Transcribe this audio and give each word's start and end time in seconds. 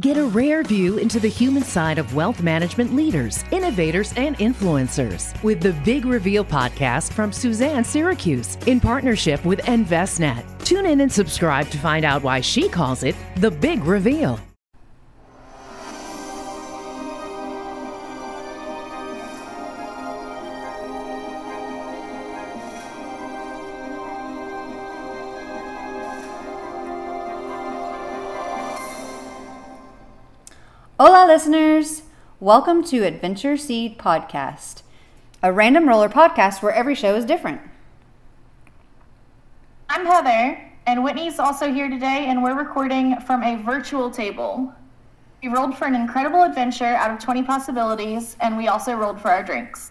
Get 0.00 0.16
a 0.16 0.24
rare 0.24 0.62
view 0.62 0.96
into 0.96 1.20
the 1.20 1.28
human 1.28 1.62
side 1.62 1.98
of 1.98 2.14
wealth 2.14 2.42
management 2.42 2.94
leaders, 2.94 3.44
innovators, 3.50 4.14
and 4.16 4.38
influencers 4.38 5.40
with 5.42 5.60
the 5.60 5.74
Big 5.84 6.06
Reveal 6.06 6.46
podcast 6.46 7.12
from 7.12 7.30
Suzanne 7.30 7.84
Siracuse 7.84 8.66
in 8.66 8.80
partnership 8.80 9.44
with 9.44 9.60
Envestnet. 9.64 10.44
Tune 10.64 10.86
in 10.86 11.02
and 11.02 11.12
subscribe 11.12 11.68
to 11.68 11.76
find 11.76 12.06
out 12.06 12.22
why 12.22 12.40
she 12.40 12.70
calls 12.70 13.02
it 13.02 13.14
the 13.36 13.50
Big 13.50 13.84
Reveal. 13.84 14.40
Hola, 31.04 31.26
listeners! 31.26 32.02
Welcome 32.38 32.84
to 32.84 33.02
Adventure 33.02 33.56
Seed 33.56 33.98
Podcast, 33.98 34.82
a 35.42 35.52
random 35.52 35.88
roller 35.88 36.08
podcast 36.08 36.62
where 36.62 36.70
every 36.70 36.94
show 36.94 37.16
is 37.16 37.24
different. 37.24 37.60
I'm 39.88 40.06
Heather, 40.06 40.62
and 40.86 41.02
Whitney's 41.02 41.40
also 41.40 41.72
here 41.72 41.90
today, 41.90 42.26
and 42.28 42.40
we're 42.40 42.56
recording 42.56 43.18
from 43.18 43.42
a 43.42 43.60
virtual 43.64 44.12
table. 44.12 44.72
We 45.42 45.48
rolled 45.48 45.76
for 45.76 45.86
an 45.86 45.96
incredible 45.96 46.44
adventure 46.44 46.84
out 46.84 47.10
of 47.10 47.18
20 47.18 47.42
possibilities, 47.42 48.36
and 48.40 48.56
we 48.56 48.68
also 48.68 48.94
rolled 48.94 49.20
for 49.20 49.32
our 49.32 49.42
drinks. 49.42 49.90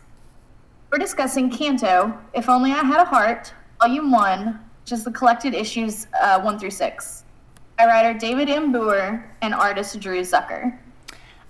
We're 0.94 1.00
discussing 1.00 1.50
Canto, 1.50 2.18
If 2.34 2.48
Only 2.48 2.72
I 2.72 2.86
Had 2.86 3.02
a 3.02 3.06
Heart, 3.06 3.54
Volume 3.82 4.12
1, 4.12 4.60
which 4.84 4.94
is 4.94 5.04
the 5.04 5.12
collected 5.12 5.56
issues 5.56 6.08
uh, 6.22 6.40
1 6.40 6.58
through 6.58 6.72
6, 6.72 7.26
by 7.78 7.86
writer 7.86 8.18
David 8.18 8.50
M. 8.50 8.72
Booher 8.72 9.26
and 9.42 9.54
artist 9.54 10.00
Drew 10.00 10.22
Zucker. 10.22 10.80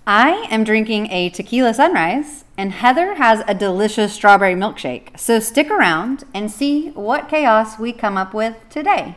I 0.06 0.48
am 0.50 0.64
drinking 0.64 1.12
a 1.12 1.30
tequila 1.30 1.74
sunrise, 1.74 2.44
and 2.58 2.72
Heather 2.72 3.14
has 3.14 3.44
a 3.46 3.54
delicious 3.54 4.12
strawberry 4.12 4.54
milkshake. 4.54 5.16
So 5.16 5.38
stick 5.38 5.70
around 5.70 6.24
and 6.34 6.50
see 6.50 6.90
what 6.90 7.28
chaos 7.28 7.78
we 7.78 7.92
come 7.92 8.16
up 8.16 8.34
with 8.34 8.56
today. 8.68 9.16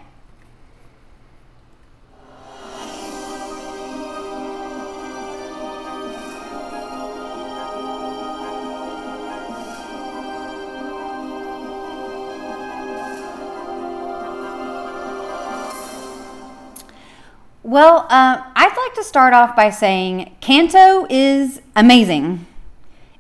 Well, 17.66 18.06
uh, 18.12 18.44
I'd 18.56 18.78
like 18.78 18.94
to 18.94 19.04
start 19.04 19.34
off 19.34 19.56
by 19.56 19.72
saying 19.72 20.36
Canto 20.40 21.08
is 21.10 21.64
amazing. 21.76 22.46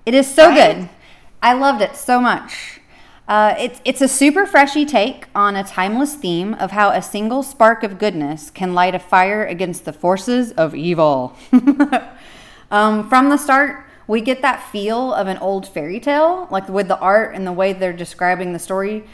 It 0.05 0.13
is 0.13 0.31
so 0.31 0.49
right? 0.49 0.77
good. 0.77 0.89
I 1.41 1.53
loved 1.53 1.81
it 1.81 1.95
so 1.95 2.21
much. 2.21 2.79
Uh, 3.27 3.55
it's, 3.57 3.81
it's 3.83 4.01
a 4.01 4.07
super 4.07 4.45
freshy 4.45 4.85
take 4.85 5.25
on 5.33 5.55
a 5.55 5.63
timeless 5.63 6.13
theme 6.13 6.53
of 6.53 6.69
how 6.69 6.91
a 6.91 7.01
single 7.01 7.41
spark 7.41 7.81
of 7.81 7.97
goodness 7.97 8.51
can 8.51 8.75
light 8.75 8.93
a 8.93 8.99
fire 8.99 9.43
against 9.43 9.83
the 9.83 9.91
forces 9.91 10.51
of 10.51 10.75
evil. 10.75 11.35
um, 12.69 13.09
from 13.09 13.29
the 13.29 13.37
start, 13.37 13.83
we 14.05 14.21
get 14.21 14.43
that 14.43 14.61
feel 14.71 15.11
of 15.11 15.25
an 15.25 15.39
old 15.39 15.67
fairy 15.67 15.99
tale, 15.99 16.47
like 16.51 16.69
with 16.69 16.87
the 16.87 16.99
art 16.99 17.33
and 17.33 17.47
the 17.47 17.51
way 17.51 17.73
they're 17.73 17.93
describing 17.93 18.53
the 18.53 18.59
story 18.59 19.05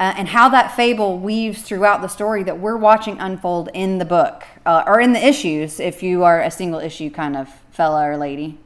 uh, 0.00 0.14
and 0.16 0.28
how 0.28 0.48
that 0.48 0.74
fable 0.74 1.18
weaves 1.18 1.60
throughout 1.60 2.00
the 2.00 2.08
story 2.08 2.42
that 2.42 2.58
we're 2.58 2.76
watching 2.76 3.20
unfold 3.20 3.68
in 3.74 3.98
the 3.98 4.04
book 4.04 4.44
uh, 4.64 4.82
or 4.86 4.98
in 4.98 5.12
the 5.12 5.24
issues 5.24 5.78
if 5.78 6.02
you 6.02 6.24
are 6.24 6.40
a 6.40 6.50
single 6.50 6.80
issue 6.80 7.10
kind 7.10 7.36
of 7.36 7.48
fella 7.70 8.08
or 8.08 8.16
lady. 8.16 8.58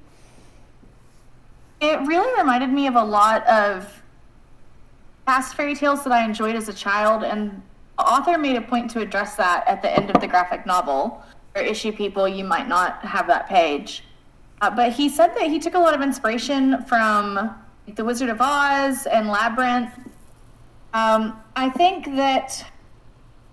It 1.81 1.99
really 2.07 2.33
reminded 2.39 2.71
me 2.71 2.87
of 2.87 2.95
a 2.95 3.03
lot 3.03 3.45
of 3.49 4.01
past 5.27 5.57
fairy 5.57 5.75
tales 5.75 6.05
that 6.05 6.13
I 6.13 6.25
enjoyed 6.25 6.55
as 6.55 6.69
a 6.69 6.73
child, 6.73 7.25
and 7.25 7.61
author 7.99 8.39
made 8.39 8.57
a 8.57 8.63
point 8.63 8.91
to 8.93 9.01
address 9.01 9.35
that 9.35 9.67
at 9.67 9.83
the 9.83 9.91
end 9.93 10.11
of 10.11 10.21
the 10.21 10.29
graphic 10.29 10.65
novel. 10.67 11.21
For 11.53 11.61
issue 11.61 11.93
people, 11.93 12.29
you 12.29 12.45
might 12.45 12.69
not 12.69 13.05
have 13.05 13.27
that 13.27 13.49
page. 13.49 14.05
Uh, 14.61 14.71
but 14.71 14.93
he 14.93 15.09
said 15.09 15.35
that 15.35 15.49
he 15.49 15.59
took 15.59 15.75
a 15.75 15.79
lot 15.79 15.95
of 15.95 16.01
inspiration 16.01 16.85
from 16.85 17.55
The 17.93 18.05
Wizard 18.05 18.29
of 18.29 18.41
Oz 18.41 19.07
and 19.07 19.29
Labyrinth 19.29 19.91
um, 20.95 21.41
I 21.57 21.69
think 21.71 22.07
that 22.17 22.65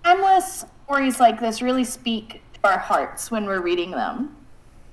timeless 0.03 0.65
stories 0.85 1.19
like 1.19 1.39
this 1.39 1.61
really 1.61 1.83
speak 1.83 2.41
to 2.53 2.59
our 2.69 2.77
hearts 2.79 3.31
when 3.31 3.45
we're 3.45 3.61
reading 3.61 3.91
them. 3.91 4.35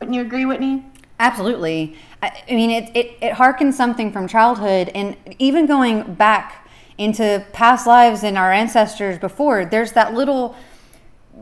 Wouldn't 0.00 0.14
you 0.14 0.22
agree, 0.22 0.44
Whitney? 0.44 0.84
Absolutely. 1.20 1.96
I, 2.22 2.42
I 2.48 2.54
mean, 2.54 2.70
it, 2.70 2.90
it, 2.96 3.18
it 3.20 3.32
harkens 3.34 3.74
something 3.74 4.12
from 4.12 4.28
childhood, 4.28 4.90
and 4.94 5.16
even 5.38 5.66
going 5.66 6.14
back 6.14 6.68
into 6.96 7.44
past 7.52 7.86
lives 7.86 8.22
and 8.24 8.38
our 8.38 8.52
ancestors 8.52 9.18
before, 9.18 9.64
there's 9.64 9.92
that 9.92 10.14
little 10.14 10.56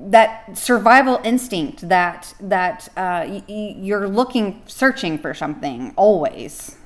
that 0.09 0.57
survival 0.59 1.21
instinct 1.25 1.89
that 1.89 2.35
that 2.41 2.89
uh, 2.97 3.25
y- 3.27 3.45
you're 3.49 4.09
looking 4.09 4.63
searching 4.67 5.19
for 5.19 5.33
something 5.33 5.93
always 5.97 6.77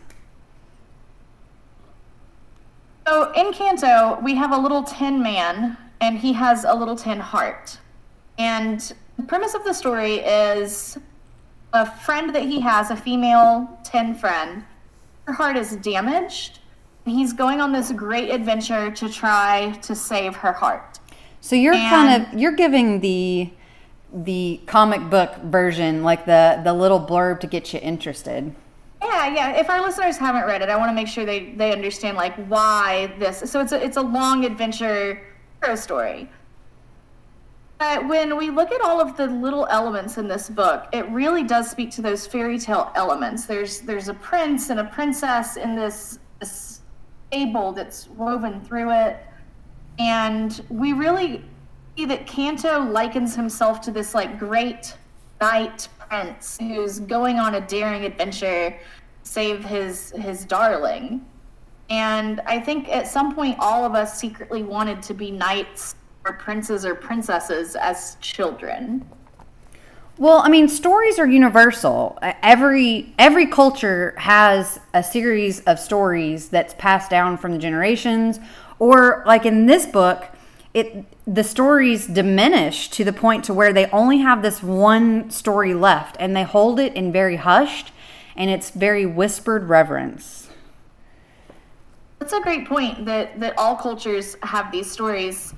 So 3.10 3.32
in 3.32 3.52
Canto, 3.52 4.20
we 4.22 4.36
have 4.36 4.52
a 4.52 4.56
little 4.56 4.84
tin 4.84 5.20
man, 5.20 5.76
and 6.00 6.16
he 6.16 6.32
has 6.32 6.62
a 6.62 6.72
little 6.72 6.94
tin 6.94 7.18
heart. 7.18 7.76
And 8.38 8.78
the 9.16 9.24
premise 9.24 9.54
of 9.54 9.64
the 9.64 9.72
story 9.72 10.20
is 10.20 10.96
a 11.72 11.90
friend 11.90 12.32
that 12.32 12.44
he 12.44 12.60
has, 12.60 12.92
a 12.92 12.96
female 12.96 13.68
tin 13.82 14.14
friend, 14.14 14.62
her 15.24 15.32
heart 15.32 15.56
is 15.56 15.74
damaged. 15.78 16.60
And 17.04 17.12
he's 17.12 17.32
going 17.32 17.60
on 17.60 17.72
this 17.72 17.90
great 17.90 18.30
adventure 18.30 18.92
to 18.92 19.08
try 19.08 19.72
to 19.82 19.92
save 19.92 20.36
her 20.36 20.52
heart. 20.52 21.00
So 21.40 21.56
you're 21.56 21.74
and 21.74 21.90
kind 21.90 22.22
of 22.22 22.38
you're 22.38 22.52
giving 22.52 23.00
the 23.00 23.50
the 24.12 24.60
comic 24.66 25.10
book 25.10 25.34
version, 25.38 26.04
like 26.04 26.26
the 26.26 26.60
the 26.62 26.72
little 26.72 27.00
blurb 27.00 27.40
to 27.40 27.48
get 27.48 27.74
you 27.74 27.80
interested. 27.82 28.54
Yeah, 29.10 29.26
yeah. 29.34 29.60
If 29.60 29.68
our 29.68 29.80
listeners 29.80 30.16
haven't 30.16 30.44
read 30.44 30.62
it, 30.62 30.68
I 30.68 30.76
want 30.76 30.90
to 30.90 30.94
make 30.94 31.08
sure 31.08 31.24
they, 31.24 31.50
they 31.54 31.72
understand 31.72 32.16
like 32.16 32.34
why 32.46 33.12
this. 33.18 33.38
So 33.50 33.60
it's 33.60 33.72
a 33.72 33.84
it's 33.84 33.96
a 33.96 34.02
long 34.02 34.44
adventure 34.44 35.20
hero 35.62 35.74
story. 35.74 36.28
But 37.78 38.06
when 38.08 38.36
we 38.36 38.50
look 38.50 38.70
at 38.70 38.80
all 38.82 39.00
of 39.00 39.16
the 39.16 39.26
little 39.26 39.66
elements 39.68 40.16
in 40.18 40.28
this 40.28 40.48
book, 40.48 40.86
it 40.92 41.08
really 41.08 41.42
does 41.42 41.68
speak 41.68 41.90
to 41.92 42.02
those 42.02 42.26
fairy 42.26 42.58
tale 42.58 42.92
elements. 42.94 43.46
There's 43.46 43.80
there's 43.80 44.08
a 44.08 44.14
prince 44.14 44.70
and 44.70 44.78
a 44.78 44.84
princess 44.84 45.56
in 45.56 45.74
this, 45.74 46.20
this 46.38 46.80
fable 47.32 47.72
that's 47.72 48.08
woven 48.10 48.60
through 48.60 48.92
it, 48.92 49.16
and 49.98 50.64
we 50.68 50.92
really 50.92 51.42
see 51.96 52.04
that 52.04 52.26
Canto 52.28 52.84
likens 52.84 53.34
himself 53.34 53.80
to 53.80 53.90
this 53.90 54.14
like 54.14 54.38
great 54.38 54.96
knight 55.40 55.88
prince 55.98 56.58
who's 56.58 57.00
going 57.00 57.38
on 57.38 57.54
a 57.54 57.60
daring 57.62 58.04
adventure 58.04 58.78
save 59.22 59.64
his 59.64 60.10
his 60.12 60.44
darling. 60.44 61.24
And 61.88 62.40
i 62.46 62.60
think 62.60 62.88
at 62.88 63.08
some 63.08 63.34
point 63.34 63.56
all 63.58 63.84
of 63.84 63.94
us 63.94 64.18
secretly 64.18 64.62
wanted 64.62 65.02
to 65.02 65.14
be 65.14 65.30
knights 65.30 65.94
or 66.24 66.34
princes 66.34 66.84
or 66.84 66.94
princesses 66.94 67.76
as 67.76 68.16
children. 68.20 69.08
Well 70.18 70.42
i 70.44 70.48
mean 70.48 70.68
stories 70.68 71.18
are 71.18 71.26
universal. 71.26 72.18
Every 72.22 73.14
every 73.18 73.46
culture 73.46 74.14
has 74.18 74.78
a 74.94 75.02
series 75.02 75.60
of 75.60 75.78
stories 75.78 76.48
that's 76.48 76.74
passed 76.74 77.10
down 77.10 77.38
from 77.38 77.52
the 77.52 77.58
generations. 77.58 78.38
Or 78.78 79.22
like 79.26 79.44
in 79.44 79.66
this 79.66 79.86
book 79.86 80.26
it 80.72 81.04
the 81.26 81.44
stories 81.44 82.06
diminish 82.06 82.88
to 82.90 83.04
the 83.04 83.12
point 83.12 83.44
to 83.44 83.54
where 83.54 83.72
they 83.72 83.86
only 83.86 84.18
have 84.18 84.42
this 84.42 84.62
one 84.62 85.30
story 85.30 85.74
left 85.74 86.16
and 86.20 86.34
they 86.36 86.42
hold 86.42 86.78
it 86.78 86.94
in 86.94 87.12
very 87.12 87.36
hushed 87.36 87.92
and 88.36 88.50
it's 88.50 88.70
very 88.70 89.06
whispered 89.06 89.68
reverence. 89.68 90.50
That's 92.18 92.32
a 92.32 92.40
great 92.40 92.68
point 92.68 93.06
that 93.06 93.40
that 93.40 93.54
all 93.56 93.76
cultures 93.76 94.36
have 94.42 94.70
these 94.70 94.90
stories. 94.90 95.54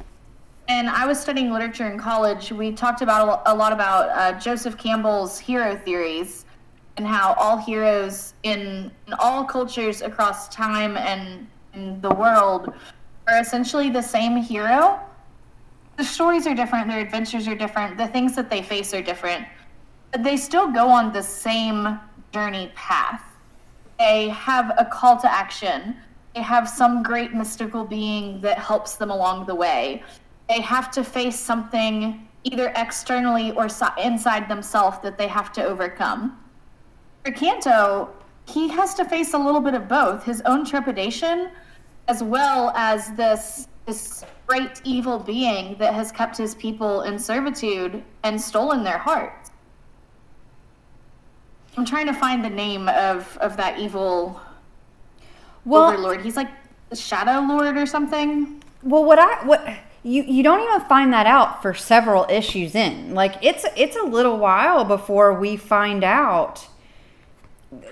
And 0.68 0.88
i 0.88 1.04
was 1.06 1.20
studying 1.20 1.50
literature 1.50 1.90
in 1.90 1.98
college. 1.98 2.52
We 2.52 2.72
talked 2.72 3.02
about 3.02 3.42
a 3.46 3.54
lot 3.54 3.72
about 3.72 4.08
uh, 4.10 4.38
joseph 4.38 4.78
campbell's 4.78 5.38
hero 5.38 5.76
theories 5.76 6.44
and 6.96 7.06
how 7.06 7.34
all 7.34 7.56
heroes 7.56 8.34
in, 8.42 8.90
in 9.06 9.14
all 9.18 9.44
cultures 9.44 10.02
across 10.02 10.48
time 10.48 10.96
and 10.96 11.46
in 11.74 12.00
the 12.00 12.14
world 12.14 12.72
are 13.28 13.40
essentially 13.40 13.90
the 13.90 14.02
same 14.02 14.36
hero. 14.36 15.00
The 15.96 16.04
stories 16.04 16.46
are 16.46 16.54
different, 16.54 16.88
their 16.88 17.00
adventures 17.00 17.46
are 17.48 17.54
different, 17.54 17.96
the 17.96 18.08
things 18.08 18.34
that 18.36 18.50
they 18.50 18.62
face 18.62 18.92
are 18.94 19.02
different, 19.02 19.46
but 20.10 20.22
they 20.22 20.36
still 20.36 20.70
go 20.70 20.88
on 20.88 21.12
the 21.12 21.22
same 21.22 21.98
journey 22.32 22.72
path. 22.74 23.22
They 23.98 24.30
have 24.30 24.72
a 24.78 24.84
call 24.84 25.18
to 25.20 25.32
action. 25.32 25.96
They 26.34 26.42
have 26.42 26.68
some 26.68 27.02
great 27.02 27.34
mystical 27.34 27.84
being 27.84 28.40
that 28.40 28.58
helps 28.58 28.96
them 28.96 29.10
along 29.10 29.46
the 29.46 29.54
way. 29.54 30.02
They 30.48 30.60
have 30.60 30.90
to 30.92 31.04
face 31.04 31.38
something 31.38 32.28
either 32.44 32.72
externally 32.74 33.52
or 33.52 33.68
si- 33.68 33.86
inside 34.02 34.48
themselves 34.48 34.98
that 35.02 35.18
they 35.18 35.28
have 35.28 35.52
to 35.52 35.64
overcome. 35.64 36.38
For 37.24 37.30
Canto, 37.30 38.10
he 38.46 38.68
has 38.68 38.94
to 38.94 39.04
face 39.04 39.34
a 39.34 39.38
little 39.38 39.60
bit 39.60 39.74
of 39.74 39.88
both 39.88 40.24
his 40.24 40.40
own 40.42 40.64
trepidation 40.64 41.50
as 42.08 42.22
well 42.22 42.72
as 42.74 43.12
this 43.12 43.68
this 43.86 44.24
great 44.46 44.80
evil 44.84 45.18
being 45.18 45.76
that 45.78 45.94
has 45.94 46.12
kept 46.12 46.36
his 46.36 46.54
people 46.54 47.02
in 47.02 47.18
servitude 47.18 48.02
and 48.22 48.40
stolen 48.40 48.84
their 48.84 48.98
hearts. 48.98 49.41
I'm 51.76 51.84
trying 51.84 52.06
to 52.06 52.12
find 52.12 52.44
the 52.44 52.50
name 52.50 52.88
of 52.88 53.36
of 53.38 53.56
that 53.56 53.78
evil 53.78 54.40
well, 55.64 55.90
overlord. 55.90 56.22
He's 56.22 56.36
like 56.36 56.48
the 56.90 56.96
Shadow 56.96 57.40
Lord 57.46 57.76
or 57.76 57.86
something. 57.86 58.62
Well, 58.82 59.04
what 59.04 59.18
I 59.18 59.44
what 59.46 59.66
you 60.02 60.22
you 60.22 60.42
don't 60.42 60.60
even 60.60 60.86
find 60.88 61.12
that 61.12 61.26
out 61.26 61.62
for 61.62 61.74
several 61.74 62.26
issues 62.28 62.74
in. 62.74 63.14
Like 63.14 63.36
it's 63.42 63.64
it's 63.76 63.96
a 63.96 64.02
little 64.02 64.38
while 64.38 64.84
before 64.84 65.32
we 65.32 65.56
find 65.56 66.04
out 66.04 66.68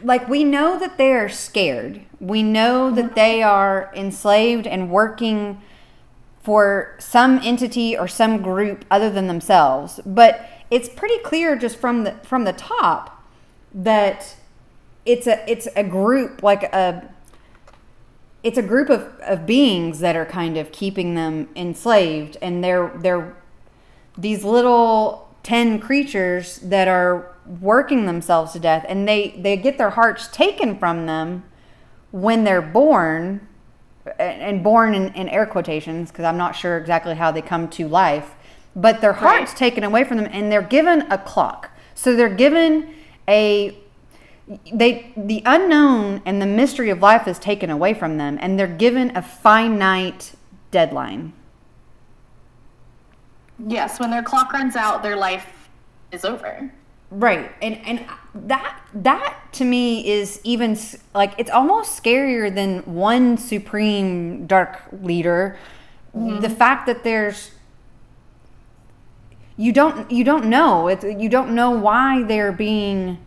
like 0.03 0.29
we 0.29 0.45
know 0.45 0.79
that 0.79 0.99
they 0.99 1.13
are 1.13 1.29
scared. 1.29 2.03
We 2.19 2.43
know 2.43 2.91
that 2.91 3.07
mm-hmm. 3.07 3.15
they 3.15 3.43
are 3.43 3.91
enslaved 3.95 4.67
and 4.67 4.91
working 4.91 5.63
for 6.43 6.97
some 6.99 7.39
entity 7.43 7.97
or 7.97 8.09
some 8.09 8.43
group 8.43 8.85
other 8.91 9.11
than 9.11 9.27
themselves. 9.27 10.01
But 10.05 10.47
it's 10.71 10.89
pretty 10.89 11.19
clear 11.19 11.57
just 11.57 11.77
from 11.77 12.05
the 12.05 12.13
from 12.23 12.45
the 12.45 12.53
top 12.53 13.20
that 13.75 14.37
it's 15.05 15.27
a 15.27 15.51
it's 15.51 15.69
a 15.77 15.85
group 15.85 16.43
like 16.43 16.63
a 16.63 17.11
it's 18.43 18.59
a 18.59 18.63
group 18.63 18.89
of, 18.89 19.03
of 19.21 19.47
beings 19.47 20.01
that 20.01 20.17
are 20.17 20.25
kind 20.25 20.57
of 20.57 20.73
keeping 20.73 21.15
them 21.15 21.49
enslaved. 21.55 22.37
And 22.41 22.65
they're 22.65 22.93
they're 23.01 23.37
these 24.17 24.45
little 24.45 25.29
10 25.43 25.79
creatures 25.81 26.59
that 26.59 26.89
are 26.89 27.35
working 27.61 28.07
themselves 28.07 28.53
to 28.53 28.59
death. 28.59 28.85
And 28.89 29.07
they 29.07 29.39
they 29.39 29.57
get 29.57 29.79
their 29.79 29.91
hearts 29.91 30.29
taken 30.29 30.79
from 30.79 31.07
them 31.07 31.45
when 32.11 32.45
they're 32.45 32.63
born 32.63 33.47
and 34.19 34.65
born 34.65 34.95
in, 34.95 35.13
in 35.15 35.29
air 35.29 35.47
quotations 35.47 36.11
because 36.11 36.25
i'm 36.25 36.37
not 36.37 36.57
sure 36.57 36.79
exactly 36.79 37.15
how 37.15 37.31
they 37.31 37.43
come 37.43 37.69
to 37.69 37.87
life. 37.87 38.35
But 38.75 39.01
their 39.01 39.13
hearts 39.13 39.51
right. 39.51 39.59
taken 39.59 39.85
away 39.85 40.05
from 40.05 40.17
them 40.17 40.29
and 40.33 40.51
they're 40.51 40.63
given 40.63 41.03
a 41.11 41.19
clock. 41.19 41.71
So 41.95 42.15
they're 42.17 42.35
given 42.35 42.95
a 43.29 43.77
they 44.73 45.13
the 45.17 45.43
unknown 45.47 46.23
and 46.25 46.43
the 46.43 46.47
mystery 46.47 46.91
of 46.91 47.01
life 47.01 47.29
is 47.29 47.39
taken 47.39 47.71
away 47.71 47.95
from 47.95 48.19
them 48.19 48.39
and 48.41 48.59
they're 48.59 48.67
given 48.67 49.17
a 49.17 49.23
finite 49.23 50.33
deadline. 50.71 51.33
Yes 53.59 54.01
when 54.01 54.11
their 54.11 54.23
clock 54.23 54.53
runs 54.53 54.77
out 54.77 55.03
their 55.03 55.17
life 55.17 55.69
is 56.11 56.25
over. 56.25 56.73
Right 57.11 57.53
and 57.63 57.79
and 57.87 58.05
that 58.35 58.81
that 58.95 59.39
to 59.53 59.65
me 59.65 60.09
is 60.09 60.41
even 60.43 60.77
like 61.15 61.35
it's 61.39 61.51
almost 61.51 62.03
scarier 62.03 62.53
than 62.53 62.81
one 62.81 63.37
supreme 63.37 64.47
dark 64.47 64.81
leader. 65.01 65.59
Mm-hmm. 66.17 66.41
the 66.41 66.51
fact 66.51 66.87
that 66.87 67.05
there's 67.05 67.53
you 69.61 69.73
don't 69.73 70.11
you 70.11 70.25
don't 70.25 70.47
know. 70.47 70.89
It's, 70.89 71.05
you 71.05 71.29
don't 71.29 71.55
know 71.55 71.71
why 71.71 72.23
they're 72.23 72.53
being 72.53 73.19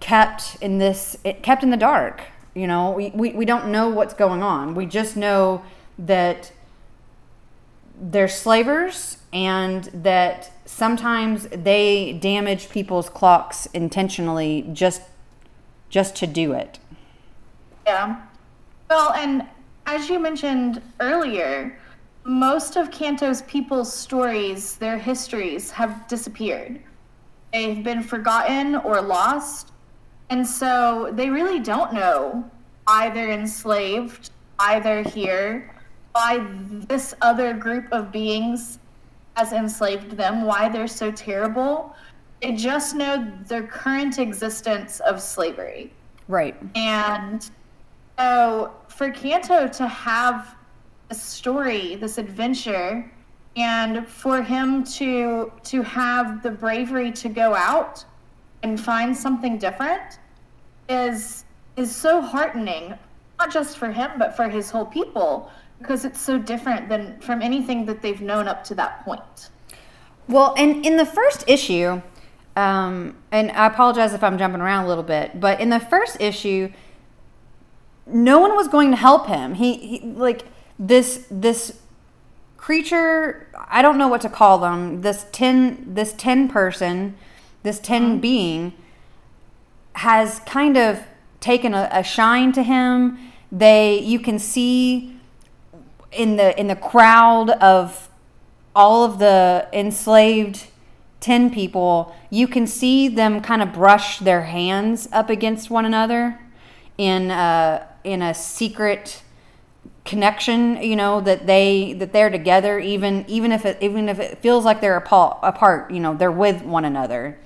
kept 0.00 0.56
in 0.60 0.78
this 0.78 1.16
kept 1.42 1.62
in 1.62 1.70
the 1.70 1.76
dark 1.76 2.22
you 2.56 2.66
know? 2.66 2.90
We, 2.90 3.10
we, 3.10 3.32
we 3.32 3.44
don't 3.44 3.70
know 3.70 3.90
what's 3.90 4.14
going 4.14 4.42
on. 4.42 4.74
We 4.74 4.86
just 4.86 5.16
know 5.16 5.62
that 5.98 6.52
they're 8.00 8.28
slavers 8.28 9.18
and 9.32 9.84
that 9.92 10.50
sometimes 10.64 11.46
they 11.48 12.14
damage 12.14 12.70
people's 12.70 13.08
clocks 13.08 13.66
intentionally 13.66 14.68
just 14.72 15.02
just 15.88 16.16
to 16.16 16.26
do 16.26 16.52
it. 16.52 16.78
Yeah. 17.86 18.22
Well 18.90 19.12
and 19.12 19.46
as 19.86 20.10
you 20.10 20.18
mentioned 20.18 20.82
earlier 21.00 21.78
most 22.26 22.76
of 22.76 22.90
canto's 22.90 23.42
people's 23.42 23.92
stories 23.92 24.76
their 24.76 24.98
histories 24.98 25.70
have 25.70 26.06
disappeared 26.08 26.80
they've 27.52 27.84
been 27.84 28.02
forgotten 28.02 28.76
or 28.76 29.00
lost 29.00 29.72
and 30.30 30.46
so 30.46 31.10
they 31.12 31.30
really 31.30 31.60
don't 31.60 31.92
know 31.92 32.48
why 32.86 33.10
they're 33.10 33.30
enslaved, 33.30 34.30
why 34.56 34.80
they're 34.80 35.02
here, 35.02 35.74
why 36.12 36.46
this 36.88 37.14
other 37.20 37.52
group 37.52 37.86
of 37.92 38.10
beings 38.10 38.78
has 39.36 39.52
enslaved 39.52 40.12
them, 40.12 40.42
why 40.42 40.68
they're 40.68 40.86
so 40.86 41.10
terrible. 41.12 41.94
They 42.42 42.52
just 42.52 42.94
know 42.94 43.32
their 43.46 43.66
current 43.66 44.18
existence 44.18 45.00
of 45.00 45.20
slavery. 45.20 45.92
Right. 46.28 46.56
And 46.74 47.48
so 48.18 48.72
for 48.88 49.10
Canto 49.10 49.68
to 49.68 49.86
have 49.86 50.55
a 51.10 51.14
story, 51.14 51.96
this 51.96 52.18
adventure, 52.18 53.10
and 53.56 54.06
for 54.06 54.42
him 54.42 54.84
to 54.84 55.50
to 55.64 55.82
have 55.82 56.42
the 56.42 56.50
bravery 56.50 57.10
to 57.10 57.28
go 57.28 57.54
out 57.54 58.04
and 58.62 58.78
find 58.78 59.16
something 59.16 59.56
different 59.56 60.18
is 60.88 61.44
is 61.76 61.94
so 61.94 62.20
heartening 62.20 62.94
not 63.38 63.50
just 63.50 63.78
for 63.78 63.90
him 63.90 64.10
but 64.18 64.36
for 64.36 64.48
his 64.48 64.70
whole 64.70 64.84
people 64.84 65.50
because 65.78 66.04
it's 66.04 66.20
so 66.20 66.38
different 66.38 66.88
than 66.88 67.18
from 67.20 67.40
anything 67.40 67.86
that 67.86 68.02
they've 68.02 68.20
known 68.20 68.46
up 68.46 68.62
to 68.64 68.74
that 68.74 69.04
point. 69.04 69.50
Well 70.28 70.54
and 70.58 70.84
in 70.84 70.98
the 70.98 71.06
first 71.06 71.44
issue 71.46 72.02
um, 72.56 73.16
and 73.32 73.50
i 73.52 73.66
apologize 73.66 74.12
if 74.12 74.22
i'm 74.22 74.36
jumping 74.36 74.60
around 74.60 74.84
a 74.84 74.88
little 74.88 75.04
bit 75.04 75.40
but 75.40 75.60
in 75.60 75.70
the 75.70 75.80
first 75.80 76.18
issue 76.20 76.70
no 78.06 78.38
one 78.38 78.54
was 78.54 78.68
going 78.68 78.90
to 78.92 78.96
help 78.96 79.26
him. 79.26 79.54
He, 79.54 79.76
he 79.76 80.00
like 80.00 80.44
this 80.78 81.26
this 81.30 81.80
creature 82.56 83.48
i 83.68 83.80
don't 83.80 83.96
know 83.96 84.08
what 84.08 84.20
to 84.20 84.28
call 84.28 84.58
them 84.58 85.02
this 85.02 85.26
10 85.32 85.94
this 85.94 86.12
10 86.14 86.48
person 86.48 87.14
this 87.62 87.78
10 87.80 88.02
mm-hmm. 88.02 88.20
being 88.20 88.72
has 89.96 90.40
kind 90.40 90.76
of 90.76 91.02
taken 91.40 91.74
a, 91.74 91.88
a 91.92 92.02
shine 92.02 92.52
to 92.52 92.62
him. 92.62 93.18
They 93.50 94.00
you 94.00 94.18
can 94.18 94.38
see 94.38 95.16
in 96.12 96.36
the 96.36 96.58
in 96.58 96.66
the 96.66 96.76
crowd 96.76 97.50
of 97.50 98.08
all 98.74 99.04
of 99.04 99.18
the 99.18 99.68
enslaved 99.72 100.66
10 101.20 101.50
people, 101.50 102.14
you 102.30 102.46
can 102.46 102.66
see 102.66 103.08
them 103.08 103.40
kind 103.40 103.62
of 103.62 103.72
brush 103.72 104.18
their 104.18 104.42
hands 104.42 105.08
up 105.12 105.30
against 105.30 105.70
one 105.70 105.86
another 105.86 106.38
in 106.98 107.30
a, 107.30 107.88
in 108.04 108.20
a 108.20 108.34
secret 108.34 109.22
connection, 110.06 110.82
you 110.82 110.96
know, 110.96 111.20
that 111.20 111.46
they 111.46 111.92
that 111.94 112.12
they're 112.12 112.30
together 112.30 112.78
even 112.78 113.24
even 113.28 113.52
if 113.52 113.64
it 113.64 113.78
even 113.80 114.08
if 114.08 114.18
it 114.18 114.38
feels 114.38 114.64
like 114.64 114.80
they're 114.80 114.96
apart, 114.96 115.38
apart 115.42 115.90
you 115.90 116.00
know, 116.00 116.14
they're 116.14 116.32
with 116.32 116.62
one 116.62 116.84
another. 116.84 117.38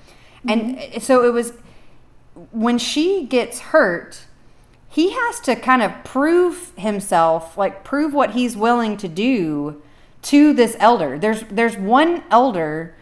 Mm-hmm. 0.45 0.93
And 0.93 1.03
so 1.03 1.23
it 1.23 1.33
was 1.33 1.53
when 2.51 2.77
she 2.77 3.25
gets 3.25 3.59
hurt, 3.59 4.25
he 4.89 5.11
has 5.11 5.39
to 5.41 5.55
kind 5.55 5.81
of 5.81 6.03
prove 6.03 6.73
himself, 6.77 7.57
like 7.57 7.83
prove 7.83 8.13
what 8.13 8.31
he's 8.31 8.57
willing 8.57 8.97
to 8.97 9.07
do 9.07 9.81
to 10.23 10.53
this 10.53 10.75
elder. 10.79 11.17
There's 11.17 11.43
there's 11.43 11.77
one 11.77 12.23
elder. 12.29 12.95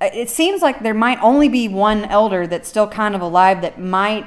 It 0.00 0.28
seems 0.28 0.60
like 0.60 0.82
there 0.82 0.94
might 0.94 1.22
only 1.22 1.48
be 1.48 1.68
one 1.68 2.04
elder 2.04 2.46
that's 2.46 2.68
still 2.68 2.88
kind 2.88 3.14
of 3.14 3.20
alive 3.20 3.62
that 3.62 3.80
might 3.80 4.26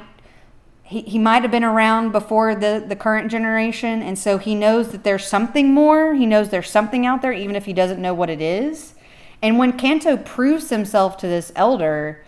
he, 0.88 1.02
he 1.02 1.18
might 1.18 1.42
have 1.42 1.50
been 1.50 1.64
around 1.64 2.12
before 2.12 2.54
the, 2.54 2.84
the 2.86 2.96
current 2.96 3.30
generation 3.30 4.02
and 4.02 4.18
so 4.18 4.38
he 4.38 4.54
knows 4.54 4.90
that 4.90 5.04
there's 5.04 5.26
something 5.26 5.72
more 5.72 6.14
he 6.14 6.26
knows 6.26 6.48
there's 6.48 6.70
something 6.70 7.06
out 7.06 7.22
there 7.22 7.32
even 7.32 7.54
if 7.54 7.66
he 7.66 7.72
doesn't 7.72 8.00
know 8.00 8.14
what 8.14 8.30
it 8.30 8.40
is 8.40 8.94
and 9.42 9.58
when 9.58 9.72
canto 9.72 10.16
proves 10.16 10.70
himself 10.70 11.16
to 11.16 11.26
this 11.26 11.52
elder 11.54 12.24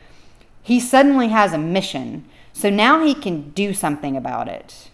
he 0.62 0.80
suddenly 0.80 1.28
has 1.28 1.52
a 1.52 1.58
mission. 1.58 2.24
So 2.52 2.70
now 2.70 3.04
he 3.04 3.14
can 3.14 3.50
do 3.50 3.72
something 3.72 4.16
about 4.16 4.48
it. 4.48 4.90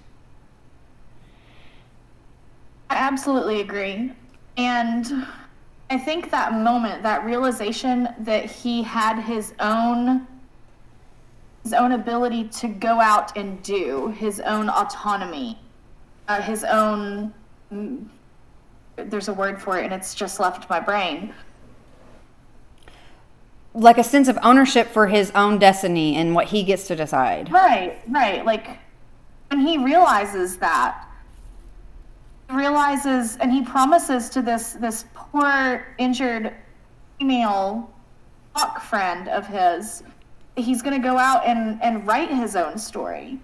I 2.88 2.96
absolutely 2.96 3.61
agree. 3.61 4.12
And 4.56 5.26
I 5.90 5.99
think 5.99 6.30
that 6.30 6.54
moment, 6.54 7.02
that 7.02 7.25
realization 7.25 8.08
that 8.20 8.46
he 8.46 8.82
had 8.82 9.20
his 9.20 9.54
own 9.58 10.26
his 11.66 11.73
own 11.73 11.90
ability 11.90 12.44
to 12.44 12.68
go 12.68 13.00
out 13.00 13.37
and 13.37 13.61
do, 13.64 14.06
his 14.16 14.38
own 14.38 14.68
autonomy, 14.68 15.58
uh, 16.28 16.40
his 16.40 16.62
own 16.62 17.35
mm, 17.73 18.06
there's 18.94 19.26
a 19.26 19.35
word 19.35 19.61
for 19.61 19.76
it 19.76 19.85
and 19.85 19.92
it's 19.92 20.14
just 20.14 20.38
left 20.38 20.70
my 20.70 20.78
brain 20.78 21.35
like 23.75 23.99
a 23.99 24.04
sense 24.04 24.28
of 24.28 24.38
ownership 24.44 24.87
for 24.87 25.08
his 25.08 25.32
own 25.32 25.58
destiny 25.58 26.14
and 26.14 26.35
what 26.35 26.46
he 26.46 26.62
gets 26.62 26.87
to 26.87 26.96
decide. 26.96 27.50
Right, 27.52 27.99
right. 28.08 28.44
Like 28.46 28.78
when 29.50 29.61
he 29.61 29.76
realizes 29.76 30.56
that, 30.58 31.06
realizes 32.49 33.37
and 33.38 33.52
he 33.52 33.62
promises 33.62 34.30
to 34.30 34.40
this 34.40 34.75
this 34.75 35.04
poor 35.14 35.94
injured 35.99 36.54
female 37.18 37.92
hawk 38.54 38.80
friend 38.80 39.28
of 39.28 39.46
his, 39.46 40.04
he's 40.57 40.83
going 40.83 41.01
to 41.01 41.07
go 41.07 41.19
out 41.19 41.47
and, 41.47 41.81
and 41.83 42.07
write 42.07 42.31
his 42.31 42.57
own 42.57 42.79
story. 42.79 43.39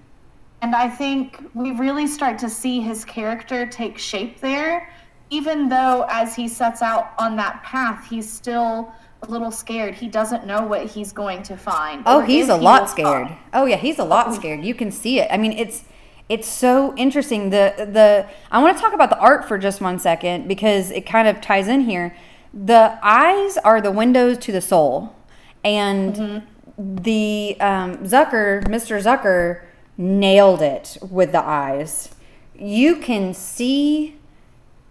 And 0.63 0.75
I 0.75 0.89
think 0.89 1.43
we 1.55 1.73
really 1.73 2.07
start 2.07 2.39
to 2.39 2.49
see 2.49 2.81
his 2.81 3.05
character 3.05 3.67
take 3.67 3.99
shape 3.99 4.41
there, 4.41 4.93
even 5.31 5.69
though 5.69 6.07
as 6.09 6.37
he 6.37 6.47
sets 6.47 6.83
out 6.83 7.13
on 7.19 7.37
that 7.37 7.63
path, 7.65 8.07
he's 8.09 8.31
still 8.31 8.93
a 9.23 9.27
little 9.27 9.51
scared. 9.51 9.95
He 9.95 10.09
doesn't 10.09 10.47
know 10.47 10.63
what 10.63 10.87
he's 10.87 11.13
going 11.13 11.43
to 11.45 11.57
find. 11.57 12.03
Oh, 12.07 12.21
he's 12.21 12.49
a 12.49 12.59
he 12.59 12.65
lot 12.65 12.91
scared. 12.91 13.29
Find. 13.29 13.41
Oh 13.53 13.67
yeah, 13.67 13.77
he's 13.77 13.99
a 13.99 14.05
lot 14.05 14.29
oh. 14.29 14.35
scared. 14.35 14.65
You 14.65 14.75
can 14.75 14.91
see 14.91 15.21
it. 15.21 15.29
I 15.31 15.37
mean, 15.37 15.53
it's 15.53 15.85
it's 16.29 16.49
so 16.49 16.95
interesting. 16.97 17.51
The 17.51 17.75
the 17.79 18.29
I 18.51 18.63
want 18.63 18.77
to 18.77 18.83
talk 18.83 18.93
about 18.93 19.11
the 19.11 19.19
art 19.19 19.47
for 19.47 19.59
just 19.59 19.81
one 19.81 19.99
second 19.99 20.49
because 20.49 20.91
it 20.91 21.07
kind 21.07 21.29
of 21.29 21.41
ties 21.41 21.69
in 21.69 21.83
here. 21.83 22.15
The 22.53 22.99
eyes 23.03 23.57
are 23.59 23.81
the 23.81 23.91
windows 23.91 24.39
to 24.39 24.53
the 24.53 24.61
soul, 24.61 25.17
and 25.65 26.15
mm-hmm. 26.15 26.47
The 26.79 27.57
um, 27.61 27.99
Zucker, 27.99 28.65
Mr. 28.65 29.03
Zucker 29.03 29.63
nailed 29.97 30.63
it 30.63 30.99
with 31.11 31.33
the 31.33 31.43
eyes. 31.43 32.15
You 32.55 32.97
can 32.97 33.35
see 33.35 34.17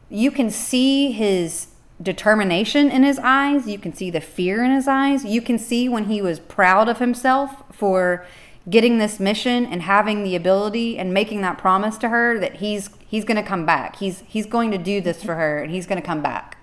you 0.10 0.30
can 0.30 0.50
see 0.50 1.14
his 1.14 1.68
determination 2.02 2.92
in 2.92 3.04
his 3.04 3.20
eyes, 3.20 3.68
you 3.68 3.80
can 3.80 3.94
see 3.94 4.10
the 4.10 4.20
fear 4.20 4.64
in 4.64 4.72
his 4.72 4.88
eyes. 4.88 5.24
You 5.24 5.42
can 5.42 5.58
see 5.58 5.88
when 5.88 6.06
he 6.06 6.22
was 6.22 6.40
proud 6.40 6.90
of 6.90 7.00
himself 7.00 7.64
for 7.72 8.26
getting 8.70 8.98
this 8.98 9.20
mission 9.20 9.66
and 9.66 9.82
having 9.84 10.24
the 10.24 10.36
ability 10.36 10.98
and 10.98 11.14
making 11.14 11.42
that 11.42 11.58
promise 11.58 11.98
to 11.98 12.10
her 12.10 12.38
that 12.40 12.56
he's 12.56 12.90
he's 13.08 13.24
going 13.24 13.38
to 13.38 13.48
come 13.48 13.66
back. 13.66 13.98
He's 13.98 14.24
he's 14.28 14.46
going 14.46 14.72
to 14.72 14.78
do 14.78 15.02
this 15.02 15.24
for 15.24 15.36
her 15.36 15.60
and 15.60 15.72
he's 15.72 15.88
going 15.88 16.02
to 16.02 16.06
come 16.06 16.22
back. 16.22 16.58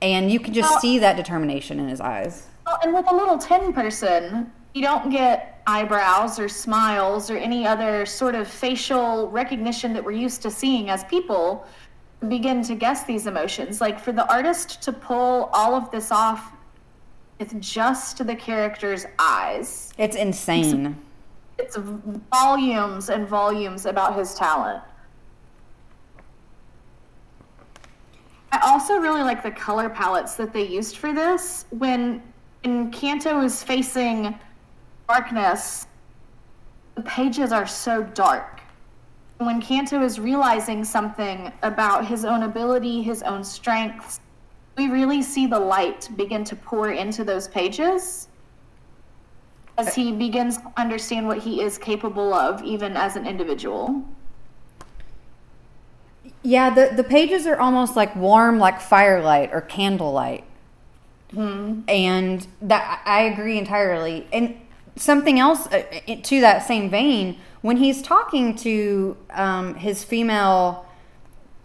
And 0.00 0.30
you 0.30 0.38
can 0.38 0.54
just 0.54 0.80
see 0.80 0.98
that 1.00 1.16
determination 1.16 1.80
in 1.80 1.88
his 1.88 2.00
eyes. 2.00 2.46
Well, 2.78 2.86
and 2.86 2.94
with 2.94 3.10
a 3.10 3.14
little 3.14 3.38
tin 3.38 3.72
person, 3.72 4.52
you 4.74 4.82
don't 4.82 5.10
get 5.10 5.62
eyebrows 5.66 6.38
or 6.38 6.48
smiles 6.48 7.30
or 7.30 7.36
any 7.36 7.66
other 7.66 8.06
sort 8.06 8.34
of 8.34 8.46
facial 8.46 9.28
recognition 9.30 9.92
that 9.94 10.04
we're 10.04 10.12
used 10.12 10.42
to 10.42 10.50
seeing 10.50 10.88
as 10.90 11.04
people 11.04 11.66
begin 12.28 12.62
to 12.62 12.74
guess 12.74 13.04
these 13.04 13.26
emotions. 13.26 13.80
Like 13.80 13.98
for 13.98 14.12
the 14.12 14.30
artist 14.32 14.80
to 14.82 14.92
pull 14.92 15.50
all 15.52 15.74
of 15.74 15.90
this 15.90 16.12
off 16.12 16.52
with 17.38 17.60
just 17.60 18.24
the 18.24 18.34
character's 18.34 19.06
eyes. 19.18 19.92
It's 19.98 20.16
insane. 20.16 20.96
It's, 21.58 21.76
it's 21.76 21.86
volumes 22.30 23.10
and 23.10 23.26
volumes 23.26 23.86
about 23.86 24.16
his 24.16 24.34
talent. 24.34 24.82
I 28.52 28.60
also 28.62 28.98
really 28.98 29.22
like 29.22 29.42
the 29.42 29.50
color 29.50 29.88
palettes 29.88 30.36
that 30.36 30.52
they 30.52 30.66
used 30.66 30.96
for 30.96 31.12
this. 31.12 31.66
When 31.70 32.22
in 32.62 32.90
Canto 32.90 33.40
is 33.42 33.62
facing 33.62 34.38
darkness, 35.08 35.86
the 36.94 37.02
pages 37.02 37.52
are 37.52 37.66
so 37.66 38.02
dark. 38.02 38.60
When 39.38 39.60
Canto 39.60 40.02
is 40.02 40.18
realizing 40.18 40.84
something 40.84 41.52
about 41.62 42.06
his 42.06 42.24
own 42.24 42.42
ability, 42.42 43.02
his 43.02 43.22
own 43.22 43.44
strengths, 43.44 44.20
we 44.76 44.88
really 44.88 45.22
see 45.22 45.46
the 45.46 45.58
light 45.58 46.08
begin 46.16 46.44
to 46.44 46.56
pour 46.56 46.90
into 46.90 47.24
those 47.24 47.48
pages 47.48 48.28
as 49.76 49.94
he 49.94 50.10
begins 50.10 50.58
to 50.58 50.72
understand 50.76 51.26
what 51.26 51.38
he 51.38 51.62
is 51.62 51.78
capable 51.78 52.34
of, 52.34 52.62
even 52.64 52.96
as 52.96 53.14
an 53.14 53.26
individual. 53.26 54.02
Yeah, 56.42 56.70
the, 56.70 56.92
the 56.96 57.04
pages 57.04 57.46
are 57.46 57.58
almost 57.58 57.94
like 57.94 58.14
warm, 58.16 58.58
like 58.58 58.80
firelight 58.80 59.50
or 59.52 59.60
candlelight. 59.60 60.44
Hmm. 61.34 61.80
And 61.88 62.46
that 62.62 63.02
I 63.04 63.22
agree 63.22 63.58
entirely. 63.58 64.26
And 64.32 64.60
something 64.96 65.38
else 65.38 65.66
uh, 65.68 65.82
to 66.22 66.40
that 66.40 66.66
same 66.66 66.90
vein, 66.90 67.38
when 67.60 67.76
he's 67.76 68.02
talking 68.02 68.54
to 68.56 69.16
um, 69.30 69.74
his 69.74 70.04
female 70.04 70.86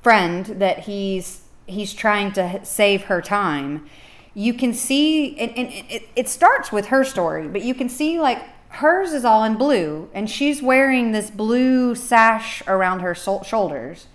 friend 0.01 0.45
that 0.45 0.79
he's 0.79 1.41
he's 1.65 1.93
trying 1.93 2.31
to 2.33 2.63
save 2.65 3.03
her 3.03 3.21
time, 3.21 3.87
you 4.33 4.53
can 4.53 4.73
see, 4.73 5.37
and, 5.37 5.51
and 5.57 5.71
it, 5.89 6.09
it 6.15 6.27
starts 6.27 6.71
with 6.71 6.87
her 6.87 7.03
story, 7.05 7.47
but 7.47 7.61
you 7.61 7.73
can 7.73 7.87
see 7.87 8.19
like 8.19 8.43
hers 8.69 9.13
is 9.13 9.23
all 9.23 9.43
in 9.43 9.55
blue, 9.55 10.09
and 10.13 10.29
she's 10.29 10.61
wearing 10.61 11.11
this 11.11 11.29
blue 11.29 11.95
sash 11.95 12.61
around 12.67 12.99
her 12.99 13.15
shoulders, 13.15 14.07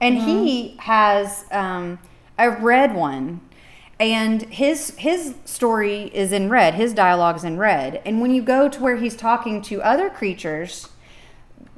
and 0.00 0.16
mm-hmm. 0.16 0.26
he 0.26 0.76
has 0.78 1.44
um, 1.50 1.98
a 2.38 2.50
red 2.50 2.94
one 2.94 3.40
and 4.00 4.42
his 4.42 4.90
his 4.96 5.34
story 5.44 6.10
is 6.14 6.32
in 6.32 6.48
red 6.48 6.74
his 6.74 6.92
dialogue 6.94 7.36
is 7.36 7.44
in 7.44 7.58
red. 7.58 8.00
And 8.04 8.20
when 8.20 8.32
you 8.32 8.42
go 8.42 8.68
to 8.68 8.80
where 8.80 8.96
he's 8.96 9.16
talking 9.16 9.60
to 9.62 9.82
other 9.82 10.08
creatures 10.10 10.88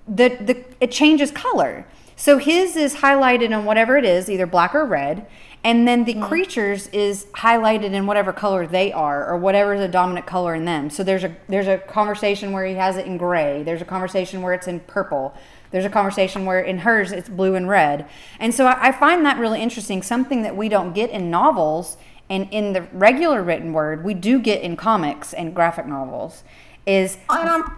the, 0.07 0.37
the 0.41 0.65
it 0.81 0.91
changes 0.91 1.31
color. 1.31 1.87
So 2.17 2.37
his 2.37 2.77
is 2.77 2.97
highlighted 2.97 3.51
in 3.51 3.65
whatever 3.65 3.97
it 3.97 4.05
is 4.05 4.29
either 4.29 4.47
black 4.47 4.75
or 4.75 4.85
red 4.85 5.27
and 5.63 5.87
then 5.87 6.05
the 6.05 6.15
mm. 6.15 6.27
creatures 6.27 6.89
is 6.89 7.27
highlighted 7.35 7.93
in 7.93 8.07
whatever 8.07 8.33
color 8.33 8.67
they 8.67 8.93
are 8.93 9.29
or 9.29 9.37
whatever 9.37 9.79
the 9.79 9.89
dominant 9.89 10.27
color 10.27 10.55
in 10.55 10.65
them. 10.65 10.89
So 10.89 11.05
there's 11.05 11.25
a 11.25 11.37
there's 11.49 11.67
a 11.67 11.79
conversation 11.79 12.53
where 12.53 12.65
he 12.65 12.75
has 12.75 12.97
it 12.97 13.07
in 13.07 13.19
gray. 13.19 13.63
There's 13.63 13.83
a 13.83 13.87
conversation 13.87 14.41
where 14.41 14.55
it's 14.55 14.69
in 14.69 14.81
purple. 14.81 15.35
There's 15.71 15.85
a 15.85 15.91
conversation 15.91 16.47
where 16.47 16.61
in 16.61 16.79
hers 16.79 17.13
it's 17.13 17.29
blue 17.29 17.55
and 17.55 17.69
red. 17.69 18.09
And 18.39 18.55
so 18.55 18.67
I, 18.67 18.89
I 18.89 18.93
find 18.93 19.25
that 19.27 19.39
really 19.39 19.61
interesting 19.63 20.03
something 20.03 20.43
that 20.43 20.57
we 20.57 20.69
don't 20.69 20.95
get 20.95 21.11
in 21.11 21.31
novels 21.31 21.99
and 22.31 22.49
in 22.53 22.73
the 22.73 22.83
regular 22.93 23.43
written 23.43 23.73
word 23.73 24.05
we 24.05 24.15
do 24.15 24.41
get 24.41 24.63
in 24.63 24.77
comics 24.77 25.35
and 25.35 25.55
graphic 25.55 25.87
novels 25.87 26.45
is 26.87 27.19
um, 27.29 27.77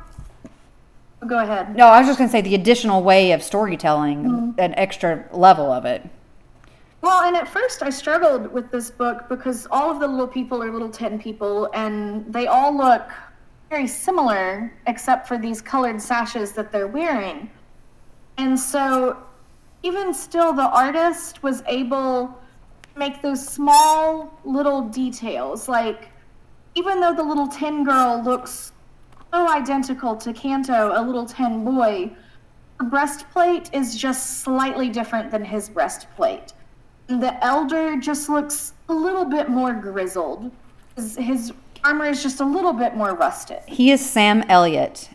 go 1.27 1.39
ahead. 1.39 1.75
No 1.75 1.87
i 1.87 1.99
was 1.99 2.07
just 2.07 2.19
going 2.19 2.29
to 2.29 2.33
say 2.33 2.43
the 2.43 2.55
additional 2.55 3.03
way 3.03 3.33
of 3.33 3.43
storytelling 3.43 4.25
mm-hmm. 4.25 4.61
an 4.61 4.75
extra 4.75 5.25
level 5.33 5.73
of 5.73 5.85
it. 5.85 6.09
Well 7.01 7.23
and 7.25 7.35
at 7.35 7.49
first 7.49 7.83
i 7.83 7.91
struggled 7.91 8.53
with 8.53 8.71
this 8.71 8.91
book 8.91 9.29
because 9.29 9.67
all 9.71 9.91
of 9.91 9.99
the 9.99 10.07
little 10.07 10.29
people 10.29 10.63
are 10.63 10.71
little 10.71 10.91
tin 10.91 11.19
people 11.19 11.69
and 11.75 12.33
they 12.33 12.47
all 12.47 12.77
look 12.77 13.11
very 13.71 13.87
similar 13.87 14.73
except 14.87 15.27
for 15.27 15.39
these 15.39 15.63
colored 15.63 16.01
sashes 16.01 16.53
that 16.53 16.71
they're 16.71 16.87
wearing. 16.87 17.51
And 18.37 18.59
so 18.59 19.17
even 19.83 20.13
still 20.13 20.53
the 20.53 20.69
artist 20.69 21.43
was 21.43 21.63
able 21.67 22.39
make 22.97 23.23
those 23.23 23.47
small 23.47 24.39
little 24.45 24.83
details. 24.83 25.69
Like, 25.69 26.09
even 26.75 27.01
though 27.01 27.15
the 27.15 27.23
little 27.23 27.49
tin 27.49 27.85
girl 27.85 28.23
looks 28.23 28.73
so 29.33 29.49
identical 29.49 30.17
to 30.17 30.33
Canto, 30.33 30.93
a 30.95 31.03
little 31.03 31.27
tin 31.27 31.65
boy, 31.65 32.11
her 32.81 32.87
breastplate 32.87 33.71
is 33.73 33.97
just 33.97 34.41
slightly 34.41 34.89
different 34.89 35.31
than 35.31 35.45
his 35.45 35.69
breastplate. 35.69 36.53
The 37.09 37.43
elder 37.45 37.97
just 37.97 38.29
looks 38.29 38.75
a 38.89 38.95
little 38.95 39.25
bit 39.25 39.49
more 39.49 39.75
grizzled. 39.75 40.51
His, 40.97 41.17
his 41.17 41.53
armor 41.85 42.07
is 42.07 42.23
just 42.23 42.41
a 42.41 42.45
little 42.45 42.73
bit 42.73 42.97
more 42.97 43.15
rusted. 43.15 43.61
He 43.67 43.91
is 43.91 44.05
Sam 44.05 44.43
Elliott 44.49 45.11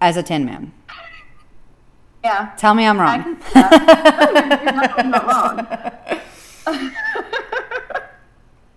as 0.00 0.16
a 0.16 0.22
tin 0.22 0.44
man. 0.44 0.72
Yeah. 2.24 2.52
Tell 2.56 2.74
me 2.74 2.86
I'm 2.86 3.00
wrong. 3.00 3.38
I 3.54 4.94
you're 4.94 5.04
not 5.04 5.26
wrong. 5.26 6.20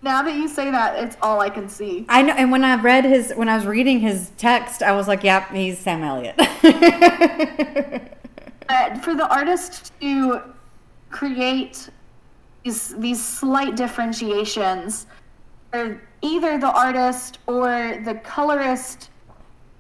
now 0.04 0.22
that 0.22 0.36
you 0.36 0.48
say 0.50 0.70
that, 0.70 1.02
it's 1.02 1.16
all 1.22 1.40
I 1.40 1.50
can 1.50 1.70
see. 1.70 2.06
I 2.10 2.22
know, 2.22 2.34
and 2.34 2.52
when 2.52 2.64
I 2.64 2.76
read 2.76 3.06
his, 3.06 3.32
when 3.36 3.48
I 3.48 3.56
was 3.56 3.66
reading 3.66 4.00
his 4.00 4.32
text, 4.38 4.84
I 4.84 4.92
was 4.92 5.08
like, 5.08 5.24
"Yep, 5.24 5.52
he's 5.52 5.80
Sam 5.80 6.04
Elliott." 6.04 6.36
uh, 8.70 9.00
for 9.00 9.16
the 9.16 9.28
artist 9.34 9.94
to 10.02 10.42
create 11.10 11.90
these 12.64 12.90
these 12.96 13.24
slight 13.24 13.78
differentiations, 13.78 15.08
or 15.74 16.02
either 16.22 16.58
the 16.58 16.72
artist 16.72 17.40
or 17.48 18.02
the 18.04 18.16
colorist 18.16 19.10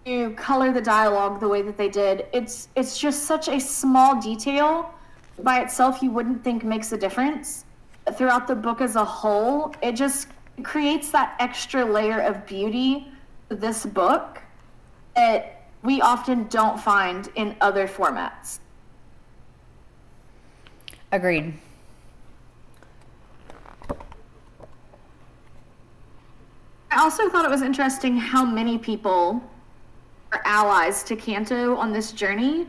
to 0.06 0.32
color 0.32 0.72
the 0.72 0.82
dialogue 0.82 1.39
the 1.42 1.48
way 1.48 1.62
that 1.62 1.77
they 1.77 1.89
did, 1.89 2.25
it's 2.32 2.70
it's 2.75 2.98
just 2.98 3.24
such 3.25 3.50
a 3.50 3.60
small 3.60 4.22
detail 4.22 4.94
by 5.42 5.60
itself 5.62 6.01
you 6.01 6.12
wouldn't 6.12 6.44
think 6.44 6.63
makes 6.63 6.92
a 6.92 6.98
difference 6.98 7.65
throughout 8.13 8.48
the 8.48 8.55
book 8.55 8.81
as 8.81 8.95
a 8.95 9.05
whole, 9.05 9.74
it 9.81 9.93
just 9.93 10.27
creates 10.62 11.10
that 11.12 11.36
extra 11.39 11.83
layer 11.83 12.19
of 12.19 12.45
beauty 12.45 13.07
this 13.50 13.86
book 13.86 14.41
that 15.15 15.67
we 15.83 16.01
often 16.01 16.48
don't 16.48 16.79
find 16.79 17.29
in 17.36 17.55
other 17.62 17.88
formats. 17.88 18.60
Agreed. 21.12 21.53
I 26.89 27.00
also 27.00 27.29
thought 27.29 27.45
it 27.45 27.51
was 27.51 27.62
interesting 27.62 28.17
how 28.17 28.45
many 28.45 28.77
people 28.77 29.43
are 30.31 30.41
allies 30.45 31.03
to 31.03 31.15
Canto 31.15 31.75
on 31.75 31.91
this 31.91 32.12
journey, 32.12 32.67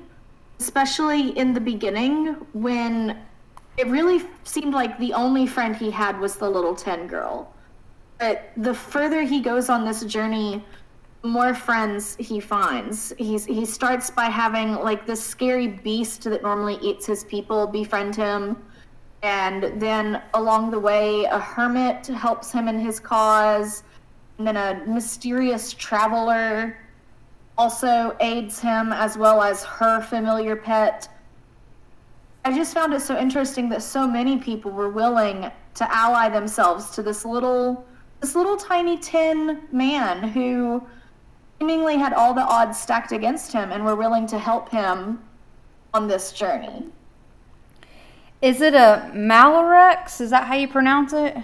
especially 0.60 1.36
in 1.38 1.52
the 1.52 1.60
beginning 1.60 2.34
when 2.52 3.18
it 3.76 3.86
really 3.88 4.22
seemed 4.44 4.74
like 4.74 4.98
the 4.98 5.12
only 5.12 5.46
friend 5.46 5.74
he 5.74 5.90
had 5.90 6.18
was 6.20 6.36
the 6.36 6.48
little 6.48 6.74
10 6.74 7.06
girl. 7.06 7.52
But 8.18 8.52
the 8.56 8.74
further 8.74 9.22
he 9.22 9.40
goes 9.40 9.68
on 9.68 9.84
this 9.84 10.04
journey, 10.04 10.64
more 11.24 11.54
friends 11.54 12.16
he 12.18 12.38
finds. 12.38 13.12
He's 13.18 13.44
he 13.46 13.64
starts 13.64 14.10
by 14.10 14.26
having 14.26 14.74
like 14.74 15.06
this 15.06 15.24
scary 15.24 15.66
beast 15.68 16.24
that 16.24 16.42
normally 16.42 16.78
eats 16.82 17.06
his 17.06 17.24
people 17.24 17.66
befriend 17.66 18.14
him. 18.14 18.62
And 19.22 19.80
then 19.80 20.22
along 20.34 20.70
the 20.70 20.78
way, 20.78 21.24
a 21.24 21.38
hermit 21.38 22.06
helps 22.06 22.52
him 22.52 22.68
in 22.68 22.78
his 22.78 23.00
cause. 23.00 23.82
And 24.38 24.46
then 24.46 24.56
a 24.56 24.84
mysterious 24.86 25.72
traveler 25.72 26.76
also 27.56 28.16
aids 28.20 28.60
him, 28.60 28.92
as 28.92 29.16
well 29.16 29.42
as 29.42 29.64
her 29.64 30.02
familiar 30.02 30.56
pet. 30.56 31.08
I 32.44 32.54
just 32.54 32.74
found 32.74 32.92
it 32.92 33.00
so 33.00 33.18
interesting 33.18 33.68
that 33.70 33.82
so 33.82 34.06
many 34.06 34.36
people 34.36 34.70
were 34.70 34.90
willing 34.90 35.50
to 35.74 35.96
ally 35.96 36.28
themselves 36.28 36.90
to 36.90 37.02
this 37.02 37.24
little 37.24 37.84
this 38.20 38.34
little 38.34 38.56
tiny 38.56 38.96
tin 38.98 39.60
man 39.72 40.28
who 40.28 40.82
seemingly 41.58 41.96
had 41.98 42.12
all 42.12 42.32
the 42.32 42.42
odds 42.42 42.78
stacked 42.78 43.12
against 43.12 43.52
him 43.52 43.70
and 43.70 43.84
were 43.84 43.96
willing 43.96 44.26
to 44.26 44.38
help 44.38 44.70
him 44.70 45.22
on 45.92 46.08
this 46.08 46.32
journey. 46.32 46.86
Is 48.40 48.60
it 48.60 48.74
a 48.74 49.10
Malarex? 49.14 50.20
Is 50.20 50.30
that 50.30 50.46
how 50.46 50.54
you 50.54 50.68
pronounce 50.68 51.12
it? 51.12 51.36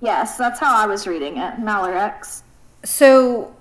Yes, 0.00 0.36
that's 0.36 0.58
how 0.58 0.74
I 0.74 0.86
was 0.86 1.06
reading 1.06 1.36
it, 1.36 1.54
Malarex. 1.56 2.42
So 2.84 3.54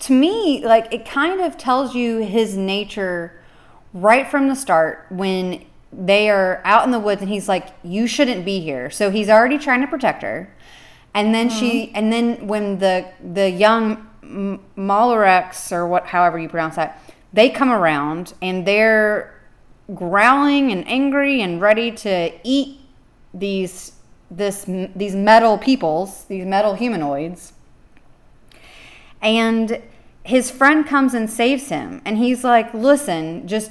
to 0.00 0.12
me, 0.12 0.64
like 0.64 0.92
it 0.92 1.06
kind 1.06 1.40
of 1.40 1.56
tells 1.56 1.94
you 1.94 2.18
his 2.18 2.56
nature 2.56 3.35
right 3.96 4.28
from 4.30 4.48
the 4.48 4.54
start 4.54 5.06
when 5.10 5.64
they 5.92 6.28
are 6.28 6.60
out 6.64 6.84
in 6.84 6.90
the 6.90 7.00
woods 7.00 7.22
and 7.22 7.30
he's 7.30 7.48
like, 7.48 7.68
You 7.82 8.06
shouldn't 8.06 8.44
be 8.44 8.60
here. 8.60 8.90
So 8.90 9.10
he's 9.10 9.28
already 9.28 9.58
trying 9.58 9.80
to 9.80 9.86
protect 9.86 10.22
her. 10.22 10.54
And 11.14 11.34
then 11.34 11.48
mm-hmm. 11.48 11.58
she, 11.58 11.92
and 11.94 12.12
then 12.12 12.46
when 12.46 12.78
the 12.78 13.06
the 13.22 13.50
young 13.50 14.06
Malarex 14.76 15.72
or 15.72 15.86
what, 15.86 16.06
however 16.06 16.38
you 16.38 16.48
pronounce 16.48 16.76
that, 16.76 17.02
they 17.32 17.48
come 17.48 17.70
around 17.70 18.34
and 18.42 18.66
they're 18.66 19.32
growling 19.94 20.72
and 20.72 20.86
angry 20.86 21.40
and 21.40 21.60
ready 21.60 21.90
to 21.92 22.32
eat 22.44 22.80
these 23.32 23.92
this 24.30 24.64
these 24.66 25.14
metal 25.14 25.56
peoples, 25.56 26.24
these 26.24 26.44
metal 26.44 26.74
humanoids. 26.74 27.54
And 29.22 29.80
his 30.22 30.50
friend 30.50 30.86
comes 30.86 31.14
and 31.14 31.30
saves 31.30 31.68
him 31.68 32.02
and 32.04 32.18
he's 32.18 32.44
like, 32.44 32.74
"Listen, 32.74 33.48
just 33.48 33.70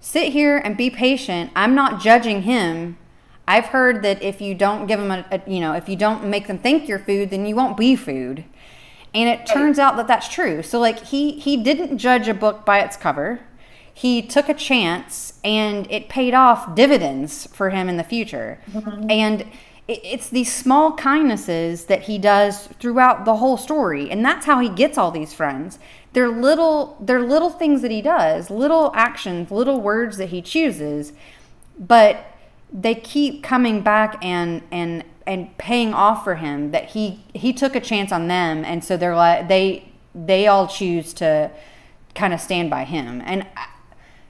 sit 0.00 0.32
here 0.32 0.58
and 0.58 0.76
be 0.76 0.90
patient. 0.90 1.50
I'm 1.54 1.74
not 1.74 2.00
judging 2.00 2.42
him. 2.42 2.98
I've 3.46 3.66
heard 3.66 4.02
that 4.02 4.22
if 4.22 4.40
you 4.40 4.54
don't 4.54 4.86
give 4.86 5.00
them 5.00 5.10
a, 5.10 5.24
a 5.30 5.42
you 5.50 5.60
know, 5.60 5.72
if 5.72 5.88
you 5.88 5.96
don't 5.96 6.24
make 6.24 6.46
them 6.46 6.58
think 6.58 6.88
you're 6.88 6.98
food, 6.98 7.30
then 7.30 7.46
you 7.46 7.56
won't 7.56 7.76
be 7.76 7.96
food." 7.96 8.44
And 9.14 9.28
it 9.28 9.46
turns 9.46 9.78
out 9.78 9.96
that 9.96 10.06
that's 10.06 10.28
true. 10.28 10.62
So 10.62 10.78
like 10.78 11.06
he 11.06 11.38
he 11.38 11.56
didn't 11.56 11.98
judge 11.98 12.28
a 12.28 12.34
book 12.34 12.66
by 12.66 12.80
its 12.80 12.96
cover 12.96 13.40
he 13.98 14.22
took 14.22 14.48
a 14.48 14.54
chance 14.54 15.40
and 15.42 15.90
it 15.90 16.08
paid 16.08 16.32
off 16.32 16.76
dividends 16.76 17.48
for 17.48 17.70
him 17.70 17.88
in 17.88 17.96
the 17.96 18.04
future. 18.04 18.60
Mm-hmm. 18.70 19.10
And 19.10 19.44
it's 19.88 20.28
these 20.28 20.54
small 20.54 20.92
kindnesses 20.92 21.86
that 21.86 22.02
he 22.02 22.16
does 22.16 22.68
throughout 22.78 23.24
the 23.24 23.36
whole 23.36 23.56
story 23.56 24.08
and 24.08 24.24
that's 24.24 24.46
how 24.46 24.60
he 24.60 24.68
gets 24.68 24.98
all 24.98 25.10
these 25.10 25.32
friends 25.32 25.80
they're 26.18 26.28
little 26.28 26.96
they're 27.00 27.22
little 27.22 27.50
things 27.50 27.82
that 27.82 27.90
he 27.90 28.02
does 28.02 28.50
little 28.50 28.90
actions 28.94 29.50
little 29.50 29.80
words 29.80 30.16
that 30.16 30.30
he 30.30 30.42
chooses 30.42 31.12
but 31.78 32.24
they 32.72 32.94
keep 32.94 33.42
coming 33.42 33.80
back 33.80 34.22
and 34.22 34.62
and 34.70 35.04
and 35.26 35.56
paying 35.58 35.92
off 35.92 36.24
for 36.24 36.36
him 36.36 36.70
that 36.70 36.90
he 36.90 37.22
he 37.34 37.52
took 37.52 37.76
a 37.76 37.80
chance 37.80 38.12
on 38.12 38.28
them. 38.28 38.64
And 38.64 38.82
so 38.82 38.96
they're 38.96 39.14
like 39.14 39.48
they 39.48 39.92
they 40.14 40.46
all 40.46 40.66
choose 40.66 41.12
to 41.14 41.50
kind 42.14 42.32
of 42.32 42.40
stand 42.40 42.70
by 42.70 42.84
him. 42.84 43.22
And 43.24 43.46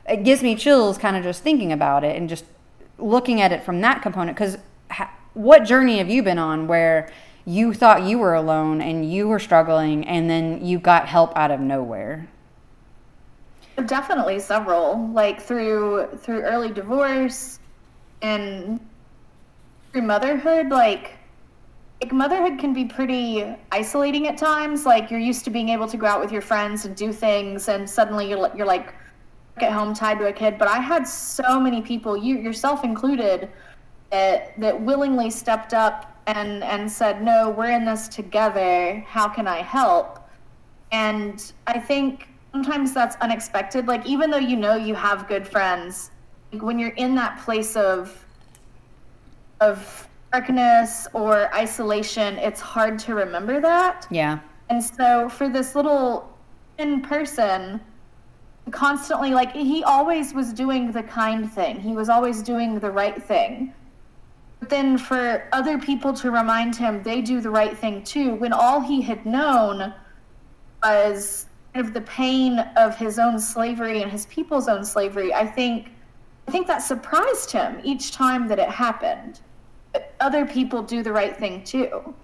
it 0.08 0.24
gives 0.24 0.42
me 0.42 0.56
chills 0.56 0.98
kind 0.98 1.16
of 1.16 1.22
just 1.22 1.42
thinking 1.42 1.72
about 1.72 2.04
it 2.04 2.16
and 2.16 2.28
just 2.28 2.44
looking 2.98 3.40
at 3.40 3.52
it 3.52 3.62
from 3.62 3.80
that 3.82 4.02
component. 4.02 4.36
Because 4.36 4.58
ha- 4.90 5.12
what 5.34 5.64
journey 5.64 5.98
have 5.98 6.10
you 6.10 6.22
been 6.22 6.38
on 6.38 6.66
where 6.66 7.10
you 7.48 7.72
thought 7.72 8.02
you 8.02 8.18
were 8.18 8.34
alone 8.34 8.82
and 8.82 9.10
you 9.10 9.26
were 9.26 9.38
struggling 9.38 10.06
and 10.06 10.28
then 10.28 10.64
you 10.64 10.78
got 10.78 11.08
help 11.08 11.34
out 11.34 11.50
of 11.50 11.60
nowhere. 11.60 12.28
Definitely 13.86 14.38
several 14.40 15.08
like 15.12 15.40
through 15.40 16.08
through 16.18 16.42
early 16.42 16.70
divorce 16.70 17.58
and 18.20 18.78
through 19.92 20.02
motherhood 20.02 20.68
like 20.68 21.12
like 22.02 22.12
motherhood 22.12 22.58
can 22.58 22.74
be 22.74 22.84
pretty 22.84 23.46
isolating 23.72 24.26
at 24.26 24.36
times 24.36 24.84
like 24.84 25.10
you're 25.10 25.20
used 25.20 25.44
to 25.44 25.50
being 25.50 25.70
able 25.70 25.86
to 25.86 25.96
go 25.96 26.06
out 26.06 26.20
with 26.20 26.30
your 26.30 26.42
friends 26.42 26.84
and 26.84 26.94
do 26.96 27.12
things 27.12 27.68
and 27.68 27.88
suddenly 27.88 28.28
you're 28.28 28.54
you're 28.54 28.66
like 28.66 28.92
at 29.62 29.72
home 29.72 29.94
tied 29.94 30.18
to 30.18 30.26
a 30.26 30.32
kid, 30.32 30.58
but 30.58 30.68
I 30.68 30.78
had 30.78 31.06
so 31.06 31.60
many 31.60 31.82
people, 31.82 32.16
you 32.16 32.38
yourself 32.38 32.84
included, 32.84 33.48
that 34.10 34.58
that 34.58 34.80
willingly 34.80 35.30
stepped 35.30 35.74
up 35.74 36.17
and 36.28 36.62
and 36.62 36.90
said, 36.90 37.22
"No, 37.22 37.50
we're 37.50 37.70
in 37.70 37.84
this 37.84 38.06
together. 38.06 39.02
How 39.08 39.28
can 39.28 39.48
I 39.48 39.62
help?" 39.62 40.20
And 40.92 41.52
I 41.66 41.78
think 41.78 42.28
sometimes 42.52 42.92
that's 42.92 43.16
unexpected. 43.16 43.88
Like 43.88 44.06
even 44.06 44.30
though 44.30 44.44
you 44.50 44.56
know 44.56 44.76
you 44.76 44.94
have 44.94 45.26
good 45.26 45.48
friends, 45.48 46.10
when 46.52 46.78
you're 46.78 46.96
in 47.04 47.14
that 47.14 47.38
place 47.40 47.76
of 47.76 48.24
of 49.60 50.08
darkness 50.32 51.08
or 51.14 51.52
isolation, 51.54 52.36
it's 52.36 52.60
hard 52.60 52.98
to 53.00 53.14
remember 53.14 53.60
that. 53.60 54.06
Yeah. 54.10 54.38
And 54.68 54.84
so 54.84 55.28
for 55.30 55.48
this 55.48 55.74
little 55.74 56.28
in 56.76 57.00
person 57.00 57.80
constantly 58.70 59.30
like 59.30 59.52
he 59.52 59.82
always 59.82 60.34
was 60.34 60.52
doing 60.52 60.92
the 60.92 61.02
kind 61.02 61.50
thing. 61.50 61.80
He 61.80 61.94
was 61.94 62.10
always 62.10 62.42
doing 62.42 62.78
the 62.78 62.90
right 62.90 63.20
thing. 63.22 63.72
But 64.60 64.70
then 64.70 64.98
for 64.98 65.48
other 65.52 65.78
people 65.78 66.12
to 66.14 66.30
remind 66.30 66.74
him 66.74 67.02
they 67.02 67.20
do 67.20 67.40
the 67.40 67.50
right 67.50 67.76
thing 67.76 68.02
too, 68.02 68.34
when 68.34 68.52
all 68.52 68.80
he 68.80 69.00
had 69.00 69.24
known 69.24 69.94
was 70.82 71.46
kind 71.74 71.86
of 71.86 71.94
the 71.94 72.00
pain 72.02 72.58
of 72.76 72.96
his 72.96 73.18
own 73.18 73.38
slavery 73.38 74.02
and 74.02 74.10
his 74.10 74.26
people's 74.26 74.68
own 74.68 74.84
slavery, 74.84 75.32
I 75.32 75.46
think 75.46 75.90
I 76.46 76.50
think 76.50 76.66
that 76.66 76.78
surprised 76.78 77.50
him 77.50 77.78
each 77.84 78.12
time 78.12 78.48
that 78.48 78.58
it 78.58 78.70
happened. 78.70 79.40
But 79.92 80.14
other 80.18 80.46
people 80.46 80.82
do 80.82 81.02
the 81.02 81.12
right 81.12 81.36
thing 81.36 81.62
too. 81.62 82.14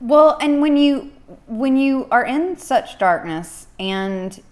Well, 0.00 0.36
and 0.40 0.60
when 0.60 0.76
you 0.76 1.12
when 1.46 1.76
you 1.76 2.08
are 2.10 2.24
in 2.24 2.56
such 2.56 2.98
darkness 2.98 3.68
and 3.78 4.42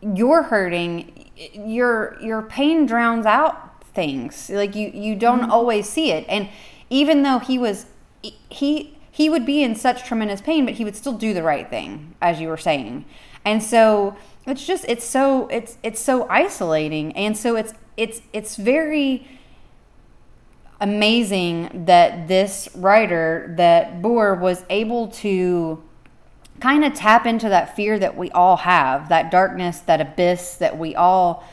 you're 0.00 0.44
hurting, 0.44 1.30
your 1.52 2.16
your 2.22 2.42
pain 2.42 2.86
drowns 2.86 3.26
out 3.26 3.75
things. 3.96 4.48
Like 4.48 4.76
you 4.76 4.92
you 4.94 5.16
don't 5.16 5.40
mm-hmm. 5.40 5.50
always 5.50 5.88
see 5.88 6.12
it. 6.12 6.24
And 6.28 6.48
even 6.88 7.24
though 7.24 7.40
he 7.40 7.58
was 7.58 7.86
he 8.22 8.96
he 9.10 9.28
would 9.28 9.44
be 9.44 9.62
in 9.62 9.74
such 9.74 10.04
tremendous 10.04 10.40
pain, 10.40 10.64
but 10.64 10.74
he 10.74 10.84
would 10.84 10.94
still 10.94 11.14
do 11.14 11.34
the 11.34 11.42
right 11.42 11.68
thing, 11.68 12.14
as 12.20 12.40
you 12.40 12.48
were 12.48 12.56
saying. 12.56 13.06
And 13.44 13.62
so 13.62 14.16
it's 14.46 14.64
just 14.64 14.84
it's 14.86 15.04
so 15.04 15.48
it's 15.48 15.78
it's 15.82 16.00
so 16.00 16.28
isolating, 16.28 17.16
and 17.16 17.36
so 17.36 17.56
it's 17.56 17.72
it's 17.96 18.20
it's 18.32 18.56
very 18.56 19.26
amazing 20.80 21.84
that 21.86 22.28
this 22.28 22.68
writer 22.74 23.54
that 23.56 24.02
Booher 24.02 24.38
was 24.38 24.62
able 24.68 25.08
to 25.08 25.82
kind 26.60 26.84
of 26.84 26.94
tap 26.94 27.26
into 27.26 27.48
that 27.48 27.74
fear 27.74 27.98
that 27.98 28.16
we 28.16 28.30
all 28.32 28.58
have, 28.58 29.08
that 29.08 29.30
darkness, 29.30 29.80
that 29.80 30.00
abyss 30.00 30.56
that 30.56 30.78
we 30.78 30.94
all 30.94 31.44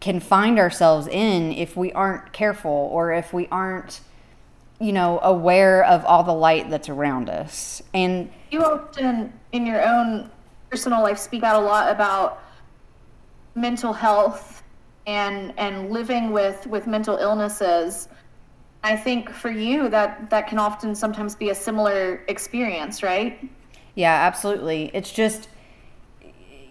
can 0.00 0.20
find 0.20 0.58
ourselves 0.58 1.06
in 1.06 1.52
if 1.52 1.76
we 1.76 1.92
aren't 1.92 2.32
careful 2.32 2.88
or 2.92 3.12
if 3.12 3.32
we 3.32 3.48
aren't 3.48 4.00
you 4.80 4.92
know 4.92 5.18
aware 5.22 5.84
of 5.84 6.04
all 6.04 6.22
the 6.22 6.32
light 6.32 6.70
that's 6.70 6.88
around 6.88 7.28
us. 7.28 7.82
And 7.94 8.30
you 8.50 8.62
often 8.64 9.32
in 9.52 9.66
your 9.66 9.86
own 9.86 10.30
personal 10.70 11.02
life 11.02 11.18
speak 11.18 11.42
out 11.42 11.60
a 11.60 11.64
lot 11.64 11.90
about 11.90 12.42
mental 13.54 13.92
health 13.92 14.62
and 15.06 15.52
and 15.58 15.90
living 15.90 16.30
with 16.30 16.66
with 16.66 16.86
mental 16.86 17.16
illnesses. 17.16 18.08
I 18.84 18.96
think 18.96 19.30
for 19.30 19.50
you 19.50 19.88
that 19.88 20.30
that 20.30 20.46
can 20.46 20.58
often 20.58 20.94
sometimes 20.94 21.34
be 21.34 21.50
a 21.50 21.54
similar 21.54 22.24
experience 22.28 23.02
right? 23.02 23.48
Yeah, 23.96 24.14
absolutely. 24.14 24.92
It's 24.94 25.10
just 25.10 25.48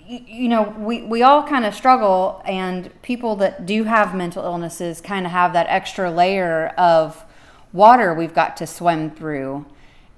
you 0.07 0.47
know, 0.47 0.73
we, 0.77 1.01
we 1.01 1.23
all 1.23 1.43
kind 1.43 1.65
of 1.65 1.75
struggle, 1.75 2.41
and 2.45 2.89
people 3.01 3.35
that 3.37 3.65
do 3.65 3.83
have 3.83 4.15
mental 4.15 4.43
illnesses 4.43 5.01
kind 5.01 5.25
of 5.25 5.31
have 5.31 5.53
that 5.53 5.67
extra 5.69 6.09
layer 6.09 6.67
of 6.77 7.25
water 7.73 8.13
we've 8.13 8.33
got 8.33 8.55
to 8.57 8.67
swim 8.67 9.11
through. 9.11 9.65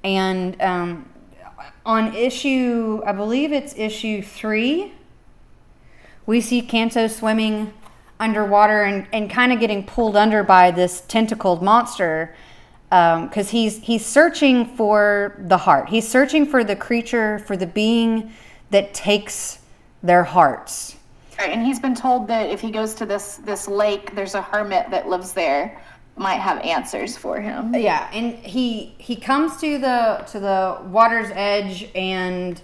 And 0.03 0.61
um, 0.61 1.09
on 1.85 2.15
issue, 2.15 3.01
I 3.05 3.11
believe 3.13 3.51
it's 3.51 3.75
issue 3.75 4.21
three, 4.21 4.93
we 6.25 6.41
see 6.41 6.61
Canto 6.61 7.07
swimming 7.07 7.73
underwater 8.19 8.83
and, 8.83 9.07
and 9.11 9.29
kind 9.29 9.51
of 9.51 9.59
getting 9.59 9.85
pulled 9.85 10.15
under 10.15 10.43
by 10.43 10.69
this 10.69 11.01
tentacled 11.01 11.63
monster. 11.63 12.35
because 12.89 13.47
um, 13.47 13.51
he's 13.51 13.77
he's 13.79 14.05
searching 14.05 14.65
for 14.65 15.35
the 15.39 15.57
heart. 15.57 15.89
He's 15.89 16.07
searching 16.07 16.45
for 16.45 16.63
the 16.63 16.75
creature, 16.75 17.39
for 17.39 17.55
the 17.57 17.67
being 17.67 18.31
that 18.71 18.93
takes 18.93 19.58
their 20.03 20.23
hearts. 20.23 20.95
Right, 21.37 21.51
and 21.51 21.65
he's 21.65 21.79
been 21.79 21.95
told 21.95 22.27
that 22.27 22.49
if 22.49 22.59
he 22.59 22.69
goes 22.69 22.93
to 22.95 23.05
this 23.05 23.37
this 23.37 23.67
lake, 23.67 24.13
there's 24.15 24.35
a 24.35 24.41
hermit 24.41 24.89
that 24.91 25.07
lives 25.07 25.31
there, 25.31 25.81
might 26.17 26.39
have 26.39 26.59
answers 26.59 27.15
for 27.15 27.39
him. 27.39 27.73
Yeah, 27.73 28.09
and 28.11 28.35
he 28.35 28.93
he 28.97 29.15
comes 29.15 29.57
to 29.61 29.77
the 29.77 30.25
to 30.31 30.39
the 30.39 30.79
water's 30.85 31.29
edge, 31.31 31.89
and 31.95 32.61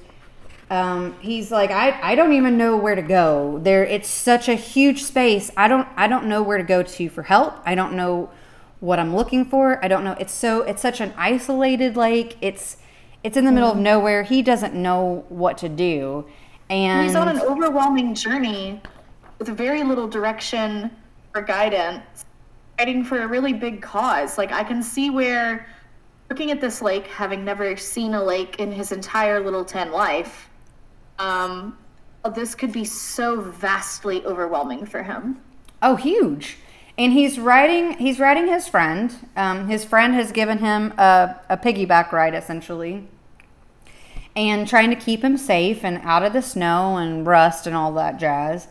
um, 0.70 1.16
he's 1.22 1.52
like, 1.52 1.72
I 1.72 1.98
I 2.02 2.16
don't 2.16 2.34
even 2.34 2.58
know 2.58 2.76
where 2.76 2.96
to 2.96 3.02
go. 3.02 3.60
There, 3.64 3.86
it's 3.86 4.10
such 4.10 4.50
a 4.50 4.56
huge 4.56 5.04
space. 5.04 5.50
I 5.56 5.70
don't 5.70 5.88
I 5.96 6.08
don't 6.08 6.26
know 6.26 6.44
where 6.44 6.58
to 6.58 6.64
go 6.64 6.84
to 6.84 7.10
for 7.10 7.24
help. 7.24 7.56
I 7.66 7.76
don't 7.76 7.94
know 7.94 8.30
what 8.82 9.00
I'm 9.00 9.16
looking 9.16 9.46
for. 9.46 9.84
I 9.84 9.88
don't 9.88 10.04
know. 10.04 10.18
It's 10.20 10.34
so 10.34 10.64
it's 10.64 10.82
such 10.82 11.00
an 11.00 11.14
isolated 11.16 11.96
lake. 11.96 12.38
It's 12.42 12.78
it's 13.24 13.38
in 13.38 13.46
the 13.46 13.52
middle 13.52 13.72
of 13.72 13.78
nowhere. 13.78 14.24
He 14.24 14.42
doesn't 14.42 14.74
know 14.74 15.26
what 15.30 15.58
to 15.60 15.70
do. 15.70 16.26
And 16.70 17.06
he's 17.06 17.16
on 17.16 17.28
an 17.28 17.40
overwhelming 17.42 18.16
journey 18.16 18.82
with 19.40 19.50
very 19.50 19.84
little 19.84 20.08
direction 20.08 20.90
or 21.36 21.42
guidance, 21.42 22.26
fighting 22.78 23.04
for 23.04 23.22
a 23.22 23.28
really 23.28 23.54
big 23.54 23.82
cause. 23.82 24.38
Like 24.38 24.52
I 24.52 24.64
can 24.64 24.82
see 24.82 25.10
where 25.10 25.68
looking 26.30 26.52
at 26.52 26.60
this 26.60 26.82
lake, 26.82 27.08
having 27.08 27.46
never 27.46 27.78
seen 27.78 28.14
a 28.16 28.24
lake 28.24 28.60
in 28.60 28.72
his 28.72 28.92
entire 28.92 29.40
little 29.40 29.64
10 29.64 29.92
life, 29.92 30.50
um, 31.20 31.78
this 32.34 32.56
could 32.56 32.72
be 32.72 32.84
so 32.84 33.40
vastly 33.40 34.26
overwhelming 34.26 34.86
for 34.86 35.04
him. 35.04 35.40
Oh, 35.84 35.96
huge. 35.96 36.58
And 36.98 37.14
he's 37.14 37.38
writing. 37.38 37.98
He's 38.00 38.20
writing 38.20 38.48
his 38.48 38.68
friend. 38.68 39.14
Um, 39.36 39.68
his 39.68 39.86
friend 39.86 40.16
has 40.16 40.32
given 40.32 40.58
him 40.58 40.94
a, 40.98 41.40
a 41.50 41.58
piggyback 41.58 42.12
ride, 42.12 42.34
essentially 42.34 43.08
and 44.36 44.68
trying 44.68 44.90
to 44.90 44.96
keep 44.96 45.24
him 45.24 45.38
safe 45.38 45.84
and 45.84 45.98
out 46.04 46.24
of 46.24 46.34
the 46.34 46.42
snow 46.42 46.98
and 46.98 47.26
rust 47.26 47.66
and 47.66 47.76
all 47.76 47.94
that 47.94 48.20
jazz. 48.20 48.68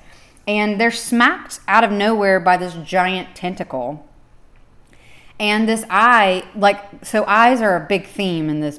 And 0.47 0.81
they're 0.81 0.91
smacked 0.91 1.61
out 1.67 1.85
of 1.85 1.91
nowhere 1.91 2.39
by 2.39 2.57
this 2.57 2.75
giant 2.85 3.35
tentacle. 3.35 4.07
And 5.41 5.69
this 5.69 5.85
eye, 5.89 6.45
like, 6.55 7.05
so 7.05 7.25
eyes 7.27 7.61
are 7.61 7.77
a 7.77 7.87
big 7.87 8.07
theme 8.07 8.49
in 8.49 8.61
this 8.61 8.79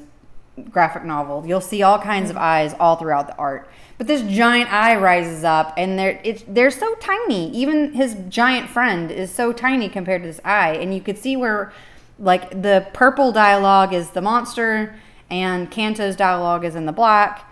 graphic 0.70 1.04
novel. 1.04 1.44
You'll 1.46 1.60
see 1.60 1.82
all 1.82 1.98
kinds 1.98 2.30
of 2.30 2.36
eyes 2.36 2.74
all 2.80 2.96
throughout 2.96 3.26
the 3.26 3.36
art. 3.36 3.68
But 3.98 4.06
this 4.06 4.22
giant 4.22 4.72
eye 4.72 4.96
rises 4.96 5.44
up, 5.44 5.74
and 5.76 5.98
they're 5.98 6.20
it's 6.22 6.44
they're 6.46 6.70
so 6.70 6.94
tiny. 6.96 7.50
Even 7.50 7.92
his 7.92 8.16
giant 8.28 8.70
friend 8.70 9.10
is 9.10 9.30
so 9.30 9.52
tiny 9.52 9.88
compared 9.88 10.22
to 10.22 10.28
this 10.28 10.40
eye, 10.44 10.74
and 10.74 10.94
you 10.94 11.00
could 11.00 11.18
see 11.18 11.36
where, 11.36 11.72
like, 12.18 12.50
the 12.50 12.86
purple 12.92 13.32
dialogue 13.32 13.92
is 13.92 14.10
the 14.10 14.22
monster, 14.22 14.96
and 15.30 15.70
Canto's 15.70 16.16
dialogue 16.16 16.64
is 16.64 16.74
in 16.74 16.86
the 16.86 16.92
black. 16.92 17.50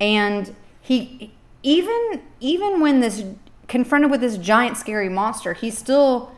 And 0.00 0.54
he 0.80 1.32
even 1.62 2.22
even 2.40 2.80
when 2.80 3.00
this 3.00 3.24
confronted 3.68 4.10
with 4.10 4.20
this 4.20 4.36
giant 4.36 4.76
scary 4.76 5.08
monster, 5.08 5.52
he's 5.52 5.76
still 5.76 6.32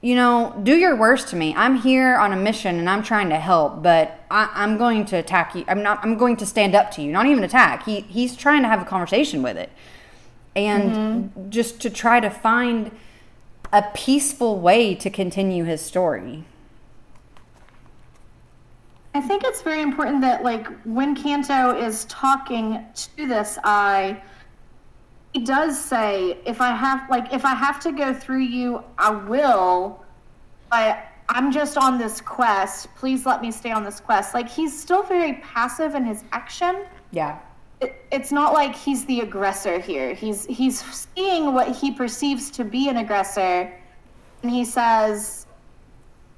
you 0.00 0.14
know, 0.14 0.58
do 0.62 0.76
your 0.76 0.94
worst 0.94 1.28
to 1.28 1.36
me. 1.36 1.54
I'm 1.56 1.76
here 1.76 2.16
on 2.16 2.32
a 2.32 2.36
mission 2.36 2.78
and 2.78 2.88
I'm 2.88 3.02
trying 3.02 3.30
to 3.30 3.36
help, 3.36 3.82
but 3.82 4.20
I, 4.30 4.48
am 4.62 4.78
going 4.78 5.04
to 5.06 5.16
attack 5.16 5.56
you. 5.56 5.64
I'm 5.66 5.82
not. 5.82 5.98
I'm 6.04 6.16
going 6.16 6.36
to 6.36 6.46
stand 6.46 6.76
up 6.76 6.92
to 6.92 7.02
you. 7.02 7.10
Not 7.10 7.26
even 7.26 7.42
attack. 7.42 7.84
He 7.84 8.00
he's 8.02 8.36
trying 8.36 8.62
to 8.62 8.68
have 8.68 8.80
a 8.80 8.84
conversation 8.84 9.42
with 9.42 9.56
it, 9.56 9.70
and 10.54 10.92
mm-hmm. 10.92 11.50
just 11.50 11.80
to 11.80 11.90
try 11.90 12.20
to 12.20 12.30
find 12.30 12.92
a 13.72 13.82
peaceful 13.92 14.60
way 14.60 14.94
to 14.94 15.10
continue 15.10 15.64
his 15.64 15.80
story. 15.80 16.44
I 19.18 19.20
think 19.20 19.42
it's 19.42 19.62
very 19.62 19.82
important 19.82 20.20
that, 20.20 20.44
like, 20.44 20.68
when 20.84 21.16
Canto 21.16 21.76
is 21.76 22.04
talking 22.04 22.86
to 22.94 23.26
this 23.26 23.58
eye, 23.64 24.22
he 25.34 25.40
does 25.40 25.76
say, 25.76 26.38
"If 26.46 26.60
I 26.60 26.70
have, 26.70 27.10
like, 27.10 27.34
if 27.34 27.44
I 27.44 27.52
have 27.52 27.80
to 27.80 27.90
go 27.90 28.14
through 28.14 28.44
you, 28.58 28.84
I 28.96 29.10
will." 29.10 30.04
But 30.70 31.04
I'm 31.28 31.50
just 31.50 31.76
on 31.76 31.98
this 31.98 32.20
quest. 32.20 32.94
Please 32.94 33.26
let 33.26 33.42
me 33.42 33.50
stay 33.50 33.72
on 33.72 33.82
this 33.82 33.98
quest. 33.98 34.34
Like, 34.34 34.48
he's 34.48 34.72
still 34.80 35.02
very 35.02 35.32
passive 35.52 35.96
in 35.96 36.04
his 36.04 36.22
action. 36.30 36.84
Yeah. 37.10 37.40
It, 37.80 38.06
it's 38.12 38.30
not 38.30 38.52
like 38.52 38.76
he's 38.76 39.04
the 39.06 39.22
aggressor 39.22 39.80
here. 39.80 40.14
He's 40.14 40.46
he's 40.46 40.78
seeing 41.16 41.52
what 41.52 41.74
he 41.74 41.90
perceives 41.90 42.52
to 42.52 42.64
be 42.64 42.88
an 42.88 42.98
aggressor, 42.98 43.72
and 44.44 44.50
he 44.52 44.64
says, 44.64 45.47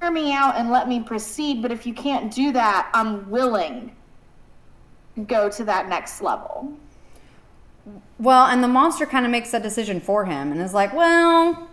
hear 0.01 0.11
me 0.11 0.33
out 0.33 0.57
and 0.57 0.71
let 0.71 0.89
me 0.89 1.01
proceed, 1.01 1.63
but 1.63 1.71
if 1.71 1.87
you 1.87 1.95
can't 1.95 2.33
do 2.33 2.53
that, 2.53 2.91
I'm 2.95 3.31
willing 3.31 3.95
to 5.15 5.23
go 5.23 5.51
to 5.51 5.65
that 5.65 5.89
next 5.89 6.23
level. 6.23 6.73
Well, 8.19 8.47
and 8.47 8.63
the 8.63 8.69
monster 8.69 9.07
kind 9.07 9.25
of 9.25 9.33
makes 9.33 9.51
that 9.51 9.63
decision 9.63 10.01
for 10.01 10.25
him 10.25 10.53
and 10.53 10.61
is 10.61 10.75
like, 10.75 10.95
well, 10.95 11.69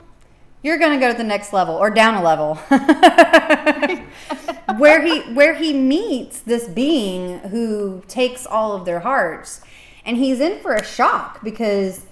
you're 0.63 0.78
going 0.78 1.00
to 1.00 1.06
go 1.06 1.12
to 1.12 1.18
the 1.18 1.24
next 1.24 1.54
level 1.54 1.76
or 1.76 1.90
down 1.90 2.16
a 2.16 2.24
level. 2.24 2.56
where 4.78 5.02
he 5.02 5.22
where 5.34 5.56
he 5.56 5.74
meets 5.74 6.42
this 6.42 6.68
being 6.68 7.40
who 7.40 8.04
takes 8.08 8.46
all 8.46 8.74
of 8.74 8.86
their 8.86 9.00
hearts 9.00 9.62
and 10.06 10.18
he's 10.18 10.42
in 10.42 10.60
for 10.60 10.74
a 10.74 10.84
shock 10.84 11.44
because 11.44 12.06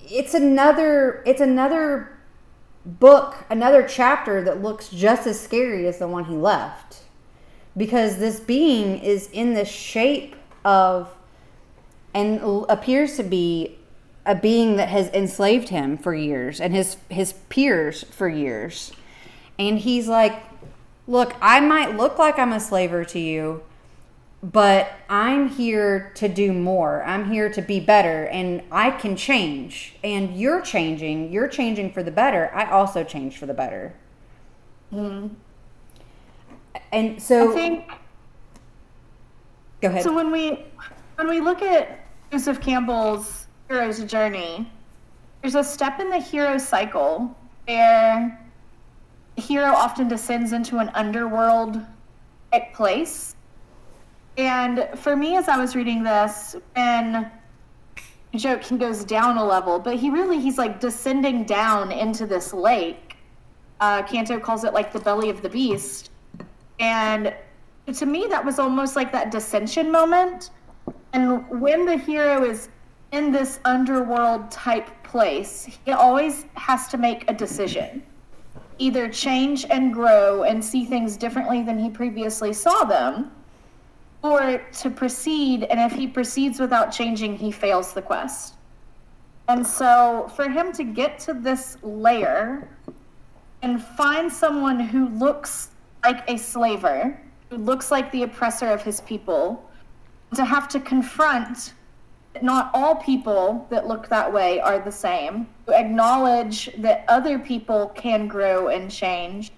it's 0.00 0.34
another 0.34 1.22
it's 1.26 1.40
another 1.40 2.15
book, 2.86 3.44
another 3.50 3.82
chapter 3.82 4.42
that 4.44 4.62
looks 4.62 4.88
just 4.88 5.26
as 5.26 5.38
scary 5.38 5.86
as 5.86 5.98
the 5.98 6.08
one 6.08 6.24
he 6.24 6.36
left. 6.36 7.02
Because 7.76 8.18
this 8.18 8.40
being 8.40 8.98
is 9.00 9.28
in 9.32 9.54
the 9.54 9.64
shape 9.64 10.36
of 10.64 11.12
and 12.14 12.40
appears 12.70 13.16
to 13.16 13.22
be 13.22 13.76
a 14.24 14.34
being 14.34 14.76
that 14.76 14.88
has 14.88 15.08
enslaved 15.08 15.68
him 15.68 15.98
for 15.98 16.14
years 16.14 16.60
and 16.60 16.74
his 16.74 16.96
his 17.10 17.34
peers 17.50 18.04
for 18.04 18.28
years. 18.28 18.92
And 19.58 19.78
he's 19.78 20.08
like, 20.08 20.42
"Look, 21.06 21.34
I 21.42 21.60
might 21.60 21.96
look 21.96 22.18
like 22.18 22.38
I'm 22.38 22.52
a 22.52 22.60
slaver 22.60 23.04
to 23.04 23.18
you, 23.18 23.62
but 24.52 24.92
I'm 25.08 25.48
here 25.48 26.12
to 26.16 26.28
do 26.28 26.52
more. 26.52 27.02
I'm 27.02 27.30
here 27.30 27.50
to 27.50 27.60
be 27.60 27.80
better 27.80 28.26
and 28.26 28.62
I 28.70 28.92
can 28.92 29.16
change. 29.16 29.96
And 30.04 30.38
you're 30.38 30.60
changing. 30.60 31.32
You're 31.32 31.48
changing 31.48 31.92
for 31.92 32.02
the 32.02 32.12
better. 32.12 32.50
I 32.54 32.70
also 32.70 33.02
change 33.02 33.38
for 33.38 33.46
the 33.46 33.54
better. 33.54 33.94
Mm. 34.92 35.30
And 36.92 37.20
so 37.20 37.50
I 37.50 37.54
think 37.54 37.90
Go 39.80 39.88
ahead. 39.88 40.02
So 40.02 40.14
when 40.14 40.30
we 40.30 40.64
when 41.16 41.28
we 41.28 41.40
look 41.40 41.62
at 41.62 42.06
Joseph 42.30 42.60
Campbell's 42.60 43.46
hero's 43.68 44.04
journey, 44.04 44.70
there's 45.42 45.54
a 45.54 45.64
step 45.64 45.98
in 46.00 46.08
the 46.08 46.18
hero 46.18 46.56
cycle 46.58 47.36
where 47.66 48.38
the 49.34 49.42
hero 49.42 49.66
often 49.66 50.08
descends 50.08 50.52
into 50.52 50.78
an 50.78 50.90
underworld 50.90 51.80
place 52.72 53.35
and 54.36 54.88
for 54.96 55.16
me, 55.16 55.36
as 55.36 55.48
I 55.48 55.56
was 55.56 55.74
reading 55.74 56.02
this, 56.02 56.56
and 56.74 57.30
joke 58.34 58.62
he 58.62 58.76
goes 58.76 59.04
down 59.04 59.38
a 59.38 59.44
level, 59.44 59.78
but 59.78 59.96
he 59.96 60.10
really 60.10 60.38
he's 60.40 60.58
like 60.58 60.78
descending 60.80 61.44
down 61.44 61.90
into 61.90 62.26
this 62.26 62.52
lake. 62.52 63.16
Uh, 63.80 64.02
Canto 64.02 64.38
calls 64.38 64.64
it 64.64 64.72
like 64.72 64.92
the 64.92 65.00
belly 65.00 65.30
of 65.30 65.42
the 65.42 65.48
beast, 65.48 66.10
and 66.80 67.34
to 67.94 68.06
me 68.06 68.26
that 68.28 68.44
was 68.44 68.58
almost 68.58 68.96
like 68.96 69.12
that 69.12 69.30
dissension 69.30 69.90
moment. 69.90 70.50
And 71.12 71.48
when 71.60 71.86
the 71.86 71.96
hero 71.96 72.44
is 72.44 72.68
in 73.12 73.32
this 73.32 73.60
underworld 73.64 74.50
type 74.50 74.90
place, 75.02 75.66
he 75.84 75.92
always 75.92 76.44
has 76.54 76.88
to 76.88 76.98
make 76.98 77.30
a 77.30 77.34
decision. 77.34 78.02
Either 78.78 79.08
change 79.08 79.64
and 79.70 79.94
grow 79.94 80.42
and 80.42 80.62
see 80.62 80.84
things 80.84 81.16
differently 81.16 81.62
than 81.62 81.78
he 81.78 81.88
previously 81.88 82.52
saw 82.52 82.84
them, 82.84 83.30
or 84.32 84.58
to 84.58 84.90
proceed, 84.90 85.64
and 85.64 85.80
if 85.80 85.96
he 85.96 86.06
proceeds 86.06 86.58
without 86.58 86.92
changing, 86.92 87.36
he 87.36 87.50
fails 87.50 87.92
the 87.92 88.02
quest. 88.02 88.54
And 89.48 89.66
so, 89.66 90.30
for 90.34 90.48
him 90.48 90.72
to 90.72 90.84
get 90.84 91.18
to 91.20 91.34
this 91.34 91.78
layer 91.82 92.68
and 93.62 93.82
find 93.82 94.32
someone 94.32 94.80
who 94.80 95.08
looks 95.08 95.70
like 96.04 96.28
a 96.28 96.36
slaver, 96.36 97.18
who 97.50 97.56
looks 97.56 97.90
like 97.90 98.10
the 98.12 98.24
oppressor 98.24 98.68
of 98.68 98.82
his 98.82 99.00
people, 99.02 99.68
to 100.34 100.44
have 100.44 100.68
to 100.68 100.80
confront 100.80 101.74
not 102.42 102.70
all 102.74 102.96
people 102.96 103.66
that 103.70 103.86
look 103.86 104.08
that 104.08 104.30
way 104.30 104.60
are 104.60 104.78
the 104.78 104.92
same, 104.92 105.46
to 105.66 105.74
acknowledge 105.74 106.70
that 106.78 107.04
other 107.08 107.38
people 107.38 107.88
can 107.94 108.28
grow 108.28 108.68
and 108.68 108.90
change, 108.90 109.52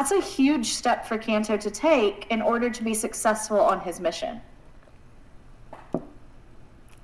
that's 0.00 0.12
a 0.12 0.20
huge 0.22 0.72
step 0.72 1.04
for 1.04 1.18
Canto 1.18 1.58
to 1.58 1.70
take 1.70 2.26
in 2.30 2.40
order 2.40 2.70
to 2.70 2.82
be 2.82 2.94
successful 2.94 3.60
on 3.60 3.80
his 3.80 4.00
mission. 4.00 4.40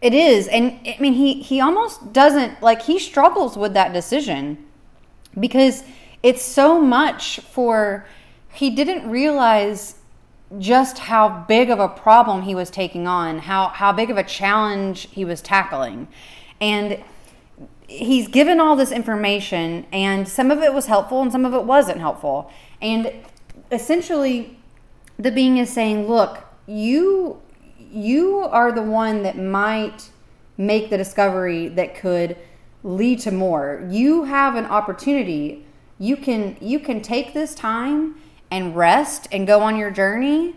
It 0.01 0.15
is. 0.15 0.49
And 0.49 0.81
I 0.87 0.97
mean 0.99 1.13
he 1.13 1.43
he 1.43 1.61
almost 1.61 2.15
doesn't 2.15 2.63
like 2.63 2.81
he 2.81 2.99
struggles 2.99 3.55
with 3.55 3.75
that 3.75 3.93
decision 3.93 4.65
because 5.39 5.85
it's 6.23 6.41
so 6.41 6.81
much 6.81 7.41
for 7.41 8.07
he 8.55 8.71
didn't 8.71 9.11
realize 9.11 9.97
just 10.59 10.97
how 10.97 11.45
big 11.47 11.69
of 11.69 11.79
a 11.79 11.89
problem 11.89 12.43
he 12.43 12.55
was 12.55 12.71
taking 12.71 13.07
on, 13.07 13.41
how 13.41 13.69
how 13.69 13.93
big 13.93 14.11
of 14.11 14.17
a 14.17 14.25
challenge 14.25 15.07
he 15.11 15.27
was 15.27 15.43
tackling. 15.43 16.09
And 16.63 17.05
he's 17.88 18.29
given 18.29 18.61
all 18.61 18.77
this 18.77 18.92
information 18.92 19.87
and 19.92 20.29
some 20.29 20.51
of 20.51 20.62
it 20.62 20.75
was 20.75 20.87
helpful 20.87 21.22
and 21.22 21.31
some 21.31 21.44
of 21.44 21.55
it 21.55 21.64
wasn't 21.64 21.99
helpful. 21.99 22.51
And 22.83 23.12
essentially 23.70 24.59
the 25.18 25.31
being 25.31 25.59
is 25.59 25.70
saying, 25.70 26.09
"Look, 26.09 26.44
you 26.66 27.40
you 27.90 28.40
are 28.40 28.72
the 28.72 28.83
one 28.83 29.22
that 29.22 29.38
might 29.38 30.11
make 30.57 30.90
the 30.90 30.96
discovery 30.96 31.68
that 31.68 31.94
could 31.94 32.37
lead 32.83 33.20
to 33.20 33.31
more. 33.31 33.87
You 33.90 34.25
have 34.25 34.55
an 34.55 34.66
opportunity. 34.66 35.64
You 35.99 36.16
can 36.16 36.57
you 36.61 36.79
can 36.79 37.01
take 37.01 37.35
this 37.35 37.55
time 37.55 38.16
and 38.51 38.77
rest 38.77 39.27
and 39.33 39.46
go 39.46 39.61
on 39.61 39.77
your 39.77 39.90
journey 39.90 40.55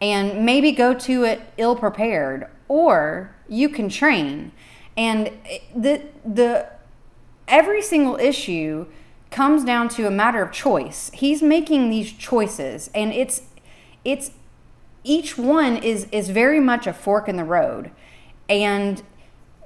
and 0.00 0.44
maybe 0.44 0.72
go 0.72 0.94
to 0.94 1.24
it 1.24 1.40
ill 1.56 1.76
prepared 1.76 2.46
or 2.68 3.34
you 3.48 3.68
can 3.68 3.88
train. 3.88 4.52
And 4.96 5.30
the 5.74 6.02
the 6.24 6.68
every 7.48 7.82
single 7.82 8.16
issue 8.16 8.86
comes 9.30 9.64
down 9.64 9.88
to 9.88 10.06
a 10.06 10.10
matter 10.10 10.42
of 10.42 10.52
choice. 10.52 11.10
He's 11.14 11.42
making 11.42 11.90
these 11.90 12.12
choices 12.12 12.90
and 12.94 13.12
it's 13.12 13.42
it's 14.04 14.32
each 15.04 15.38
one 15.38 15.76
is 15.76 16.06
is 16.12 16.30
very 16.30 16.60
much 16.60 16.86
a 16.86 16.92
fork 16.92 17.28
in 17.28 17.36
the 17.36 17.44
road. 17.44 17.90
And 18.48 19.02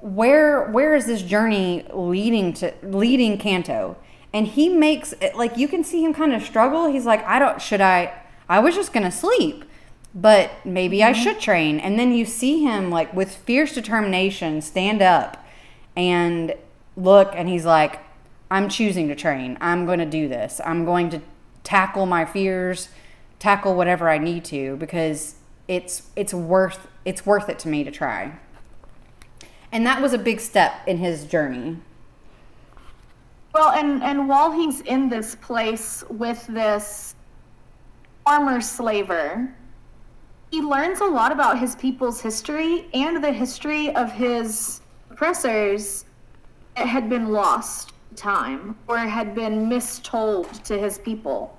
where 0.01 0.69
where 0.69 0.95
is 0.95 1.05
this 1.05 1.21
journey 1.21 1.85
leading 1.93 2.53
to 2.53 2.73
leading 2.83 3.37
Canto? 3.37 3.97
And 4.33 4.47
he 4.47 4.69
makes 4.69 5.13
it 5.13 5.35
like 5.35 5.57
you 5.57 5.67
can 5.67 5.83
see 5.83 6.03
him 6.03 6.13
kind 6.13 6.33
of 6.33 6.43
struggle. 6.43 6.87
He's 6.87 7.05
like, 7.05 7.25
I 7.25 7.39
don't 7.39 7.61
should 7.61 7.81
I 7.81 8.13
I 8.47 8.59
was 8.59 8.75
just 8.75 8.93
gonna 8.93 9.11
sleep, 9.11 9.65
but 10.15 10.65
maybe 10.65 10.99
mm-hmm. 10.99 11.09
I 11.09 11.11
should 11.11 11.39
train. 11.39 11.79
And 11.79 11.99
then 11.99 12.13
you 12.13 12.25
see 12.25 12.63
him 12.63 12.89
like 12.89 13.13
with 13.13 13.35
fierce 13.35 13.73
determination 13.73 14.61
stand 14.61 15.01
up 15.01 15.45
and 15.95 16.55
look 16.95 17.33
and 17.35 17.49
he's 17.49 17.65
like, 17.65 17.99
I'm 18.49 18.69
choosing 18.69 19.09
to 19.09 19.15
train. 19.15 19.57
I'm 19.59 19.85
gonna 19.85 20.05
do 20.05 20.29
this. 20.29 20.61
I'm 20.63 20.85
going 20.85 21.09
to 21.09 21.21
tackle 21.63 22.05
my 22.05 22.23
fears, 22.23 22.87
tackle 23.39 23.75
whatever 23.75 24.09
I 24.09 24.17
need 24.17 24.45
to 24.45 24.77
because 24.77 25.35
it's 25.67 26.03
it's 26.15 26.33
worth 26.33 26.87
it's 27.03 27.25
worth 27.25 27.49
it 27.49 27.59
to 27.59 27.67
me 27.67 27.83
to 27.83 27.91
try. 27.91 28.39
And 29.71 29.85
that 29.85 30.01
was 30.01 30.13
a 30.13 30.17
big 30.17 30.39
step 30.39 30.73
in 30.87 30.99
his 30.99 31.25
journey. 31.25 31.77
Well, 33.53 33.71
and 33.71 34.01
and 34.01 34.29
while 34.29 34.51
he's 34.51 34.79
in 34.81 35.09
this 35.09 35.35
place 35.35 36.03
with 36.09 36.45
this 36.47 37.15
former 38.25 38.61
slaver, 38.61 39.53
he 40.51 40.61
learns 40.61 41.01
a 41.01 41.05
lot 41.05 41.31
about 41.31 41.59
his 41.59 41.75
people's 41.75 42.21
history 42.21 42.87
and 42.93 43.23
the 43.23 43.31
history 43.31 43.93
of 43.95 44.11
his 44.11 44.81
oppressors 45.09 46.05
that 46.75 46.87
had 46.87 47.09
been 47.09 47.29
lost 47.29 47.93
time 48.15 48.77
or 48.87 48.97
had 48.97 49.35
been 49.35 49.67
mistold 49.67 50.63
to 50.63 50.77
his 50.77 50.97
people. 50.99 51.57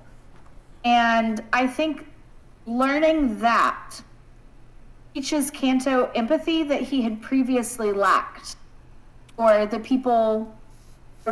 And 0.83 1.43
I 1.53 1.67
think 1.67 2.07
learning 2.65 3.39
that 3.39 4.01
teaches 5.13 5.49
Canto 5.51 6.11
empathy 6.15 6.63
that 6.63 6.81
he 6.81 7.01
had 7.01 7.21
previously 7.21 7.91
lacked 7.91 8.55
for 9.35 9.65
the 9.65 9.79
people, 9.79 10.55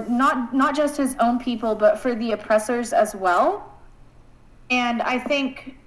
not 0.08 0.54
not 0.54 0.76
just 0.76 0.98
his 0.98 1.16
own 1.20 1.40
people, 1.40 1.76
but 1.76 2.00
for 2.00 2.16
the 2.16 2.32
oppressors 2.32 2.94
as 2.94 3.16
well. 3.16 3.72
And 4.70 5.02
I 5.02 5.20
think 5.20 5.78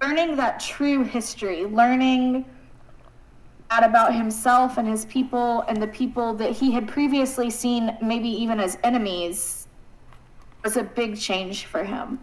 learning 0.00 0.36
that 0.36 0.60
true 0.60 1.04
history, 1.04 1.64
learning 1.64 2.44
that 3.70 3.84
about 3.84 4.14
himself 4.14 4.78
and 4.78 4.88
his 4.88 5.04
people 5.04 5.62
and 5.62 5.80
the 5.80 5.86
people 5.86 6.34
that 6.34 6.52
he 6.52 6.72
had 6.72 6.88
previously 6.88 7.50
seen 7.50 7.96
maybe 8.02 8.28
even 8.28 8.58
as 8.58 8.78
enemies 8.82 9.68
was 10.64 10.76
a 10.76 10.82
big 10.82 11.18
change 11.18 11.66
for 11.66 11.84
him. 11.84 12.18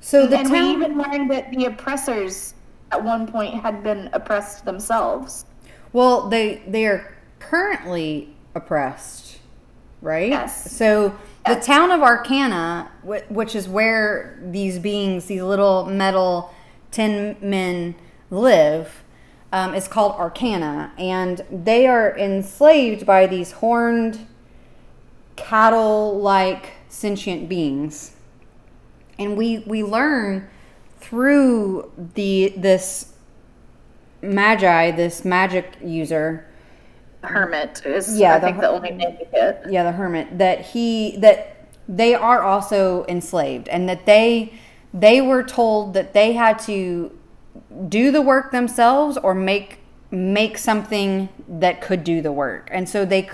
So 0.00 0.26
the 0.26 0.38
and 0.38 0.48
town... 0.48 0.64
we 0.64 0.72
even 0.72 0.98
learned 0.98 1.30
that 1.30 1.50
the 1.50 1.66
oppressors 1.66 2.54
at 2.92 3.02
one 3.02 3.26
point 3.26 3.54
had 3.54 3.82
been 3.82 4.10
oppressed 4.12 4.64
themselves. 4.64 5.46
Well, 5.92 6.28
they 6.28 6.62
they 6.66 6.86
are 6.86 7.16
currently 7.38 8.34
oppressed, 8.54 9.38
right? 10.02 10.28
Yes. 10.28 10.70
So. 10.70 11.16
The 11.46 11.56
town 11.56 11.90
of 11.90 12.02
Arcana, 12.02 12.90
which 13.02 13.54
is 13.54 13.68
where 13.68 14.38
these 14.42 14.78
beings, 14.78 15.26
these 15.26 15.42
little 15.42 15.86
metal 15.86 16.52
tin 16.90 17.36
men 17.40 17.94
live, 18.30 19.02
um, 19.52 19.74
is 19.74 19.88
called 19.88 20.12
Arcana, 20.12 20.92
and 20.98 21.44
they 21.50 21.86
are 21.86 22.16
enslaved 22.16 23.04
by 23.06 23.26
these 23.26 23.52
horned 23.52 24.26
cattle-like 25.36 26.72
sentient 26.88 27.48
beings, 27.48 28.12
and 29.18 29.36
we 29.36 29.58
we 29.66 29.82
learn 29.82 30.48
through 31.00 31.90
the 32.14 32.52
this 32.56 33.14
magi, 34.22 34.90
this 34.90 35.24
magic 35.24 35.76
user, 35.82 36.46
hermit 37.22 37.84
is 37.84 38.18
yeah, 38.18 38.34
I 38.34 38.38
the, 38.38 38.46
think 38.46 38.60
the 38.60 38.68
only 38.68 38.90
name 38.90 39.16
we 39.18 39.26
get. 39.26 39.64
Yeah, 39.70 39.84
the 39.84 39.92
hermit 39.92 40.38
that 40.38 40.66
he 40.66 41.16
that 41.18 41.68
they 41.88 42.14
are 42.14 42.42
also 42.42 43.04
enslaved 43.08 43.68
and 43.68 43.88
that 43.88 44.06
they 44.06 44.52
they 44.92 45.20
were 45.20 45.42
told 45.42 45.94
that 45.94 46.14
they 46.14 46.32
had 46.32 46.58
to 46.60 47.16
do 47.88 48.10
the 48.10 48.22
work 48.22 48.52
themselves 48.52 49.16
or 49.18 49.34
make 49.34 49.78
make 50.10 50.58
something 50.58 51.28
that 51.48 51.80
could 51.80 52.04
do 52.04 52.20
the 52.20 52.32
work. 52.32 52.68
And 52.72 52.88
so 52.88 53.04
they 53.04 53.28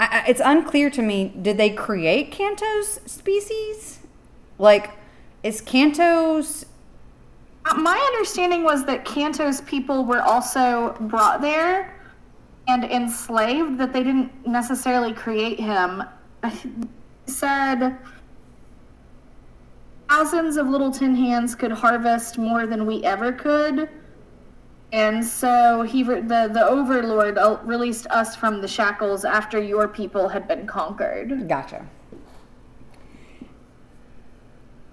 I, 0.00 0.24
it's 0.28 0.40
unclear 0.44 0.90
to 0.90 1.02
me 1.02 1.32
did 1.40 1.56
they 1.56 1.70
create 1.70 2.30
Canto's 2.30 3.00
species? 3.06 4.00
Like 4.58 4.90
is 5.42 5.60
Canto's 5.60 6.66
uh, 7.64 7.74
my 7.74 7.98
understanding 8.14 8.64
was 8.64 8.84
that 8.86 9.04
Canto's 9.04 9.60
people 9.62 10.04
were 10.04 10.22
also 10.22 10.96
brought 11.00 11.40
there 11.40 11.97
and 12.68 12.84
enslaved, 12.84 13.78
that 13.78 13.92
they 13.92 14.02
didn't 14.02 14.46
necessarily 14.46 15.12
create 15.12 15.58
him. 15.58 16.04
said 17.26 17.98
thousands 20.08 20.56
of 20.56 20.68
little 20.68 20.90
tin 20.90 21.14
hands 21.14 21.54
could 21.54 21.72
harvest 21.72 22.38
more 22.38 22.66
than 22.66 22.86
we 22.86 23.04
ever 23.04 23.32
could. 23.32 23.88
And 24.90 25.22
so 25.24 25.82
he, 25.82 26.02
the 26.02 26.48
the 26.50 26.66
overlord, 26.66 27.36
uh, 27.36 27.58
released 27.62 28.06
us 28.06 28.34
from 28.34 28.62
the 28.62 28.68
shackles 28.68 29.24
after 29.24 29.62
your 29.62 29.86
people 29.86 30.28
had 30.28 30.48
been 30.48 30.66
conquered. 30.66 31.46
Gotcha. 31.46 31.86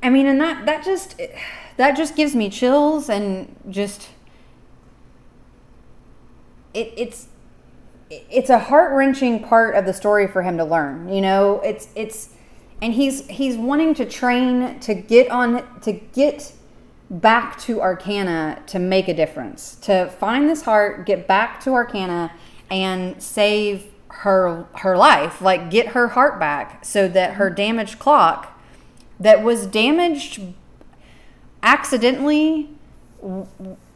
I 0.03 0.09
mean, 0.09 0.27
and 0.27 0.39
that 0.41 0.65
that 0.65 0.83
just 0.83 1.21
that 1.77 1.95
just 1.95 2.15
gives 2.17 2.35
me 2.35 2.49
chills 2.49 3.09
and 3.09 3.55
just 3.69 4.09
it, 6.73 6.93
it's 6.97 7.29
it's 8.09 8.49
a 8.49 8.59
heart 8.59 8.93
wrenching 8.93 9.43
part 9.43 9.75
of 9.75 9.85
the 9.85 9.93
story 9.93 10.27
for 10.27 10.43
him 10.43 10.57
to 10.57 10.63
learn. 10.63 11.09
You 11.09 11.21
know, 11.21 11.59
it's 11.61 11.87
it's 11.95 12.29
and 12.81 12.93
he's 12.93 13.27
he's 13.27 13.57
wanting 13.57 13.93
to 13.95 14.05
train 14.05 14.79
to 14.81 14.93
get 14.93 15.29
on 15.31 15.63
to 15.81 15.91
get 15.91 16.53
back 17.09 17.59
to 17.61 17.81
Arcana 17.81 18.61
to 18.67 18.79
make 18.79 19.07
a 19.07 19.13
difference, 19.13 19.75
to 19.75 20.09
find 20.19 20.49
this 20.49 20.63
heart, 20.63 21.05
get 21.05 21.27
back 21.27 21.61
to 21.61 21.73
Arcana, 21.73 22.31
and 22.69 23.21
save 23.21 23.85
her 24.07 24.65
her 24.75 24.97
life, 24.97 25.41
like 25.41 25.69
get 25.69 25.87
her 25.89 26.09
heart 26.09 26.39
back, 26.39 26.85
so 26.85 27.07
that 27.07 27.35
her 27.35 27.49
damaged 27.49 27.99
clock 27.99 28.59
that 29.19 29.43
was 29.43 29.65
damaged 29.65 30.41
accidentally 31.63 32.69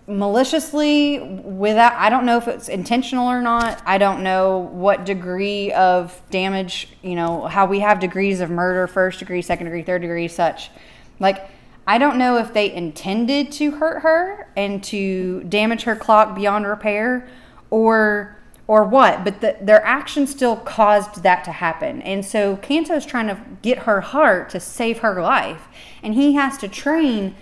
maliciously 0.10 1.20
without 1.20 1.94
i 1.94 2.10
don't 2.10 2.26
know 2.26 2.38
if 2.38 2.48
it's 2.48 2.68
intentional 2.68 3.28
or 3.28 3.42
not. 3.42 3.82
I 3.86 4.00
don't 4.00 4.24
know 4.24 4.58
what 4.58 5.06
degree 5.06 5.72
of 5.74 6.20
damage 6.32 6.90
you 7.04 7.16
know 7.16 7.46
how 7.46 7.68
we 7.68 7.80
have 7.82 8.00
degrees 8.00 8.42
of 8.42 8.50
murder 8.50 8.88
first 8.88 9.20
degree 9.20 9.42
second 9.42 9.66
degree 9.66 9.84
third 9.84 10.02
degree 10.02 10.28
such. 10.28 10.72
Like 11.20 11.48
i 11.86 12.00
don't 12.00 12.18
know 12.18 12.38
if 12.38 12.54
they 12.54 12.74
intended 12.74 13.52
to 13.54 13.72
hurt 13.72 14.02
her 14.02 14.52
and 14.58 14.84
to 14.86 15.44
damage 15.44 15.84
her 15.84 15.96
clock 15.96 16.36
beyond 16.36 16.66
repair 16.66 17.30
or 17.70 18.36
or 18.66 18.84
what 18.84 19.24
but 19.24 19.42
the, 19.42 19.58
their 19.62 19.86
action 19.86 20.26
still 20.26 20.56
caused 20.56 21.22
that 21.22 21.44
to 21.44 21.52
happen. 21.52 22.02
And 22.02 22.26
so 22.26 22.58
canto's 22.58 23.06
trying 23.06 23.28
to 23.28 23.40
get 23.62 23.80
her 23.80 24.02
heart 24.02 24.50
to 24.52 24.60
save 24.60 25.00
her 25.00 25.22
life. 25.22 25.68
And 26.02 26.16
he 26.16 26.34
has 26.34 26.58
to 26.60 26.68
train 26.68 27.36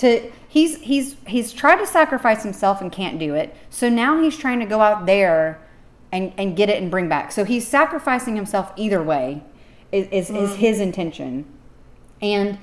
to 0.00 0.32
he's 0.48 0.78
he's 0.80 1.16
he's 1.26 1.52
tried 1.52 1.76
to 1.76 1.86
sacrifice 1.86 2.42
himself 2.42 2.80
and 2.80 2.90
can't 2.90 3.18
do 3.18 3.34
it. 3.34 3.54
So 3.68 3.88
now 3.88 4.20
he's 4.20 4.36
trying 4.36 4.60
to 4.60 4.66
go 4.66 4.80
out 4.80 5.06
there 5.06 5.60
and 6.10 6.32
and 6.36 6.56
get 6.56 6.68
it 6.68 6.82
and 6.82 6.90
bring 6.90 7.08
back. 7.08 7.32
So 7.32 7.44
he's 7.44 7.66
sacrificing 7.66 8.34
himself 8.34 8.72
either 8.76 9.02
way 9.02 9.42
is 9.92 10.06
is, 10.08 10.30
is 10.30 10.50
mm-hmm. 10.50 10.58
his 10.58 10.80
intention. 10.80 11.44
And 12.22 12.58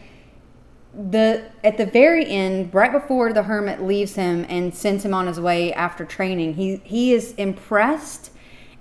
the 0.94 1.50
at 1.64 1.78
the 1.78 1.86
very 1.86 2.26
end, 2.28 2.74
right 2.74 2.92
before 2.92 3.32
the 3.34 3.44
hermit 3.44 3.84
leaves 3.84 4.16
him 4.16 4.46
and 4.50 4.74
sends 4.74 5.06
him 5.06 5.14
on 5.14 5.28
his 5.28 5.40
way 5.40 5.72
after 5.74 6.06
training, 6.06 6.56
he 6.56 6.78
he 6.84 7.14
is 7.14 7.34
impressed 7.34 8.32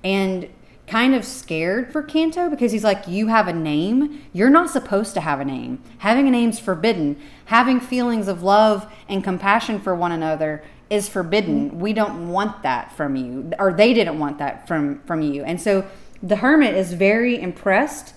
and 0.02 0.48
kind 0.86 1.14
of 1.14 1.24
scared 1.24 1.92
for 1.92 2.02
Canto 2.02 2.48
because 2.48 2.72
he's 2.72 2.84
like, 2.84 3.06
You 3.08 3.28
have 3.28 3.48
a 3.48 3.52
name. 3.52 4.24
You're 4.32 4.50
not 4.50 4.70
supposed 4.70 5.14
to 5.14 5.20
have 5.20 5.40
a 5.40 5.44
name. 5.44 5.82
Having 5.98 6.28
a 6.28 6.30
name's 6.30 6.58
forbidden. 6.58 7.20
Having 7.46 7.80
feelings 7.80 8.28
of 8.28 8.42
love 8.42 8.90
and 9.08 9.22
compassion 9.22 9.80
for 9.80 9.94
one 9.94 10.12
another 10.12 10.62
is 10.88 11.08
forbidden. 11.08 11.80
We 11.80 11.92
don't 11.92 12.28
want 12.28 12.62
that 12.62 12.92
from 12.92 13.16
you. 13.16 13.52
Or 13.58 13.72
they 13.72 13.92
didn't 13.92 14.18
want 14.18 14.38
that 14.38 14.68
from 14.68 15.00
from 15.02 15.22
you. 15.22 15.42
And 15.44 15.60
so 15.60 15.88
the 16.22 16.36
hermit 16.36 16.74
is 16.74 16.92
very 16.92 17.40
impressed 17.40 18.14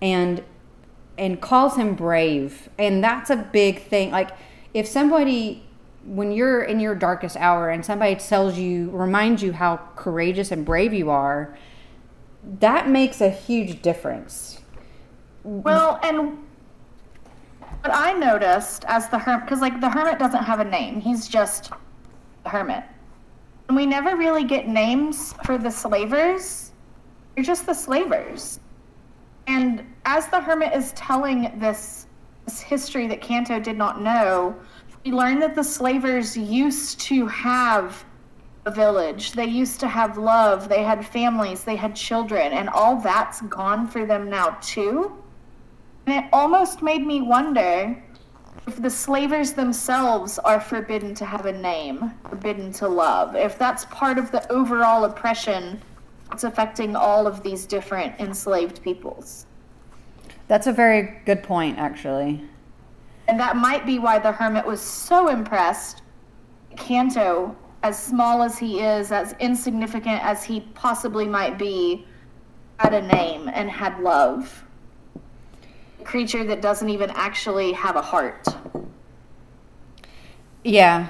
and 0.00 0.42
and 1.18 1.40
calls 1.40 1.76
him 1.76 1.94
brave. 1.94 2.68
And 2.78 3.02
that's 3.02 3.30
a 3.30 3.36
big 3.36 3.82
thing. 3.82 4.10
Like 4.10 4.30
if 4.72 4.86
somebody 4.86 5.64
when 6.04 6.32
you're 6.32 6.62
in 6.62 6.80
your 6.80 6.96
darkest 6.96 7.36
hour 7.36 7.70
and 7.70 7.84
somebody 7.84 8.16
tells 8.16 8.58
you 8.58 8.90
reminds 8.90 9.42
you 9.42 9.52
how 9.52 9.80
courageous 9.94 10.50
and 10.50 10.64
brave 10.64 10.92
you 10.92 11.10
are, 11.10 11.56
that 12.58 12.88
makes 12.88 13.20
a 13.20 13.30
huge 13.30 13.82
difference. 13.82 14.60
Well, 15.44 15.98
and 16.02 16.38
what 17.80 17.92
I 17.92 18.12
noticed 18.12 18.84
as 18.86 19.08
the 19.08 19.18
hermit, 19.18 19.46
because 19.46 19.60
like 19.60 19.80
the 19.80 19.90
hermit 19.90 20.18
doesn't 20.18 20.44
have 20.44 20.60
a 20.60 20.64
name, 20.64 21.00
he's 21.00 21.28
just 21.28 21.72
the 22.44 22.48
hermit. 22.50 22.84
And 23.68 23.76
we 23.76 23.86
never 23.86 24.16
really 24.16 24.44
get 24.44 24.68
names 24.68 25.34
for 25.44 25.58
the 25.58 25.70
slavers. 25.70 26.72
They're 27.34 27.44
just 27.44 27.66
the 27.66 27.74
slavers. 27.74 28.60
And 29.46 29.84
as 30.04 30.28
the 30.28 30.40
hermit 30.40 30.72
is 30.74 30.92
telling 30.92 31.58
this, 31.58 32.06
this 32.44 32.60
history 32.60 33.06
that 33.08 33.20
Canto 33.20 33.58
did 33.58 33.76
not 33.76 34.00
know, 34.00 34.54
we 35.04 35.12
learn 35.12 35.40
that 35.40 35.54
the 35.54 35.64
slavers 35.64 36.36
used 36.36 37.00
to 37.00 37.26
have 37.26 38.04
a 38.64 38.70
village. 38.70 39.32
They 39.32 39.46
used 39.46 39.80
to 39.80 39.88
have 39.88 40.18
love. 40.18 40.68
They 40.68 40.82
had 40.82 41.04
families. 41.04 41.64
They 41.64 41.76
had 41.76 41.96
children. 41.96 42.52
And 42.52 42.68
all 42.68 42.96
that's 42.96 43.40
gone 43.42 43.88
for 43.88 44.06
them 44.06 44.30
now, 44.30 44.56
too. 44.60 45.12
And 46.06 46.24
it 46.24 46.30
almost 46.32 46.82
made 46.82 47.06
me 47.06 47.22
wonder 47.22 48.02
if 48.66 48.80
the 48.80 48.90
slavers 48.90 49.52
themselves 49.52 50.38
are 50.40 50.60
forbidden 50.60 51.14
to 51.16 51.24
have 51.24 51.46
a 51.46 51.52
name, 51.52 52.12
forbidden 52.28 52.72
to 52.74 52.88
love, 52.88 53.34
if 53.34 53.58
that's 53.58 53.84
part 53.86 54.18
of 54.18 54.30
the 54.30 54.50
overall 54.52 55.04
oppression 55.04 55.80
that's 56.30 56.44
affecting 56.44 56.94
all 56.94 57.26
of 57.26 57.42
these 57.42 57.66
different 57.66 58.18
enslaved 58.20 58.82
peoples. 58.82 59.46
That's 60.48 60.66
a 60.66 60.72
very 60.72 61.20
good 61.24 61.42
point, 61.42 61.78
actually. 61.78 62.42
And 63.28 63.38
that 63.38 63.56
might 63.56 63.84
be 63.86 63.98
why 63.98 64.18
the 64.18 64.32
hermit 64.32 64.66
was 64.66 64.80
so 64.80 65.28
impressed. 65.28 66.02
Canto, 66.76 67.56
as 67.82 68.00
small 68.00 68.42
as 68.42 68.58
he 68.58 68.80
is, 68.80 69.10
as 69.10 69.34
insignificant 69.40 70.22
as 70.24 70.44
he 70.44 70.60
possibly 70.74 71.26
might 71.26 71.58
be, 71.58 72.06
had 72.78 72.94
a 72.94 73.02
name 73.02 73.48
and 73.52 73.70
had 73.70 74.00
love 74.00 74.64
A 76.00 76.04
creature 76.04 76.44
that 76.44 76.60
doesn't 76.60 76.88
even 76.88 77.10
actually 77.10 77.72
have 77.72 77.96
a 77.96 78.02
heart. 78.02 78.46
Yeah. 80.64 81.08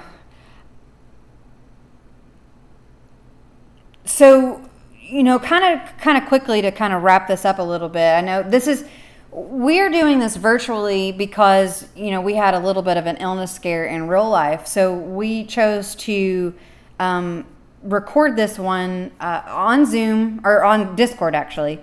So, 4.04 4.68
you 5.00 5.22
know, 5.22 5.38
kind 5.38 5.64
of 5.64 5.96
kind 5.98 6.16
of 6.18 6.28
quickly 6.28 6.62
to 6.62 6.70
kind 6.70 6.92
of 6.92 7.02
wrap 7.02 7.28
this 7.28 7.44
up 7.44 7.58
a 7.58 7.62
little 7.62 7.88
bit. 7.88 8.00
I 8.00 8.20
know 8.20 8.42
this 8.42 8.66
is 8.66 8.84
we're 9.32 9.90
doing 9.90 10.18
this 10.18 10.36
virtually 10.36 11.10
because, 11.10 11.88
you 11.96 12.10
know, 12.10 12.20
we 12.20 12.34
had 12.34 12.54
a 12.54 12.58
little 12.58 12.82
bit 12.82 12.96
of 12.96 13.06
an 13.06 13.16
illness 13.16 13.50
scare 13.50 13.86
in 13.86 14.06
real 14.06 14.28
life. 14.28 14.66
So, 14.66 14.94
we 14.94 15.44
chose 15.44 15.94
to 15.96 16.54
um, 17.00 17.46
record 17.82 18.36
this 18.36 18.58
one 18.58 19.10
uh, 19.20 19.42
on 19.46 19.86
Zoom 19.86 20.40
or 20.44 20.64
on 20.64 20.94
Discord 20.96 21.34
actually. 21.34 21.80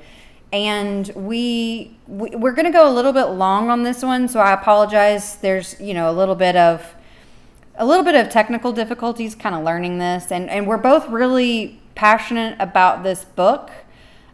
And 0.51 1.07
we, 1.15 1.97
we 2.07 2.31
we're 2.31 2.53
going 2.53 2.65
to 2.65 2.71
go 2.71 2.91
a 2.91 2.93
little 2.93 3.13
bit 3.13 3.25
long 3.25 3.69
on 3.69 3.83
this 3.83 4.01
one 4.01 4.27
so 4.27 4.39
i 4.39 4.51
apologize. 4.53 5.35
There's 5.35 5.79
you 5.79 5.93
know 5.93 6.09
a 6.09 6.13
little 6.13 6.35
bit 6.35 6.55
of 6.55 6.95
a 7.75 7.85
little 7.85 8.03
bit 8.03 8.15
of 8.15 8.29
technical 8.29 8.71
difficulties 8.71 9.35
kind 9.35 9.53
of 9.53 9.63
learning 9.63 9.99
this. 9.99 10.31
And 10.31 10.49
and 10.49 10.67
we're 10.67 10.77
both 10.77 11.07
really 11.09 11.79
passionate 11.93 12.55
about 12.59 13.03
this 13.03 13.25
book. 13.25 13.69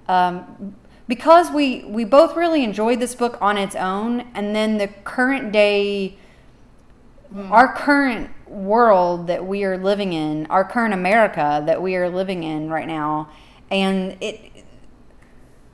Um, 0.07 0.75
because 1.07 1.51
we 1.51 1.83
we 1.85 2.03
both 2.03 2.35
really 2.35 2.63
enjoyed 2.63 2.99
this 2.99 3.15
book 3.15 3.37
on 3.41 3.57
its 3.57 3.75
own 3.75 4.21
and 4.33 4.55
then 4.55 4.77
the 4.77 4.87
current 5.03 5.51
day 5.51 6.17
mm. 7.33 7.49
our 7.51 7.73
current 7.73 8.29
world 8.47 9.27
that 9.27 9.45
we 9.45 9.63
are 9.63 9.77
living 9.77 10.13
in 10.13 10.45
our 10.47 10.63
current 10.63 10.93
america 10.93 11.63
that 11.65 11.81
we 11.81 11.95
are 11.95 12.09
living 12.09 12.43
in 12.43 12.69
right 12.69 12.87
now 12.87 13.29
and 13.69 14.17
it 14.21 14.55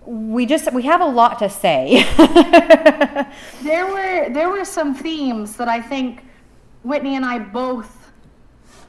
we 0.06 0.46
just 0.46 0.72
we 0.74 0.84
have 0.84 1.02
a 1.02 1.06
lot 1.06 1.40
to 1.40 1.50
say. 1.50 2.04
there 3.62 3.86
were 3.86 4.30
there 4.30 4.50
were 4.50 4.66
some 4.66 4.96
themes 4.96 5.56
that 5.58 5.68
I 5.68 5.82
think 5.82 6.26
Whitney 6.84 7.16
and 7.16 7.26
I 7.26 7.40
both 7.40 8.12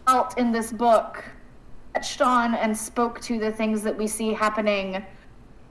felt 0.06 0.38
in 0.38 0.52
this 0.52 0.72
book 0.72 1.24
touched 1.94 2.22
on 2.22 2.54
and 2.54 2.76
spoke 2.76 3.20
to 3.22 3.38
the 3.38 3.52
things 3.52 3.82
that 3.82 3.96
we 3.96 4.06
see 4.06 4.32
happening 4.32 5.04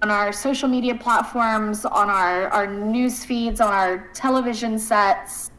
on 0.01 0.09
our 0.09 0.31
social 0.31 0.67
media 0.67 0.95
platforms, 0.95 1.85
on 1.85 2.09
our, 2.09 2.47
our 2.49 2.67
news 2.67 3.23
feeds, 3.23 3.61
on 3.61 3.71
our 3.71 4.09
television 4.13 4.79
sets. 4.79 5.51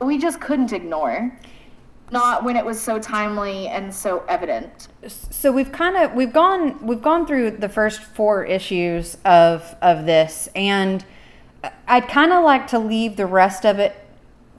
We 0.00 0.18
just 0.18 0.40
couldn't 0.40 0.72
ignore 0.72 1.38
not 2.10 2.44
when 2.44 2.56
it 2.56 2.64
was 2.64 2.80
so 2.80 2.98
timely 2.98 3.68
and 3.68 3.94
so 3.94 4.24
evident. 4.28 4.88
So 5.06 5.52
we've 5.52 5.72
kind 5.72 5.96
of 5.96 6.14
we've 6.14 6.32
gone 6.32 6.86
we've 6.86 7.02
gone 7.02 7.26
through 7.26 7.52
the 7.52 7.68
first 7.68 8.00
four 8.00 8.44
issues 8.44 9.16
of 9.24 9.76
of 9.82 10.06
this 10.06 10.48
and 10.54 11.04
I'd 11.86 12.08
kind 12.08 12.32
of 12.32 12.44
like 12.44 12.68
to 12.68 12.78
leave 12.78 13.16
the 13.16 13.26
rest 13.26 13.66
of 13.66 13.78
it 13.78 13.94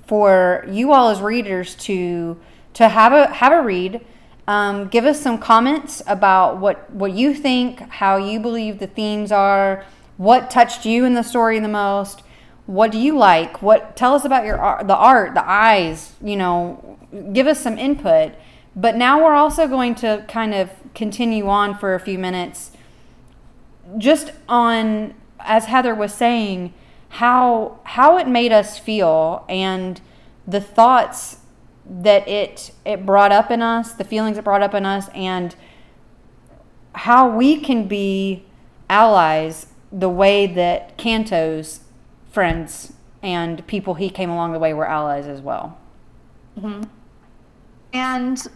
for 0.06 0.66
you 0.68 0.92
all 0.92 1.10
as 1.10 1.22
readers 1.22 1.76
to 1.76 2.40
to 2.74 2.90
have 2.90 3.14
a 3.14 3.28
have 3.34 3.52
a 3.52 3.62
read. 3.62 4.06
Um, 4.50 4.88
give 4.88 5.06
us 5.06 5.22
some 5.22 5.38
comments 5.38 6.02
about 6.08 6.58
what 6.58 6.90
what 6.92 7.12
you 7.12 7.36
think, 7.36 7.82
how 7.82 8.18
you 8.18 8.40
believe 8.40 8.80
the 8.80 8.88
themes 8.88 9.32
are, 9.32 9.86
what 10.18 10.50
touched 10.50 10.88
you 10.88 11.06
in 11.06 11.14
the 11.14 11.22
story 11.22 11.60
the 11.60 11.68
most. 11.68 12.24
What 12.66 12.92
do 12.92 12.98
you 12.98 13.16
like? 13.16 13.62
What 13.62 13.96
tell 13.96 14.16
us 14.16 14.26
about 14.26 14.46
your 14.46 14.58
the 14.84 14.96
art, 14.96 15.36
the 15.36 15.48
eyes, 15.48 16.14
you 16.20 16.36
know, 16.36 16.98
give 17.32 17.46
us 17.46 17.62
some 17.62 17.78
input. 17.78 18.34
But 18.76 18.96
now 18.96 19.24
we're 19.24 19.36
also 19.36 19.68
going 19.68 19.94
to 19.96 20.26
kind 20.28 20.56
of 20.56 20.72
continue 20.96 21.48
on 21.48 21.78
for 21.78 21.94
a 21.94 22.00
few 22.00 22.18
minutes 22.18 22.72
just 24.00 24.32
on 24.48 25.14
as 25.40 25.66
Heather 25.66 25.94
was 25.94 26.12
saying 26.12 26.74
how 27.10 27.80
how 27.84 28.18
it 28.18 28.28
made 28.28 28.52
us 28.52 28.80
feel 28.80 29.46
and 29.48 30.02
the 30.48 30.60
thoughts 30.60 31.38
that 31.90 32.28
it 32.28 32.72
it 32.86 33.06
brought 33.06 33.32
up 33.32 33.50
in 33.50 33.62
us, 33.62 33.94
the 33.94 34.04
feelings 34.04 34.38
it 34.38 34.44
brought 34.44 34.62
up 34.62 34.74
in 34.74 34.86
us 34.86 35.10
and 35.14 35.56
how 36.94 37.30
we 37.30 37.60
can 37.60 37.88
be 37.88 38.46
allies 38.90 39.68
the 39.92 40.10
way 40.10 40.46
that 40.46 40.98
Canto's 40.98 41.82
friends 42.32 42.94
and 43.22 43.66
people 43.68 43.96
he 43.96 44.10
came 44.10 44.30
along 44.30 44.54
the 44.54 44.60
way 44.60 44.74
were 44.74 44.88
allies 44.88 45.28
as 45.28 45.42
well. 45.42 45.78
Mm-hmm. 46.58 46.84
And 47.94 48.48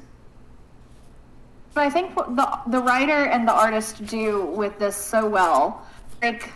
but 1.74 1.82
I 1.82 1.90
think 1.90 2.16
the 2.16 2.60
the 2.68 2.80
writer 2.80 3.26
and 3.26 3.48
the 3.48 3.54
artist 3.54 4.06
do 4.06 4.46
with 4.46 4.78
this 4.78 4.96
so 4.96 5.28
well, 5.28 5.88
like 6.22 6.52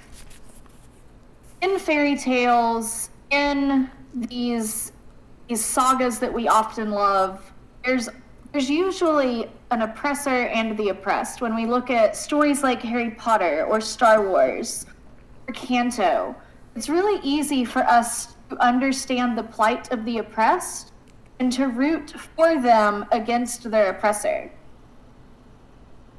in 1.62 1.80
fairy 1.80 2.16
tales, 2.16 3.10
in 3.32 3.90
these 4.13 4.92
these 5.48 5.63
sagas 5.63 6.19
that 6.19 6.33
we 6.33 6.48
often 6.48 6.91
love, 6.91 7.52
there's 7.83 8.10
there's 8.52 8.69
usually 8.69 9.50
an 9.71 9.81
oppressor 9.81 10.48
and 10.48 10.77
the 10.77 10.89
oppressed. 10.89 11.41
When 11.41 11.56
we 11.56 11.65
look 11.65 11.89
at 11.89 12.15
stories 12.15 12.63
like 12.63 12.81
Harry 12.81 13.12
Potter 13.12 13.65
or 13.65 13.81
Star 13.81 14.27
Wars 14.27 14.85
or 15.48 15.54
Canto, 15.54 16.35
it's 16.75 16.89
really 16.89 17.19
easy 17.23 17.65
for 17.65 17.79
us 17.83 18.35
to 18.50 18.58
understand 18.63 19.37
the 19.37 19.43
plight 19.43 19.91
of 19.91 20.06
the 20.06 20.19
oppressed 20.19 20.93
and 21.39 21.52
to 21.52 21.67
root 21.67 22.12
for 22.35 22.60
them 22.62 23.06
against 23.12 23.69
their 23.69 23.89
oppressor. 23.89 24.52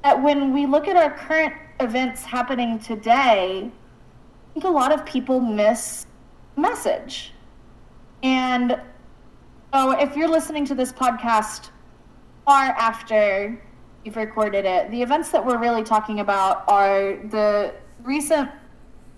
That 0.05 0.23
when 0.23 0.53
we 0.53 0.67
look 0.67 0.87
at 0.87 0.97
our 0.97 1.11
current 1.11 1.55
events 1.81 2.23
happening 2.23 2.79
today, 2.79 3.71
I 3.71 4.53
think 4.53 4.65
a 4.65 4.69
lot 4.69 4.93
of 4.93 5.05
people 5.07 5.41
miss 5.41 6.07
message. 6.57 7.33
And 8.23 8.81
so 9.73 9.91
if 9.93 10.17
you're 10.17 10.29
listening 10.29 10.65
to 10.67 10.75
this 10.75 10.93
podcast 10.93 11.71
far 12.45 12.65
after 12.65 13.61
you've 14.05 14.17
recorded 14.17 14.65
it, 14.65 14.91
the 14.91 15.03
events 15.03 15.31
that 15.31 15.45
we're 15.45 15.59
really 15.59 15.85
talking 15.85 16.21
about 16.21 16.65
are 16.69 17.17
the 17.29 17.75
recent 18.03 18.51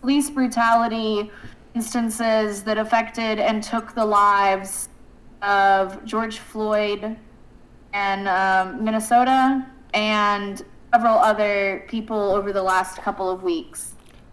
police 0.01 0.31
brutality 0.31 1.31
instances 1.75 2.63
that 2.65 2.79
affected 2.79 3.39
and 3.39 3.63
took 3.63 3.95
the 3.95 4.05
lives 4.05 4.89
of 5.43 6.05
George 6.05 6.39
Floyd 6.39 7.17
and 7.93 8.29
um, 8.29 8.85
Minnesota 8.85 9.67
and 9.95 10.65
several 10.93 11.19
other 11.19 11.85
people 11.89 12.33
over 12.33 12.53
the 12.53 12.63
last 12.63 12.99
couple 12.99 13.31
of 13.31 13.43
weeks. 13.43 13.90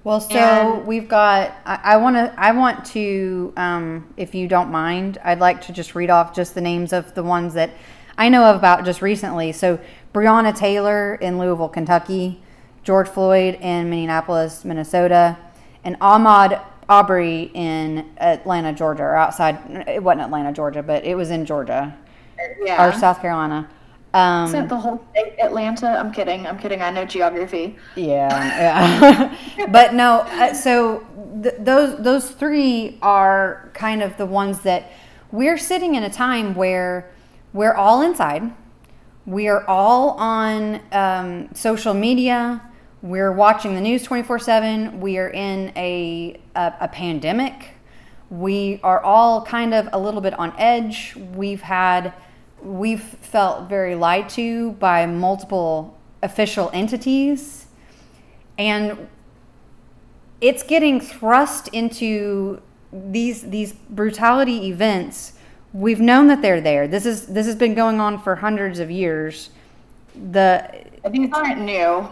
Well, 0.07 0.21
so 0.21 0.37
and, 0.37 0.87
we've 0.87 1.09
got. 1.09 1.53
I 1.65 1.97
want 1.97 2.15
to. 2.15 2.33
I 2.37 2.53
want 2.53 2.85
to, 2.85 3.51
um, 3.57 4.13
if 4.15 4.33
you 4.33 4.47
don't 4.47 4.71
mind, 4.71 5.17
I'd 5.21 5.41
like 5.41 5.59
to 5.63 5.73
just 5.73 5.95
read 5.95 6.09
off 6.09 6.33
just 6.33 6.55
the 6.55 6.61
names 6.61 6.93
of 6.93 7.13
the 7.13 7.23
ones 7.23 7.55
that 7.55 7.71
I 8.17 8.29
know 8.29 8.45
of 8.45 8.55
about 8.55 8.85
just 8.85 9.01
recently. 9.01 9.51
So 9.51 9.77
Breonna 10.13 10.55
Taylor 10.55 11.15
in 11.15 11.37
Louisville, 11.37 11.67
Kentucky, 11.67 12.41
George 12.83 13.09
Floyd 13.09 13.55
in 13.55 13.89
Minneapolis, 13.89 14.63
Minnesota, 14.63 15.37
and 15.83 15.99
Ahmaud 15.99 16.63
Arbery 16.87 17.51
in 17.53 18.09
Atlanta, 18.15 18.71
Georgia, 18.71 19.03
or 19.03 19.17
outside. 19.17 19.59
It 19.89 20.01
wasn't 20.01 20.21
Atlanta, 20.21 20.53
Georgia, 20.53 20.83
but 20.83 21.03
it 21.03 21.15
was 21.15 21.31
in 21.31 21.45
Georgia, 21.45 21.97
yeah, 22.63 22.87
or 22.87 22.97
South 22.97 23.19
Carolina. 23.19 23.69
Um, 24.13 24.47
Isn't 24.47 24.67
the 24.67 24.77
whole 24.77 25.03
state 25.11 25.35
Atlanta? 25.39 25.87
I'm 25.87 26.11
kidding. 26.11 26.47
I'm 26.47 26.57
kidding. 26.57 26.81
I 26.81 26.89
know 26.91 27.05
geography. 27.05 27.75
Yeah, 27.95 28.29
yeah. 29.57 29.67
but 29.71 29.93
no. 29.93 30.19
Uh, 30.21 30.53
so 30.53 31.05
th- 31.43 31.55
those 31.59 32.01
those 32.01 32.31
three 32.31 32.97
are 33.01 33.69
kind 33.73 34.01
of 34.01 34.17
the 34.17 34.25
ones 34.25 34.61
that 34.61 34.91
we're 35.31 35.57
sitting 35.57 35.95
in 35.95 36.03
a 36.03 36.09
time 36.09 36.55
where 36.55 37.11
we're 37.53 37.73
all 37.73 38.01
inside. 38.01 38.53
We 39.25 39.49
are 39.49 39.67
all 39.67 40.11
on 40.11 40.79
um, 40.93 41.53
social 41.53 41.93
media. 41.93 42.61
We're 43.01 43.31
watching 43.31 43.75
the 43.75 43.81
news 43.81 44.03
24 44.03 44.39
7. 44.39 45.01
We 45.01 45.17
are 45.17 45.29
in 45.29 45.71
a, 45.75 46.39
a, 46.55 46.73
a 46.81 46.87
pandemic. 46.87 47.71
We 48.29 48.79
are 48.83 49.01
all 49.03 49.45
kind 49.45 49.73
of 49.73 49.89
a 49.91 49.99
little 49.99 50.21
bit 50.21 50.37
on 50.39 50.53
edge. 50.57 51.15
We've 51.15 51.61
had 51.61 52.13
we've 52.67 53.01
felt 53.01 53.69
very 53.69 53.95
lied 53.95 54.29
to 54.29 54.71
by 54.73 55.05
multiple 55.05 55.97
official 56.21 56.69
entities. 56.73 57.67
And 58.57 59.07
it's 60.41 60.63
getting 60.63 60.99
thrust 60.99 61.67
into 61.69 62.61
these 62.91 63.43
these 63.43 63.73
brutality 63.73 64.67
events. 64.67 65.33
We've 65.73 65.99
known 65.99 66.27
that 66.27 66.41
they're 66.41 66.61
there. 66.61 66.87
This 66.87 67.05
is 67.05 67.27
this 67.27 67.45
has 67.45 67.55
been 67.55 67.73
going 67.73 67.99
on 67.99 68.21
for 68.21 68.35
hundreds 68.35 68.79
of 68.79 68.89
years. 68.89 69.49
The 70.31 70.85
these 71.09 71.29
aren't 71.33 71.61
new. 71.61 72.07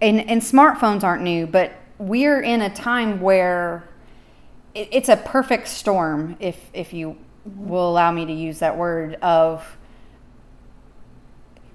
And 0.00 0.20
and 0.28 0.40
smartphones 0.40 1.02
aren't 1.02 1.22
new 1.22 1.46
but 1.46 1.72
we're 1.98 2.40
in 2.40 2.62
a 2.62 2.70
time 2.70 3.20
where 3.20 3.84
it, 4.74 4.88
it's 4.90 5.08
a 5.08 5.16
perfect 5.16 5.68
storm 5.68 6.36
if 6.40 6.70
if 6.72 6.92
you 6.92 7.16
will 7.56 7.88
allow 7.88 8.10
me 8.12 8.26
to 8.26 8.32
use 8.32 8.58
that 8.60 8.76
word 8.76 9.14
of 9.16 9.76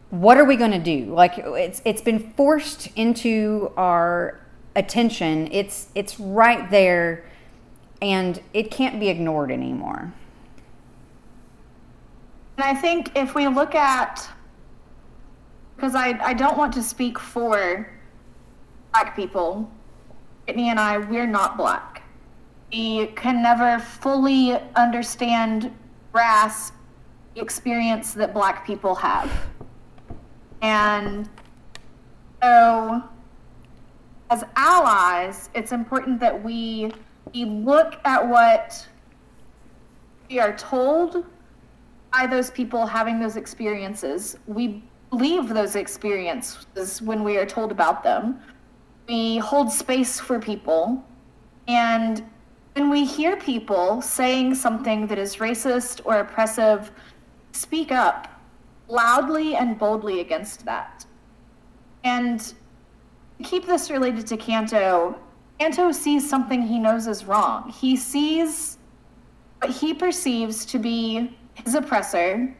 what 0.09 0.37
are 0.37 0.45
we 0.45 0.55
going 0.55 0.71
to 0.71 0.79
do? 0.79 1.13
Like 1.13 1.37
it's 1.37 1.81
it's 1.85 2.01
been 2.01 2.33
forced 2.33 2.87
into 2.95 3.71
our 3.75 4.39
attention. 4.75 5.49
It's 5.51 5.89
it's 5.95 6.19
right 6.19 6.69
there 6.69 7.25
and 8.01 8.41
it 8.53 8.71
can't 8.71 8.99
be 8.99 9.09
ignored 9.09 9.51
anymore. 9.51 10.13
And 12.57 12.63
i 12.63 12.73
think 12.73 13.11
if 13.15 13.35
we 13.35 13.47
look 13.47 13.75
at 13.75 14.29
because 15.75 15.93
I, 15.93 16.17
I 16.23 16.33
don't 16.33 16.57
want 16.57 16.73
to 16.75 16.83
speak 16.83 17.19
for 17.19 17.89
black 18.93 19.15
people 19.15 19.69
brittany 20.45 20.69
and 20.69 20.79
i 20.79 20.97
we're 20.97 21.27
not 21.27 21.57
black 21.57 21.94
we 22.75 23.05
can 23.07 23.41
never 23.41 23.79
fully 23.79 24.53
understand, 24.75 25.73
grasp 26.11 26.73
the 27.33 27.41
experience 27.41 28.13
that 28.13 28.33
Black 28.33 28.67
people 28.67 28.93
have. 28.95 29.31
And 30.61 31.29
so, 32.43 33.01
as 34.29 34.43
allies, 34.57 35.49
it's 35.53 35.71
important 35.71 36.19
that 36.19 36.43
we, 36.43 36.91
we 37.33 37.45
look 37.45 37.95
at 38.03 38.27
what 38.27 38.85
we 40.29 40.39
are 40.39 40.55
told 40.57 41.25
by 42.11 42.27
those 42.27 42.51
people 42.51 42.85
having 42.85 43.21
those 43.21 43.37
experiences. 43.37 44.37
We 44.47 44.83
believe 45.11 45.47
those 45.47 45.77
experiences 45.77 47.01
when 47.01 47.23
we 47.23 47.37
are 47.37 47.45
told 47.45 47.71
about 47.71 48.03
them. 48.03 48.41
We 49.07 49.37
hold 49.37 49.71
space 49.71 50.19
for 50.19 50.39
people. 50.39 51.05
And 51.67 52.23
when 52.75 52.89
we 52.89 53.05
hear 53.05 53.37
people 53.37 54.01
saying 54.01 54.53
something 54.53 55.07
that 55.07 55.17
is 55.17 55.37
racist 55.37 56.01
or 56.03 56.19
oppressive, 56.19 56.91
speak 57.53 57.89
up 57.89 58.27
loudly 58.89 59.55
and 59.55 59.79
boldly 59.79 60.19
against 60.19 60.65
that. 60.65 61.05
And 62.03 62.53
keep 63.43 63.65
this 63.65 63.89
related 63.89 64.27
to 64.27 64.35
Canto, 64.35 65.17
Canto 65.57 65.93
sees 65.93 66.29
something 66.29 66.61
he 66.61 66.77
knows 66.77 67.07
is 67.07 67.23
wrong. 67.23 67.69
He 67.69 67.95
sees 67.95 68.77
what 69.61 69.71
he 69.71 69.93
perceives 69.93 70.65
to 70.65 70.77
be 70.77 71.37
his 71.53 71.75
oppressor 71.75 72.53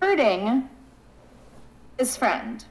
hurting 0.00 0.68
his 1.98 2.16
friend, 2.16 2.64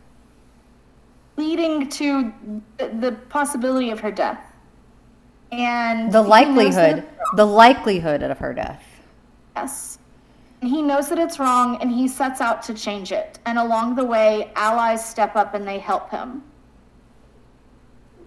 leading 1.36 1.89
to 1.89 2.34
the 2.78 3.12
possibility 3.28 3.91
of 3.91 3.99
her 3.99 4.10
death 4.10 4.49
and 5.52 6.12
the 6.12 6.22
likelihood 6.22 7.08
the 7.34 7.45
likelihood 7.45 8.24
of 8.24 8.38
her 8.39 8.54
death. 8.54 8.84
Yes. 9.56 10.00
And 10.62 10.70
he 10.70 10.82
knows 10.82 11.10
that 11.10 11.20
it's 11.20 11.39
wrong 11.39 11.78
and 11.82 11.91
he 11.91 12.08
sets 12.08 12.41
out 12.41 12.62
to 12.64 12.74
change 12.74 13.12
it. 13.12 13.39
And 13.45 13.58
along 13.58 13.95
the 13.95 14.04
way 14.04 14.52
allies 14.56 15.08
step 15.08 15.36
up 15.36 15.54
and 15.54 15.68
they 15.68 15.80
help 15.80 16.10
him. 16.12 16.43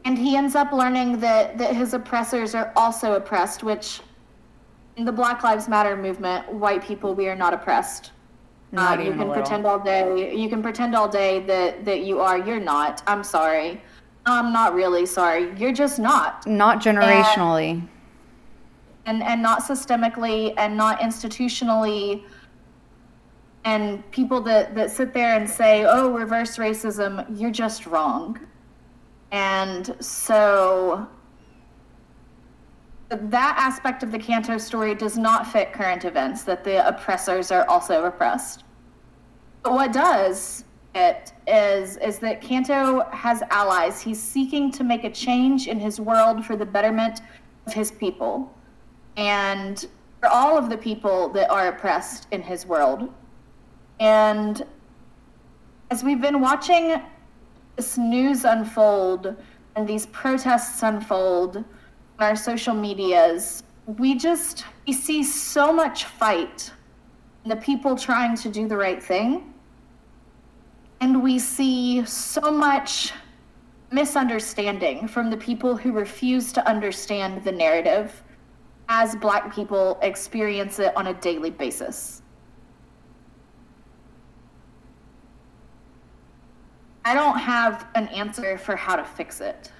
And 0.05 0.17
he 0.17 0.37
ends 0.37 0.55
up 0.55 0.73
learning 0.73 1.21
that 1.21 1.59
that 1.59 1.77
his 1.77 1.95
oppressors 1.95 2.55
are 2.55 2.73
also 2.77 3.15
oppressed 3.15 3.63
which 3.63 4.01
in 4.97 5.05
the 5.05 5.13
black 5.13 5.43
lives 5.43 5.69
matter 5.69 5.97
movement 5.97 6.51
white 6.53 6.83
people 6.83 7.15
we 7.15 7.29
are 7.29 7.37
not 7.37 7.55
oppressed. 7.55 8.13
Not 8.73 8.99
uh, 8.99 9.03
you 9.03 9.13
can 9.13 9.31
pretend 9.31 9.67
all 9.67 9.79
day 9.79 10.35
you 10.35 10.49
can 10.49 10.63
pretend 10.63 10.95
all 10.95 11.09
day 11.09 11.41
that 11.41 11.85
that 11.85 12.03
you 12.03 12.21
are. 12.21 12.39
You're 12.39 12.61
not. 12.61 13.03
I'm 13.07 13.23
sorry 13.23 13.81
I'm 14.25 14.53
not 14.53 14.75
really 14.75 15.07
sorry. 15.07 15.53
You're 15.57 15.73
just 15.73 15.99
not. 15.99 16.47
Not 16.47 16.81
generationally. 16.81 17.71
And, 17.71 17.89
and, 19.07 19.23
and 19.23 19.43
not 19.43 19.63
systemically 19.63 20.55
and 20.57 20.77
not 20.77 21.01
institutionally. 21.01 22.23
And 23.65 24.09
people 24.11 24.41
that, 24.43 24.75
that 24.75 24.91
sit 24.91 25.13
there 25.13 25.37
and 25.37 25.49
say, 25.49 25.85
oh, 25.85 26.11
reverse 26.11 26.57
racism, 26.57 27.27
you're 27.39 27.51
just 27.51 27.87
wrong. 27.87 28.39
And 29.33 29.97
so 29.99 31.09
that 33.09 33.57
aspect 33.59 34.03
of 34.03 34.13
the 34.13 34.19
Canto 34.19 34.59
story 34.59 34.95
does 34.95 35.19
not 35.19 35.47
fit 35.47 35.73
current 35.73 36.05
events, 36.05 36.43
that 36.45 36.65
the 36.65 36.87
oppressors 36.87 37.51
are 37.51 37.69
also 37.69 38.05
oppressed. 38.05 38.65
But 39.63 39.73
what 39.73 39.93
does 39.93 40.65
it 40.95 41.33
is 41.47 41.97
is 41.99 42.19
that 42.19 42.41
Canto 42.41 43.09
has 43.11 43.43
allies. 43.51 44.01
He's 44.01 44.23
seeking 44.23 44.71
to 44.73 44.85
make 44.85 45.05
a 45.05 45.11
change 45.11 45.67
in 45.67 45.81
his 45.81 45.99
world 46.01 46.45
for 46.45 46.57
the 46.57 46.67
betterment 46.67 47.21
of 47.67 47.73
his 47.73 47.91
people 47.91 48.53
and 49.17 49.87
for 50.21 50.29
all 50.29 50.59
of 50.59 50.69
the 50.69 50.77
people 50.77 51.29
that 51.31 51.51
are 51.51 51.69
oppressed 51.69 52.27
in 52.31 52.43
his 52.43 52.67
world. 52.67 53.13
And 54.01 54.65
as 55.91 56.05
we've 56.05 56.21
been 56.21 56.41
watching 56.41 57.01
this 57.77 57.97
news 57.97 58.45
unfold 58.45 59.35
and 59.77 59.89
these 59.89 60.07
protests 60.07 60.83
unfold 60.83 61.57
on 61.57 61.65
our 62.19 62.37
social 62.37 62.75
medias, 62.75 63.63
we 63.87 64.15
just 64.15 64.65
we 64.87 64.93
see 64.93 65.25
so 65.25 65.73
much 65.73 66.05
fight 66.05 66.71
the 67.47 67.57
people 67.57 67.97
trying 67.97 68.37
to 68.37 68.49
do 68.49 68.69
the 68.69 68.77
right 68.77 69.03
thing 69.03 69.52
and 71.03 71.21
we 71.21 71.37
see 71.37 72.05
so 72.07 72.49
much 72.53 73.13
misunderstanding 73.91 75.09
from 75.09 75.31
the 75.31 75.37
people 75.37 75.77
who 75.77 75.91
refuse 75.91 76.53
to 76.53 76.65
understand 76.67 77.43
the 77.43 77.51
narrative 77.51 78.23
as 78.89 79.17
Black 79.17 79.53
people 79.53 79.99
experience 80.03 80.79
it 80.79 80.97
on 80.97 81.09
a 81.09 81.15
daily 81.15 81.51
basis. 81.51 82.23
I 87.05 87.15
don't 87.15 87.37
have 87.37 87.85
an 87.97 88.07
answer 88.09 88.57
for 88.57 88.77
how 88.77 88.95
to 88.95 89.03
fix 89.03 89.41
it. 89.41 89.73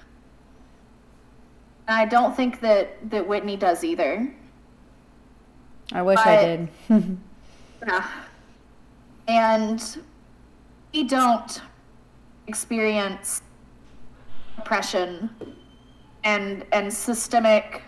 And 1.87 1.97
I 1.97 2.03
don't 2.03 2.35
think 2.35 2.59
that, 2.59 3.09
that 3.11 3.25
Whitney 3.25 3.55
does 3.55 3.85
either. 3.85 4.29
I 5.93 6.01
wish 6.01 6.17
but, 6.17 6.27
I 6.27 6.45
did. 6.45 6.67
yeah. 7.87 8.11
And 9.29 10.03
we 10.93 11.03
don't 11.03 11.61
experience 12.47 13.41
oppression 14.57 15.29
and 16.23 16.65
and 16.71 16.93
systemic 16.93 17.81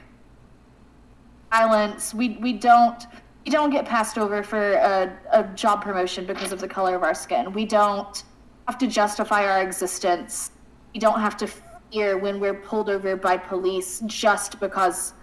violence. 1.51 2.13
We 2.13 2.37
we 2.41 2.53
don't 2.53 3.05
we 3.45 3.51
don't 3.51 3.69
get 3.69 3.85
passed 3.85 4.17
over 4.17 4.41
for 4.41 4.73
a, 4.73 5.17
a 5.31 5.43
job 5.55 5.83
promotion 5.83 6.25
because 6.25 6.51
of 6.51 6.59
the 6.59 6.67
color 6.67 6.95
of 6.95 7.03
our 7.03 7.13
skin. 7.13 7.53
We 7.53 7.65
don't 7.65 8.23
have 8.67 8.77
to 8.79 8.87
justify 8.87 9.45
our 9.45 9.61
existence. 9.61 10.51
We 10.93 10.99
don't 10.99 11.19
have 11.19 11.37
to 11.37 11.47
fear 11.91 12.17
when 12.17 12.39
we're 12.39 12.55
pulled 12.55 12.89
over 12.89 13.15
by 13.15 13.37
police 13.37 14.01
just 14.07 14.59
because 14.59 15.13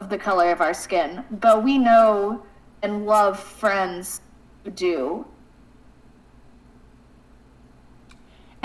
of 0.00 0.10
the 0.10 0.18
color 0.18 0.50
of 0.50 0.60
our 0.60 0.74
skin. 0.74 1.24
But 1.30 1.64
we 1.64 1.78
know 1.78 2.44
and 2.82 3.06
love 3.06 3.40
friends 3.40 4.20
who 4.64 4.70
do. 4.70 5.26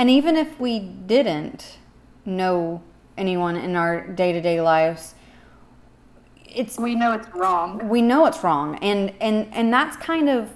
And 0.02 0.10
even 0.10 0.36
if 0.36 0.60
we 0.60 0.80
didn't 0.80 1.78
know 2.26 2.82
anyone 3.20 3.56
in 3.56 3.76
our 3.76 4.08
day 4.08 4.32
to 4.32 4.42
day 4.42 4.60
lives, 4.60 5.14
it's 6.44 6.80
we 6.80 6.96
know 6.96 7.12
it's 7.12 7.28
wrong. 7.36 7.88
We 7.88 8.02
know 8.02 8.26
it's 8.26 8.44
wrong, 8.44 8.80
and 8.80 9.14
and 9.22 9.48
and 9.54 9.72
that's 9.72 9.96
kind 9.98 10.28
of 10.28 10.50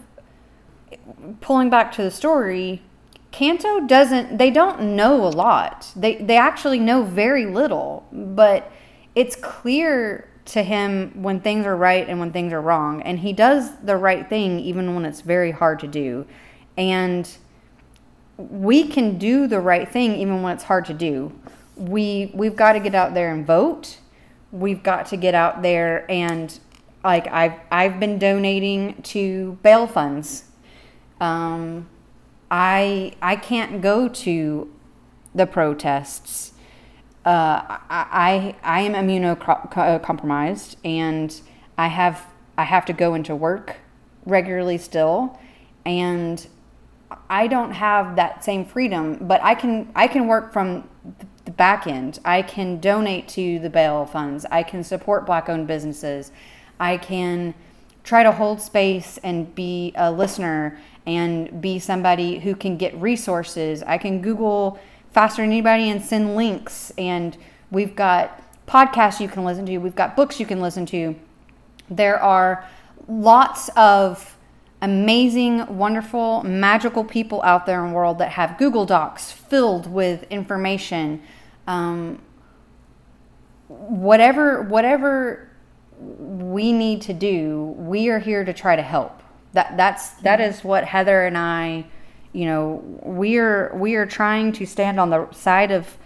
pulling 1.42 1.70
back 1.70 1.92
to 1.92 2.02
the 2.02 2.10
story. 2.10 2.82
Canto 3.30 3.82
doesn't. 3.82 4.40
They 4.40 4.50
don't 4.50 4.96
know 4.96 5.24
a 5.24 5.30
lot. 5.30 5.92
They 5.96 6.16
they 6.16 6.38
actually 6.38 6.80
know 6.80 7.04
very 7.04 7.46
little, 7.46 8.08
but 8.12 8.72
it's 9.14 9.36
clear 9.36 10.28
to 10.46 10.64
him 10.64 11.22
when 11.22 11.40
things 11.40 11.68
are 11.68 11.78
right 11.78 12.10
and 12.10 12.20
when 12.20 12.32
things 12.32 12.52
are 12.52 12.62
wrong, 12.62 13.00
and 13.04 13.20
he 13.20 13.32
does 13.32 13.78
the 13.84 13.96
right 13.96 14.28
thing 14.28 14.60
even 14.60 14.96
when 14.96 15.06
it's 15.06 15.22
very 15.22 15.52
hard 15.52 15.80
to 15.82 15.88
do, 15.88 16.26
and 16.76 17.38
we 18.38 18.88
can 18.88 19.18
do 19.18 19.48
the 19.48 19.60
right 19.60 19.88
thing 19.88 20.16
even 20.16 20.42
when 20.42 20.54
it's 20.54 20.64
hard 20.64 20.86
to 20.86 20.94
do. 20.94 21.32
We 21.76 22.32
we've 22.34 22.56
got 22.56 22.74
to 22.74 22.80
get 22.80 22.96
out 22.96 23.14
there 23.14 23.32
and 23.34 23.46
vote 23.46 23.98
we've 24.56 24.82
got 24.82 25.08
to 25.08 25.18
get 25.18 25.36
out 25.36 25.62
there 25.62 26.10
and 26.10 26.60
like 27.04 27.28
I've 27.28 27.60
I've 27.72 28.00
been 28.00 28.18
donating 28.18 29.02
to 29.04 29.60
bail 29.62 29.86
funds. 29.86 30.46
Um, 31.20 31.88
I 32.50 33.14
I 33.22 33.36
can't 33.36 33.82
go 33.82 34.08
to 34.08 34.74
the 35.36 35.46
protests. 35.46 36.54
Uh, 37.26 37.80
I, 37.90 38.56
I 38.64 38.82
am 38.82 38.94
immunocompromised 38.94 40.76
and 40.86 41.42
I 41.78 41.88
have 41.88 42.26
I 42.58 42.64
have 42.64 42.86
to 42.86 42.94
go 42.94 43.14
into 43.14 43.36
work 43.36 43.78
regularly 44.26 44.78
still, 44.78 45.38
and 45.86 46.48
I 47.30 47.48
don't 47.48 47.72
have 47.72 48.16
that 48.16 48.44
same 48.44 48.66
freedom. 48.66 49.18
But 49.22 49.44
I 49.44 49.56
can 49.56 49.92
I 49.96 50.08
can 50.08 50.28
work 50.28 50.54
from 50.54 50.88
the 51.46 51.52
back 51.52 51.88
end. 51.88 52.20
I 52.26 52.42
can 52.42 52.80
donate 52.80 53.28
to 53.30 53.60
the 53.60 53.70
bail 53.70 54.06
funds. 54.06 54.46
I 54.52 54.64
can 54.64 54.84
support 54.84 55.26
black 55.26 55.50
owned 55.50 55.68
businesses. 55.68 56.32
I 56.80 56.98
can 56.98 57.54
try 58.04 58.24
to 58.24 58.32
hold 58.32 58.62
space 58.62 59.18
and 59.24 59.54
be 59.56 59.94
a 59.96 60.12
listener 60.12 60.80
and 61.06 61.62
be 61.62 61.80
somebody 61.80 62.40
who 62.40 62.56
can 62.56 62.78
get 62.78 62.96
resources. 63.00 63.84
I 63.84 63.98
can 63.98 64.22
Google 64.22 64.80
faster 65.12 65.42
than 65.42 65.52
anybody 65.52 65.90
and 65.90 66.04
send 66.04 66.36
links. 66.36 66.92
And 66.98 67.38
we've 67.72 67.96
got 67.96 68.42
podcasts 68.68 69.20
you 69.20 69.28
can 69.28 69.44
listen 69.44 69.66
to, 69.66 69.78
we've 69.78 69.96
got 69.96 70.16
books 70.16 70.40
you 70.40 70.46
can 70.46 70.62
listen 70.62 70.86
to. 70.88 71.16
There 71.90 72.20
are 72.22 72.68
lots 73.08 73.70
of 73.76 74.35
amazing, 74.82 75.78
wonderful, 75.78 76.44
magical 76.44 77.04
people 77.04 77.42
out 77.44 77.66
there 77.66 77.84
in 77.84 77.92
the 77.92 77.96
world 77.96 78.20
that 78.20 78.30
have 78.32 78.58
Google 78.58 78.86
Docs 78.86 79.32
filled 79.32 79.92
with 79.92 80.26
information. 80.30 81.22
Um, 81.68 82.22
whatever, 83.68 84.62
whatever 84.62 85.50
we 86.00 86.72
need 86.72 87.02
to 87.04 87.14
do, 87.14 87.76
we 87.78 88.10
are 88.10 88.20
here 88.20 88.44
to 88.44 88.54
try 88.54 88.76
to 88.76 88.82
help. 88.82 89.22
That 89.54 89.78
that's 89.78 90.10
that 90.16 90.42
is 90.42 90.64
what 90.64 90.84
Heather 90.84 91.26
and 91.26 91.38
I, 91.38 91.86
you 92.34 92.46
know, 92.46 92.84
we 93.02 93.38
are 93.38 93.72
we 93.76 93.96
are 93.96 94.06
trying 94.06 94.52
to 94.54 94.66
stand 94.66 95.00
on 95.00 95.10
the 95.10 95.32
side 95.32 95.72
of 95.72 95.98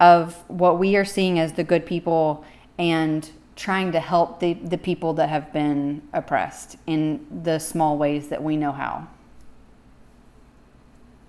of 0.00 0.34
what 0.48 0.78
we 0.78 0.96
are 0.96 1.04
seeing 1.04 1.38
as 1.38 1.52
the 1.52 1.62
good 1.62 1.86
people 1.86 2.44
and 2.78 3.30
trying 3.60 3.92
to 3.92 4.00
help 4.00 4.40
the, 4.40 4.54
the 4.54 4.78
people 4.78 5.12
that 5.12 5.28
have 5.28 5.52
been 5.52 6.00
oppressed 6.14 6.78
in 6.86 7.26
the 7.42 7.58
small 7.58 7.98
ways 7.98 8.28
that 8.28 8.42
we 8.42 8.56
know 8.56 8.72
how. 8.72 9.06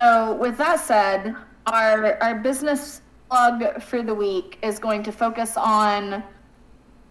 So, 0.00 0.34
with 0.36 0.56
that 0.56 0.80
said, 0.80 1.36
our, 1.66 2.16
our 2.22 2.36
business 2.36 3.02
plug 3.28 3.82
for 3.82 4.02
the 4.02 4.14
week 4.14 4.58
is 4.62 4.78
going 4.78 5.02
to 5.02 5.12
focus 5.12 5.58
on 5.58 6.24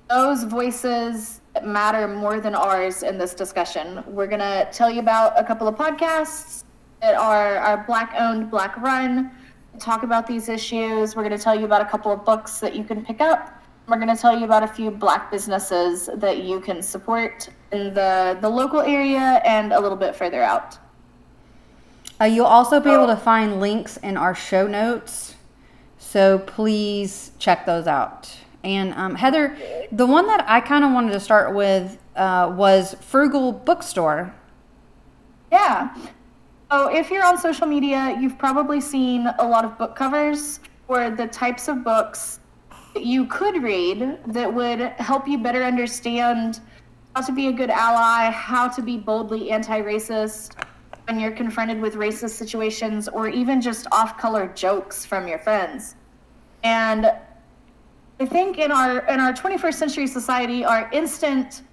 those 0.09 0.43
voices 0.43 1.41
that 1.53 1.67
matter 1.67 2.07
more 2.07 2.39
than 2.39 2.55
ours 2.55 3.03
in 3.03 3.19
this 3.19 3.35
discussion. 3.35 4.03
We're 4.07 4.25
going 4.25 4.39
to 4.39 4.67
tell 4.71 4.89
you 4.89 5.01
about 5.01 5.39
a 5.39 5.43
couple 5.43 5.67
of 5.67 5.75
podcasts 5.75 6.63
that 6.99 7.13
are, 7.13 7.57
are 7.57 7.83
Black 7.85 8.15
owned, 8.17 8.49
Black 8.49 8.75
run, 8.77 9.29
talk 9.79 10.01
about 10.01 10.25
these 10.25 10.49
issues. 10.49 11.15
We're 11.15 11.23
going 11.23 11.37
to 11.37 11.43
tell 11.43 11.57
you 11.57 11.65
about 11.65 11.81
a 11.81 11.85
couple 11.85 12.11
of 12.11 12.25
books 12.25 12.59
that 12.59 12.75
you 12.75 12.83
can 12.83 13.05
pick 13.05 13.21
up 13.21 13.60
we're 13.87 13.97
going 13.97 14.15
to 14.15 14.21
tell 14.21 14.37
you 14.37 14.45
about 14.45 14.63
a 14.63 14.67
few 14.67 14.91
black 14.91 15.31
businesses 15.31 16.09
that 16.15 16.43
you 16.43 16.59
can 16.59 16.81
support 16.81 17.49
in 17.71 17.93
the, 17.93 18.37
the 18.41 18.49
local 18.49 18.81
area 18.81 19.41
and 19.45 19.73
a 19.73 19.79
little 19.79 19.97
bit 19.97 20.15
further 20.15 20.41
out. 20.41 20.77
Uh, 22.19 22.25
you'll 22.25 22.45
also 22.45 22.79
be 22.79 22.91
able 22.91 23.07
to 23.07 23.15
find 23.15 23.59
links 23.59 23.97
in 23.97 24.15
our 24.15 24.35
show 24.35 24.67
notes, 24.67 25.35
so 25.97 26.37
please 26.39 27.31
check 27.39 27.65
those 27.65 27.87
out. 27.87 28.31
And 28.63 28.93
um, 28.93 29.15
Heather, 29.15 29.57
the 29.91 30.05
one 30.05 30.27
that 30.27 30.45
I 30.47 30.61
kind 30.61 30.83
of 30.83 30.91
wanted 30.91 31.13
to 31.13 31.19
start 31.19 31.55
with 31.55 31.97
uh, 32.15 32.53
was 32.55 32.95
Frugal 33.01 33.51
Bookstore. 33.51 34.33
Yeah. 35.51 35.95
So 36.71 36.95
if 36.95 37.09
you're 37.09 37.25
on 37.25 37.39
social 37.39 37.65
media, 37.65 38.15
you've 38.21 38.37
probably 38.37 38.79
seen 38.79 39.27
a 39.39 39.47
lot 39.47 39.65
of 39.65 39.77
book 39.79 39.95
covers 39.95 40.59
for 40.85 41.09
the 41.09 41.25
types 41.27 41.67
of 41.67 41.83
books 41.83 42.40
you 42.95 43.25
could 43.25 43.61
read 43.61 44.19
that 44.27 44.53
would 44.53 44.79
help 44.79 45.27
you 45.27 45.37
better 45.37 45.63
understand 45.63 46.59
how 47.15 47.21
to 47.21 47.31
be 47.31 47.47
a 47.47 47.51
good 47.51 47.69
ally, 47.69 48.29
how 48.31 48.67
to 48.69 48.81
be 48.81 48.97
boldly 48.97 49.51
anti 49.51 49.81
racist 49.81 50.55
when 51.07 51.19
you're 51.19 51.31
confronted 51.31 51.81
with 51.81 51.95
racist 51.95 52.31
situations, 52.31 53.07
or 53.07 53.27
even 53.27 53.59
just 53.61 53.87
off 53.91 54.17
color 54.17 54.47
jokes 54.55 55.05
from 55.05 55.27
your 55.27 55.39
friends. 55.39 55.95
And 56.63 57.11
I 58.19 58.25
think 58.25 58.59
in 58.59 58.71
our 58.71 58.99
in 59.07 59.19
our 59.19 59.33
21st 59.33 59.73
century 59.73 60.07
society, 60.07 60.63
our 60.63 60.89
instant 60.91 61.63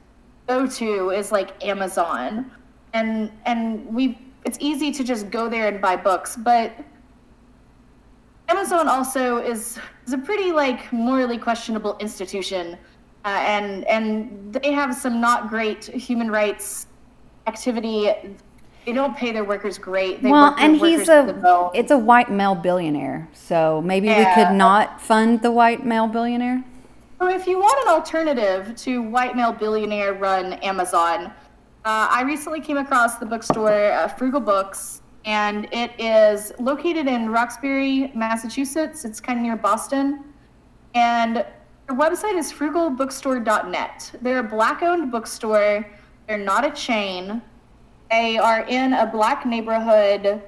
go-to 0.47 1.11
is 1.11 1.31
like 1.31 1.63
Amazon, 1.65 2.51
and 2.95 3.31
and 3.45 3.87
we 3.95 4.19
it's 4.45 4.59
easy 4.61 4.91
to 4.93 5.05
just 5.05 5.31
go 5.31 5.49
there 5.49 5.69
and 5.69 5.81
buy 5.81 5.95
books, 5.95 6.37
but 6.37 6.73
Amazon 8.49 8.89
also 8.89 9.39
is 9.39 9.79
is 10.07 10.13
a 10.13 10.19
pretty 10.19 10.53
like 10.53 10.91
morally 10.93 11.39
questionable 11.39 11.97
institution, 12.01 12.79
uh, 13.25 13.29
and 13.29 13.85
and 13.85 14.53
they 14.53 14.73
have 14.73 14.95
some 14.95 15.21
not 15.21 15.49
great 15.49 15.85
human 15.85 16.31
rights 16.31 16.87
activity. 17.47 18.11
They 18.87 18.93
don't 18.95 19.15
pay 19.15 19.33
their 19.33 19.45
workers 19.45 19.77
great. 19.77 20.23
They 20.23 20.31
well, 20.31 20.55
and 20.59 20.77
he's 20.77 21.09
a 21.09 21.71
it's 21.75 21.91
a 21.91 21.99
white 21.99 22.31
male 22.31 22.55
billionaire, 22.55 23.29
so 23.35 23.83
maybe 23.83 24.07
yeah. 24.07 24.19
we 24.19 24.43
could 24.43 24.55
not 24.55 25.01
fund 25.01 25.43
the 25.43 25.53
white 25.53 25.85
male 25.85 26.09
billionaire. 26.09 26.65
So 27.21 27.29
if 27.29 27.47
you 27.47 27.59
want 27.59 27.77
an 27.83 27.93
alternative 27.93 28.77
to 28.77 29.03
white 29.03 29.37
male 29.37 29.53
billionaire 29.53 30.15
run 30.15 30.55
Amazon, 30.55 31.27
uh, 31.85 32.09
I 32.11 32.23
recently 32.23 32.61
came 32.61 32.79
across 32.79 33.17
the 33.17 33.27
bookstore 33.27 33.93
uh, 33.93 34.09
Frugal 34.09 34.41
Books 34.41 35.03
and 35.29 35.69
it 35.73 35.93
is 36.01 36.55
located 36.59 37.07
in 37.07 37.29
Roxbury, 37.29 38.11
Massachusetts. 38.15 39.05
It's 39.05 39.21
kind 39.21 39.39
of 39.39 39.43
near 39.43 39.57
Boston. 39.57 40.25
And 40.95 41.37
their 41.37 41.97
website 41.97 42.39
is 42.39 42.51
frugalbookstore.net. 42.51 44.13
They're 44.23 44.39
a 44.39 44.43
black 44.43 44.83
owned 44.83 45.13
bookstore, 45.13 45.87
they're 46.27 46.39
not 46.39 46.65
a 46.65 46.71
chain. 46.71 47.43
They 48.11 48.39
are 48.39 48.63
in 48.63 48.95
a 48.95 49.05
black 49.05 49.45
neighborhood. 49.45 50.43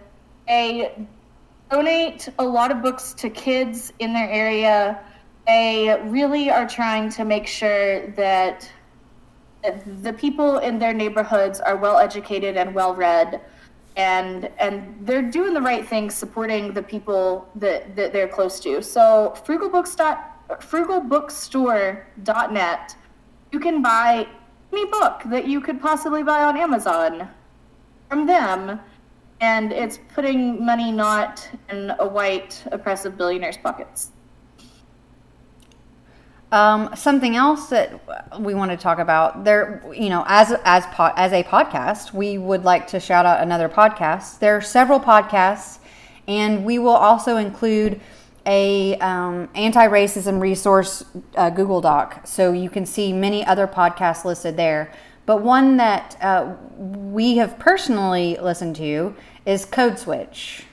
They 0.49 1.07
donate 1.71 2.31
a 2.39 2.45
lot 2.45 2.71
of 2.71 2.81
books 2.81 3.13
to 3.19 3.29
kids 3.29 3.93
in 3.99 4.15
their 4.15 4.31
area. 4.31 4.99
They 5.47 6.01
really 6.05 6.51
are 6.51 6.67
trying 6.67 7.11
to 7.11 7.27
make 7.27 7.47
sure 7.47 8.07
that 8.13 8.71
the 10.03 10.15
people 10.15 10.57
in 10.57 10.79
their 10.79 10.95
neighborhoods 10.95 11.61
are 11.61 11.77
well 11.77 11.99
educated 11.99 12.57
and 12.57 12.75
well 12.75 12.95
read 12.95 13.43
and 13.97 14.51
and 14.59 14.97
they're 15.03 15.31
doing 15.31 15.55
the 15.55 15.61
right 15.61 15.87
thing 15.87 16.11
supporting 16.11 16.73
the 16.73 16.83
people 16.83 17.49
that, 17.57 17.95
that 17.97 18.13
they're 18.13 18.29
close 18.29 18.61
to. 18.61 18.83
So 18.83 19.35
frugalbooks 19.45 19.97
frugalbookstore.net 20.59 22.97
you 23.53 23.61
can 23.61 23.83
buy 23.83 24.27
any 24.73 24.87
book 24.87 25.23
that 25.27 25.47
you 25.47 25.61
could 25.61 25.81
possibly 25.81 26.23
buy 26.23 26.43
on 26.43 26.57
amazon 26.57 27.29
from 28.09 28.27
them 28.27 28.81
and 29.41 29.73
it's 29.73 29.99
putting 30.15 30.65
money 30.65 30.93
not 30.93 31.49
in 31.71 31.93
a 31.99 32.07
white 32.07 32.63
oppressive 32.73 33.17
billionaire's 33.17 33.57
pockets 33.57 34.13
Um, 36.53 36.91
something 36.97 37.37
else 37.37 37.69
that 37.69 38.01
we 38.41 38.55
want 38.55 38.73
to 38.73 38.77
talk 38.77 38.99
about 38.99 39.45
there, 39.45 39.85
you 39.95 40.09
know, 40.09 40.25
as 40.27 40.53
as 40.65 40.85
po- 40.87 41.13
as 41.15 41.33
a 41.33 41.45
podcast, 41.45 42.13
we 42.13 42.39
would 42.39 42.65
like 42.65 42.89
to 42.89 42.99
shout 42.99 43.25
out 43.25 43.41
another 43.41 43.69
podcast. 43.69 44.41
There 44.41 44.57
are 44.57 44.61
several 44.61 44.99
podcasts, 44.99 45.79
and 46.27 46.65
we 46.65 46.81
will 46.81 46.97
also 46.97 47.37
include 47.37 48.01
a 48.47 48.97
um, 48.97 49.49
anti-racism 49.55 50.41
resource 50.41 51.05
uh, 51.37 51.51
Google 51.51 51.81
Doc, 51.81 52.23
so 52.27 52.53
you 52.53 52.69
can 52.69 52.85
see 52.85 53.13
many 53.13 53.47
other 53.47 53.69
podcasts 53.69 54.25
listed 54.25 54.57
there. 54.57 54.93
But 55.27 55.43
one 55.43 55.77
that 55.77 56.17
uh, 56.21 56.57
we 56.79 57.37
have 57.37 57.61
personally 57.61 58.37
listened 58.43 58.75
to 58.77 59.15
is 59.47 59.65
Code 59.65 60.01
Switch. 60.01 60.65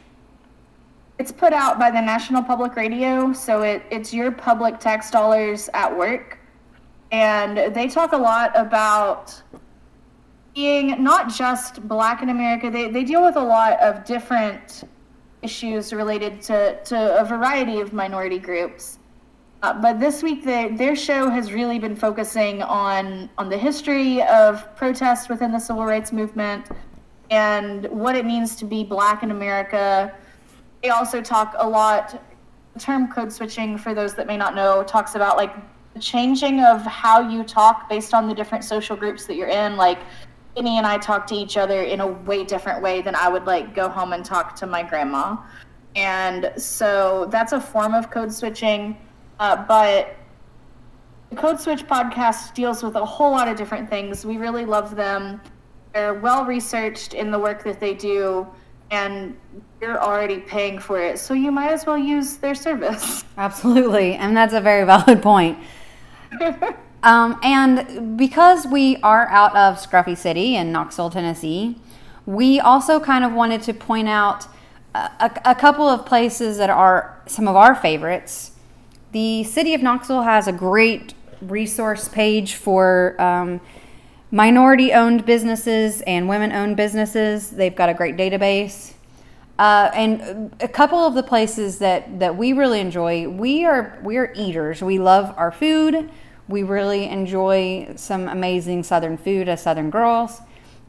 It's 1.19 1.31
put 1.31 1.51
out 1.51 1.79
by 1.79 1.89
the 1.89 1.99
National 1.99 2.43
Public 2.43 2.75
Radio, 2.75 3.33
so 3.33 3.63
it, 3.63 3.81
it's 3.89 4.13
your 4.13 4.31
public 4.31 4.79
tax 4.79 5.09
dollars 5.09 5.67
at 5.73 5.95
work. 5.95 6.37
And 7.11 7.73
they 7.73 7.87
talk 7.87 8.11
a 8.11 8.17
lot 8.17 8.51
about 8.55 9.41
being 10.53 11.03
not 11.03 11.33
just 11.33 11.87
black 11.87 12.21
in 12.21 12.29
America, 12.29 12.69
they, 12.69 12.89
they 12.89 13.03
deal 13.03 13.23
with 13.23 13.35
a 13.35 13.43
lot 13.43 13.79
of 13.79 14.05
different 14.05 14.83
issues 15.41 15.91
related 15.91 16.39
to, 16.41 16.79
to 16.83 17.19
a 17.19 17.25
variety 17.25 17.79
of 17.79 17.93
minority 17.93 18.39
groups. 18.39 18.99
Uh, 19.63 19.73
but 19.73 19.99
this 19.99 20.21
week, 20.21 20.43
they, 20.43 20.69
their 20.69 20.95
show 20.95 21.29
has 21.29 21.51
really 21.51 21.79
been 21.79 21.95
focusing 21.95 22.61
on, 22.61 23.27
on 23.39 23.49
the 23.49 23.57
history 23.57 24.21
of 24.23 24.75
protests 24.75 25.29
within 25.29 25.51
the 25.51 25.59
civil 25.59 25.83
rights 25.83 26.11
movement 26.11 26.67
and 27.31 27.87
what 27.87 28.15
it 28.15 28.25
means 28.25 28.55
to 28.55 28.65
be 28.65 28.83
black 28.83 29.23
in 29.23 29.31
America 29.31 30.15
they 30.81 30.89
also 30.89 31.21
talk 31.21 31.55
a 31.57 31.67
lot. 31.67 32.21
The 32.73 32.79
term 32.79 33.11
code 33.11 33.31
switching, 33.31 33.77
for 33.77 33.93
those 33.93 34.13
that 34.15 34.27
may 34.27 34.37
not 34.37 34.55
know, 34.55 34.83
talks 34.83 35.15
about 35.15 35.37
like 35.37 35.53
the 35.93 35.99
changing 35.99 36.63
of 36.63 36.81
how 36.83 37.27
you 37.27 37.43
talk 37.43 37.89
based 37.89 38.13
on 38.13 38.27
the 38.27 38.33
different 38.33 38.63
social 38.63 38.95
groups 38.95 39.25
that 39.25 39.35
you're 39.35 39.47
in. 39.47 39.75
Like 39.77 39.99
Penny 40.55 40.77
and 40.77 40.85
I 40.85 40.97
talk 40.97 41.27
to 41.27 41.35
each 41.35 41.57
other 41.57 41.83
in 41.83 41.99
a 41.99 42.07
way 42.07 42.43
different 42.43 42.81
way 42.81 43.01
than 43.01 43.15
I 43.15 43.29
would 43.29 43.45
like 43.45 43.73
go 43.75 43.89
home 43.89 44.13
and 44.13 44.23
talk 44.23 44.55
to 44.57 44.67
my 44.67 44.83
grandma. 44.83 45.37
And 45.95 46.51
so 46.57 47.27
that's 47.31 47.53
a 47.53 47.59
form 47.59 47.93
of 47.93 48.11
code 48.11 48.31
switching. 48.31 48.97
Uh, 49.39 49.65
but 49.67 50.15
the 51.29 51.35
Code 51.35 51.59
Switch 51.59 51.85
podcast 51.85 52.53
deals 52.53 52.83
with 52.83 52.95
a 52.95 53.05
whole 53.05 53.31
lot 53.31 53.47
of 53.47 53.57
different 53.57 53.89
things. 53.89 54.25
We 54.25 54.37
really 54.37 54.65
love 54.65 54.95
them. 54.95 55.41
They're 55.93 56.13
well 56.13 56.45
researched 56.45 57.13
in 57.13 57.31
the 57.31 57.39
work 57.39 57.63
that 57.63 57.79
they 57.79 57.93
do 57.93 58.47
and 58.91 59.35
you're 59.81 59.99
already 59.99 60.39
paying 60.39 60.79
for 60.79 60.99
it, 60.99 61.19
so 61.19 61.33
you 61.33 61.51
might 61.51 61.71
as 61.71 61.85
well 61.85 61.97
use 61.97 62.37
their 62.37 62.55
service. 62.55 63.23
Absolutely, 63.37 64.15
and 64.15 64.35
that's 64.35 64.53
a 64.53 64.61
very 64.61 64.85
valid 64.93 65.21
point. 65.21 65.57
um, 67.03 67.39
and 67.43 68.17
because 68.17 68.65
we 68.65 68.97
are 68.97 69.27
out 69.27 69.55
of 69.55 69.77
Scruffy 69.77 70.17
City 70.17 70.55
in 70.55 70.71
Knoxville, 70.71 71.09
Tennessee, 71.09 71.77
we 72.25 72.59
also 72.59 72.99
kind 72.99 73.23
of 73.23 73.33
wanted 73.33 73.61
to 73.63 73.73
point 73.73 74.09
out 74.09 74.47
a, 74.93 75.31
a 75.45 75.55
couple 75.55 75.87
of 75.87 76.05
places 76.05 76.57
that 76.57 76.69
are 76.69 77.21
some 77.25 77.47
of 77.47 77.55
our 77.55 77.75
favorites. 77.75 78.51
The 79.11 79.43
city 79.43 79.73
of 79.73 79.81
Knoxville 79.81 80.23
has 80.23 80.47
a 80.47 80.51
great 80.51 81.13
resource 81.41 82.07
page 82.07 82.55
for 82.55 83.19
um, 83.21 83.61
minority 84.31 84.93
owned 84.93 85.25
businesses 85.25 86.01
and 86.01 86.27
women 86.27 86.51
owned 86.51 86.77
businesses. 86.77 87.51
They've 87.51 87.75
got 87.75 87.89
a 87.89 87.93
great 87.93 88.17
database. 88.17 88.93
Uh, 89.59 89.89
and 89.93 90.55
a 90.59 90.67
couple 90.67 90.99
of 90.99 91.15
the 91.15 91.23
places 91.23 91.79
that, 91.79 92.19
that 92.19 92.37
we 92.37 92.53
really 92.53 92.79
enjoy, 92.79 93.27
we 93.27 93.65
are 93.65 93.97
we 94.03 94.17
are 94.17 94.31
eaters. 94.35 94.83
We 94.83 94.99
love 94.99 95.33
our 95.35 95.51
food. 95.51 96.11
We 96.47 96.63
really 96.63 97.05
enjoy 97.05 97.93
some 97.95 98.27
amazing 98.27 98.83
Southern 98.83 99.17
food 99.17 99.49
as 99.49 99.63
Southern 99.63 99.89
girls. 99.89 100.41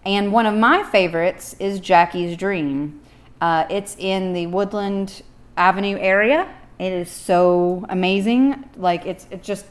And 0.04 0.32
one 0.32 0.46
of 0.46 0.54
my 0.54 0.82
favorites 0.82 1.56
is 1.58 1.80
Jackie's 1.80 2.36
Dream. 2.36 3.00
Uh, 3.40 3.64
it's 3.70 3.96
in 3.98 4.34
the 4.34 4.46
Woodland 4.46 5.22
Avenue 5.56 5.96
area. 5.98 6.48
It 6.78 6.92
is 6.92 7.10
so 7.10 7.84
amazing. 7.88 8.68
Like 8.76 9.06
it's 9.06 9.26
it's 9.30 9.46
just 9.46 9.64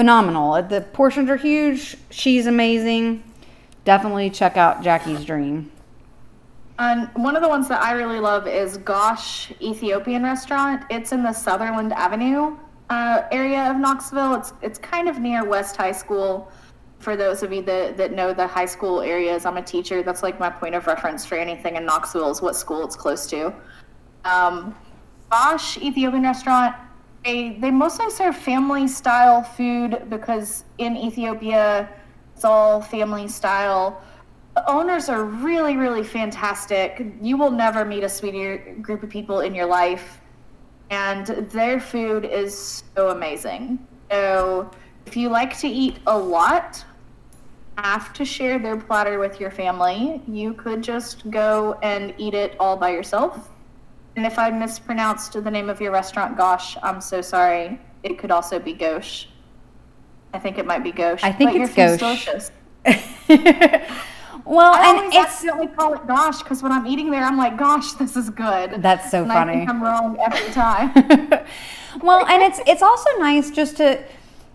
phenomenal. 0.00 0.62
The 0.62 0.80
portions 0.80 1.28
are 1.28 1.36
huge. 1.36 1.94
She's 2.08 2.46
amazing. 2.46 3.22
Definitely 3.84 4.30
check 4.30 4.56
out 4.56 4.82
Jackie's 4.82 5.26
Dream. 5.26 5.70
And 6.78 7.10
one 7.16 7.36
of 7.36 7.42
the 7.42 7.48
ones 7.50 7.68
that 7.68 7.82
I 7.82 7.92
really 7.92 8.18
love 8.18 8.46
is 8.46 8.78
Gosh 8.78 9.52
Ethiopian 9.60 10.22
Restaurant. 10.22 10.86
It's 10.88 11.12
in 11.12 11.22
the 11.22 11.34
Sutherland 11.34 11.92
Avenue 11.92 12.56
uh, 12.88 13.24
area 13.30 13.70
of 13.70 13.76
Knoxville. 13.76 14.36
It's 14.36 14.54
it's 14.62 14.78
kind 14.78 15.06
of 15.06 15.18
near 15.18 15.44
West 15.44 15.76
High 15.76 15.92
School. 15.92 16.50
For 17.00 17.14
those 17.14 17.42
of 17.42 17.52
you 17.52 17.60
that, 17.64 17.98
that 17.98 18.12
know 18.12 18.32
the 18.32 18.46
high 18.46 18.64
school 18.64 19.02
areas, 19.02 19.44
I'm 19.44 19.58
a 19.58 19.62
teacher. 19.62 20.02
That's 20.02 20.22
like 20.22 20.40
my 20.40 20.48
point 20.48 20.74
of 20.74 20.86
reference 20.86 21.26
for 21.26 21.34
anything 21.34 21.76
in 21.76 21.84
Knoxville 21.84 22.30
is 22.30 22.40
what 22.40 22.56
school 22.56 22.82
it's 22.86 22.96
close 22.96 23.26
to. 23.26 23.52
Um, 24.24 24.74
Gosh 25.30 25.76
Ethiopian 25.76 26.22
Restaurant 26.22 26.74
they 27.24 27.58
they 27.60 27.70
mostly 27.70 28.10
serve 28.10 28.36
family 28.36 28.88
style 28.88 29.42
food 29.42 30.06
because 30.08 30.64
in 30.78 30.96
Ethiopia 30.96 31.88
it's 32.34 32.44
all 32.44 32.80
family 32.80 33.28
style. 33.28 34.02
The 34.54 34.68
owners 34.70 35.08
are 35.08 35.24
really 35.24 35.76
really 35.76 36.04
fantastic. 36.04 37.04
You 37.20 37.36
will 37.36 37.50
never 37.50 37.84
meet 37.84 38.04
a 38.04 38.08
sweeter 38.08 38.76
group 38.80 39.02
of 39.02 39.10
people 39.10 39.40
in 39.40 39.54
your 39.54 39.66
life, 39.66 40.20
and 40.90 41.26
their 41.26 41.80
food 41.80 42.24
is 42.24 42.82
so 42.96 43.10
amazing. 43.10 43.86
So 44.10 44.70
if 45.06 45.16
you 45.16 45.28
like 45.28 45.58
to 45.60 45.68
eat 45.68 45.98
a 46.06 46.18
lot, 46.18 46.84
have 47.78 48.12
to 48.14 48.24
share 48.24 48.58
their 48.58 48.76
platter 48.76 49.18
with 49.18 49.40
your 49.40 49.50
family. 49.50 50.22
You 50.26 50.54
could 50.54 50.82
just 50.82 51.30
go 51.30 51.78
and 51.82 52.14
eat 52.18 52.34
it 52.34 52.56
all 52.58 52.76
by 52.76 52.90
yourself 52.90 53.50
and 54.16 54.26
if 54.26 54.38
I 54.38 54.50
mispronounced 54.50 55.32
the 55.32 55.50
name 55.50 55.68
of 55.68 55.80
your 55.80 55.92
restaurant, 55.92 56.36
Gosh, 56.36 56.76
I'm 56.82 57.00
so 57.00 57.20
sorry. 57.20 57.80
It 58.02 58.18
could 58.18 58.30
also 58.30 58.58
be 58.58 58.72
Gauche. 58.72 59.26
I 60.32 60.38
think 60.38 60.58
it 60.58 60.66
might 60.66 60.82
be 60.82 60.92
Gauche. 60.92 61.22
I 61.22 61.32
think 61.32 61.52
but 61.52 61.60
it's 61.60 61.74
Gauche. 61.74 62.50
well, 64.44 64.72
I 64.74 64.90
and 64.90 65.06
it's 65.06 65.16
accidentally 65.16 65.68
call 65.68 65.94
it 65.94 66.06
Gosh 66.06 66.42
because 66.42 66.62
when 66.62 66.72
I'm 66.72 66.86
eating 66.86 67.10
there, 67.10 67.22
I'm 67.22 67.36
like, 67.36 67.56
Gosh, 67.56 67.92
this 67.92 68.16
is 68.16 68.30
good. 68.30 68.82
That's 68.82 69.10
so 69.10 69.22
and 69.22 69.32
funny. 69.32 69.52
I 69.52 69.56
think 69.58 69.70
I'm 69.70 69.82
wrong 69.82 70.18
every 70.20 70.50
time. 70.52 70.92
well, 72.02 72.26
and 72.26 72.42
it's 72.42 72.60
it's 72.66 72.82
also 72.82 73.10
nice 73.18 73.50
just 73.50 73.76
to 73.78 74.02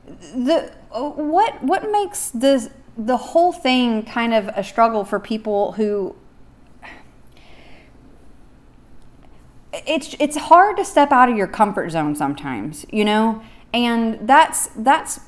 the 0.07 0.71
what 0.91 1.61
what 1.63 1.91
makes 1.91 2.29
this 2.29 2.69
the 2.97 3.17
whole 3.17 3.51
thing 3.51 4.03
kind 4.03 4.33
of 4.33 4.47
a 4.49 4.63
struggle 4.63 5.03
for 5.03 5.19
people 5.19 5.73
who 5.73 6.15
it's 9.85 10.15
it's 10.19 10.37
hard 10.37 10.77
to 10.77 10.85
step 10.85 11.11
out 11.11 11.29
of 11.29 11.37
your 11.37 11.47
comfort 11.47 11.89
zone 11.89 12.15
sometimes, 12.15 12.85
you 12.91 13.05
know, 13.05 13.41
and 13.73 14.27
that's 14.27 14.67
that's 14.75 15.19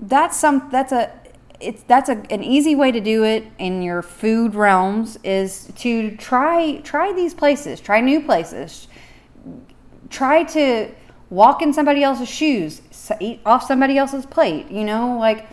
that's 0.00 0.36
some 0.36 0.68
that's 0.70 0.92
a 0.92 1.12
it's 1.60 1.82
that's 1.84 2.08
a, 2.08 2.22
an 2.30 2.42
easy 2.42 2.74
way 2.74 2.92
to 2.92 3.00
do 3.00 3.24
it 3.24 3.44
in 3.58 3.82
your 3.82 4.02
food 4.02 4.54
realms 4.54 5.18
is 5.22 5.70
to 5.76 6.16
try 6.16 6.80
try 6.82 7.12
these 7.12 7.34
places, 7.34 7.80
try 7.80 8.00
new 8.00 8.20
places, 8.20 8.88
try 10.10 10.42
to 10.44 10.90
walk 11.30 11.62
in 11.62 11.72
somebody 11.72 12.02
else's 12.02 12.28
shoes, 12.28 12.82
eat 13.20 13.40
off 13.46 13.64
somebody 13.66 13.96
else's 13.96 14.26
plate, 14.26 14.70
you 14.70 14.84
know, 14.84 15.16
like 15.18 15.46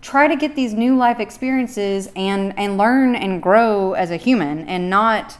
try 0.00 0.26
to 0.26 0.36
get 0.36 0.56
these 0.56 0.74
new 0.74 0.96
life 0.96 1.20
experiences 1.20 2.10
and 2.16 2.58
and 2.58 2.76
learn 2.76 3.14
and 3.14 3.42
grow 3.42 3.92
as 3.92 4.10
a 4.10 4.16
human 4.16 4.66
and 4.68 4.90
not 4.90 5.38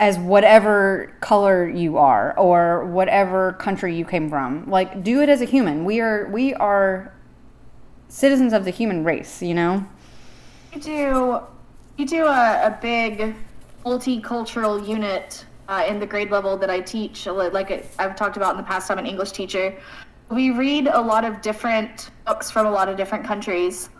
as 0.00 0.18
whatever 0.18 1.14
color 1.20 1.68
you 1.68 1.98
are 1.98 2.36
or 2.38 2.86
whatever 2.86 3.52
country 3.52 3.94
you 3.94 4.04
came 4.04 4.30
from. 4.30 4.68
Like 4.68 5.04
do 5.04 5.20
it 5.20 5.28
as 5.28 5.42
a 5.42 5.44
human. 5.44 5.84
We 5.84 6.00
are 6.00 6.26
we 6.28 6.54
are 6.54 7.14
citizens 8.08 8.54
of 8.54 8.64
the 8.64 8.70
human 8.70 9.04
race, 9.04 9.42
you 9.42 9.54
know? 9.54 9.86
You 10.72 10.80
do 10.80 11.40
you 11.98 12.06
do 12.06 12.24
a, 12.24 12.66
a 12.66 12.78
big 12.80 13.36
multicultural 13.84 14.88
unit 14.88 15.44
uh, 15.68 15.84
in 15.86 16.00
the 16.00 16.06
grade 16.06 16.30
level 16.30 16.56
that 16.56 16.70
I 16.70 16.80
teach. 16.80 17.26
Like 17.26 17.86
I've 17.98 18.16
talked 18.16 18.38
about 18.38 18.52
in 18.52 18.56
the 18.56 18.62
past, 18.62 18.90
I'm 18.90 18.98
an 18.98 19.06
English 19.06 19.32
teacher. 19.32 19.76
We 20.30 20.50
read 20.50 20.86
a 20.86 21.00
lot 21.00 21.24
of 21.26 21.42
different 21.42 22.10
books 22.24 22.50
from 22.50 22.66
a 22.66 22.70
lot 22.70 22.88
of 22.88 22.96
different 22.96 23.24
countries. 23.24 23.90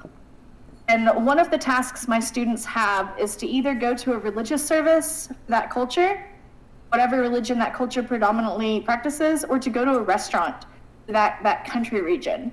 And 0.91 1.24
one 1.24 1.38
of 1.38 1.53
the 1.53 1.59
tasks 1.59 2.09
my 2.09 2.18
students 2.18 2.64
have 2.64 3.16
is 3.16 3.36
to 3.36 3.47
either 3.47 3.74
go 3.74 3.95
to 3.95 4.14
a 4.14 4.18
religious 4.18 4.66
service 4.66 5.28
for 5.28 5.34
that 5.47 5.70
culture, 5.70 6.26
whatever 6.88 7.20
religion 7.20 7.61
that 7.61 7.72
culture 7.74 8.03
predominantly 8.03 8.80
practices, 8.80 9.45
or 9.45 9.61
to 9.61 9.70
go 9.70 9.84
to 9.84 9.93
a 9.93 10.03
restaurant 10.03 10.66
that 11.07 11.38
that 11.45 11.64
country 11.64 12.01
region. 12.01 12.51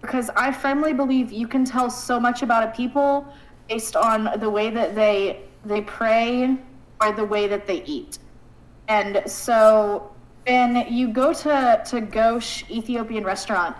Because 0.00 0.30
I 0.34 0.50
firmly 0.50 0.94
believe 0.94 1.30
you 1.30 1.46
can 1.46 1.64
tell 1.64 1.88
so 1.88 2.18
much 2.18 2.42
about 2.42 2.64
a 2.68 2.72
people 2.72 3.32
based 3.68 3.94
on 3.94 4.40
the 4.40 4.50
way 4.50 4.68
that 4.70 4.96
they 4.96 5.42
they 5.64 5.82
pray 5.82 6.58
or 7.00 7.12
the 7.12 7.24
way 7.24 7.46
that 7.46 7.68
they 7.68 7.84
eat. 7.84 8.18
And 8.88 9.22
so 9.26 10.10
when 10.44 10.92
you 10.92 11.06
go 11.06 11.32
to 11.32 11.82
to 11.90 12.00
Ghosh 12.00 12.68
Ethiopian 12.68 13.22
restaurant, 13.22 13.76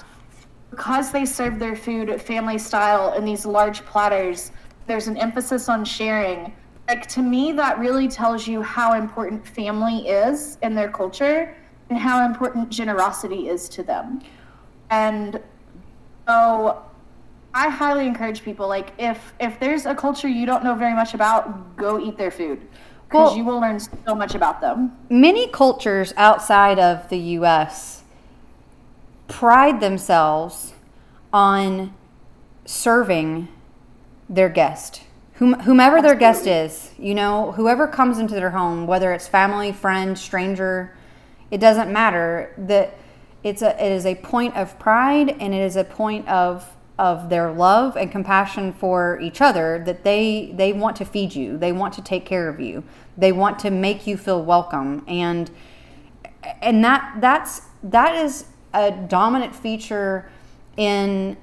because 0.70 1.12
they 1.12 1.24
serve 1.24 1.58
their 1.58 1.76
food 1.76 2.20
family 2.20 2.58
style 2.58 3.12
in 3.14 3.24
these 3.24 3.46
large 3.46 3.84
platters, 3.84 4.52
there's 4.86 5.08
an 5.08 5.16
emphasis 5.16 5.68
on 5.68 5.84
sharing. 5.84 6.52
Like 6.88 7.06
to 7.08 7.22
me, 7.22 7.52
that 7.52 7.78
really 7.78 8.08
tells 8.08 8.46
you 8.46 8.62
how 8.62 8.92
important 8.94 9.46
family 9.46 10.08
is 10.08 10.58
in 10.62 10.74
their 10.74 10.88
culture 10.90 11.56
and 11.90 11.98
how 11.98 12.24
important 12.24 12.68
generosity 12.68 13.48
is 13.48 13.68
to 13.70 13.82
them. 13.82 14.22
And 14.90 15.40
so 16.28 16.82
I 17.54 17.68
highly 17.70 18.06
encourage 18.06 18.42
people 18.44 18.68
like 18.68 18.92
if 18.98 19.32
if 19.40 19.58
there's 19.58 19.86
a 19.86 19.94
culture 19.94 20.28
you 20.28 20.46
don't 20.46 20.62
know 20.62 20.74
very 20.74 20.94
much 20.94 21.14
about, 21.14 21.76
go 21.76 21.98
eat 21.98 22.18
their 22.18 22.30
food 22.30 22.60
because 23.08 23.30
Well- 23.30 23.36
you 23.36 23.44
will 23.44 23.60
learn 23.60 23.78
so 23.80 24.14
much 24.14 24.34
about 24.34 24.60
them. 24.60 24.92
many 25.08 25.48
cultures 25.48 26.12
outside 26.16 26.78
of 26.78 27.08
the 27.08 27.18
US 27.38 28.02
pride 29.28 29.80
themselves 29.80 30.72
on 31.32 31.94
serving 32.64 33.48
their 34.28 34.48
guest. 34.48 35.02
Whom, 35.34 35.60
whomever 35.60 36.00
their 36.00 36.14
guest 36.14 36.46
is, 36.46 36.92
you 36.98 37.14
know, 37.14 37.52
whoever 37.52 37.86
comes 37.86 38.18
into 38.18 38.34
their 38.34 38.50
home, 38.50 38.86
whether 38.86 39.12
it's 39.12 39.28
family, 39.28 39.70
friend, 39.70 40.18
stranger, 40.18 40.96
it 41.50 41.58
doesn't 41.58 41.92
matter. 41.92 42.54
That 42.56 42.96
it's 43.44 43.62
a 43.62 43.84
it 43.84 43.92
is 43.92 44.06
a 44.06 44.14
point 44.16 44.56
of 44.56 44.78
pride 44.78 45.36
and 45.38 45.54
it 45.54 45.60
is 45.60 45.76
a 45.76 45.84
point 45.84 46.26
of 46.26 46.74
of 46.98 47.28
their 47.28 47.52
love 47.52 47.96
and 47.96 48.10
compassion 48.10 48.72
for 48.72 49.20
each 49.20 49.40
other 49.42 49.82
that 49.84 50.02
they 50.04 50.52
they 50.56 50.72
want 50.72 50.96
to 50.96 51.04
feed 51.04 51.34
you. 51.34 51.58
They 51.58 51.72
want 51.72 51.92
to 51.94 52.02
take 52.02 52.24
care 52.24 52.48
of 52.48 52.58
you. 52.58 52.82
They 53.16 53.30
want 53.30 53.58
to 53.60 53.70
make 53.70 54.06
you 54.06 54.16
feel 54.16 54.42
welcome 54.42 55.04
and 55.06 55.50
and 56.62 56.82
that 56.82 57.18
that's 57.20 57.62
that 57.82 58.16
is 58.16 58.46
a 58.76 58.90
dominant 58.90 59.54
feature 59.54 60.30
in 60.76 61.36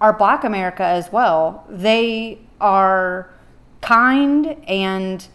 our 0.00 0.12
black 0.12 0.44
america 0.44 0.84
as 0.84 1.12
well 1.12 1.64
they 1.68 2.38
are 2.60 3.30
kind 3.80 4.56
and 4.66 5.28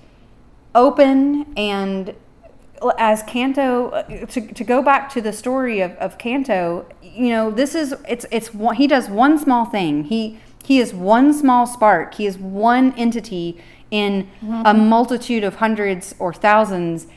open 0.76 1.46
and 1.56 2.16
as 2.98 3.24
Canto 3.24 4.04
to, 4.30 4.42
to 4.54 4.64
go 4.64 4.82
back 4.82 5.10
to 5.14 5.22
the 5.22 5.34
story 5.34 5.82
of, 5.82 5.92
of 5.94 6.18
Canto, 6.18 6.86
you 7.02 7.30
know, 7.30 7.52
this 7.52 7.76
is 7.76 7.94
it's 8.08 8.26
it's 8.32 8.54
one, 8.54 8.76
he 8.76 8.88
does 8.88 9.10
one 9.10 9.38
small 9.38 9.66
thing. 9.66 10.06
He 10.06 10.40
he 10.64 10.80
is 10.80 10.94
one 10.94 11.34
small 11.34 11.68
spark. 11.68 12.16
He 12.16 12.26
is 12.26 12.38
one 12.38 12.94
entity 12.94 13.62
in 13.90 14.30
a 14.42 14.46
mm-hmm. 14.46 14.90
multitude 14.90 15.44
of 15.44 15.56
hundreds 15.56 16.16
or 16.18 16.34
thousands 16.34 17.08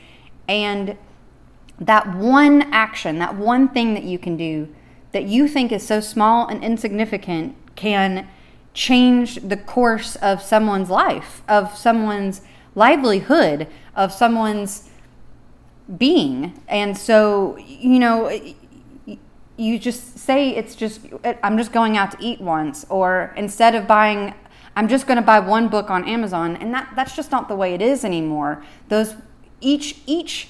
and 0.47 0.97
that 1.79 2.15
one 2.15 2.63
action, 2.71 3.19
that 3.19 3.35
one 3.35 3.67
thing 3.67 3.93
that 3.93 4.03
you 4.03 4.17
can 4.17 4.37
do 4.37 4.73
that 5.11 5.23
you 5.23 5.47
think 5.47 5.71
is 5.71 5.85
so 5.85 5.99
small 5.99 6.47
and 6.47 6.63
insignificant 6.63 7.55
can 7.75 8.27
change 8.73 9.35
the 9.35 9.57
course 9.57 10.15
of 10.17 10.41
someone's 10.41 10.89
life, 10.89 11.41
of 11.47 11.77
someone's 11.77 12.41
livelihood, 12.75 13.67
of 13.95 14.11
someone's 14.11 14.89
being. 15.97 16.61
And 16.67 16.97
so, 16.97 17.57
you 17.57 17.99
know, 17.99 18.29
you 19.57 19.79
just 19.79 20.19
say 20.19 20.49
it's 20.49 20.75
just, 20.75 20.99
I'm 21.41 21.57
just 21.57 21.71
going 21.71 21.95
out 21.95 22.11
to 22.11 22.17
eat 22.19 22.41
once, 22.41 22.85
or 22.89 23.33
instead 23.37 23.75
of 23.75 23.87
buying, 23.87 24.33
I'm 24.75 24.89
just 24.89 25.07
going 25.07 25.15
to 25.15 25.21
buy 25.21 25.39
one 25.39 25.69
book 25.69 25.89
on 25.89 26.05
Amazon. 26.05 26.57
And 26.57 26.73
that, 26.73 26.91
that's 26.95 27.15
just 27.15 27.31
not 27.31 27.47
the 27.47 27.55
way 27.55 27.73
it 27.73 27.81
is 27.81 28.03
anymore. 28.03 28.65
Those, 28.89 29.15
each, 29.61 29.99
each, 30.05 30.49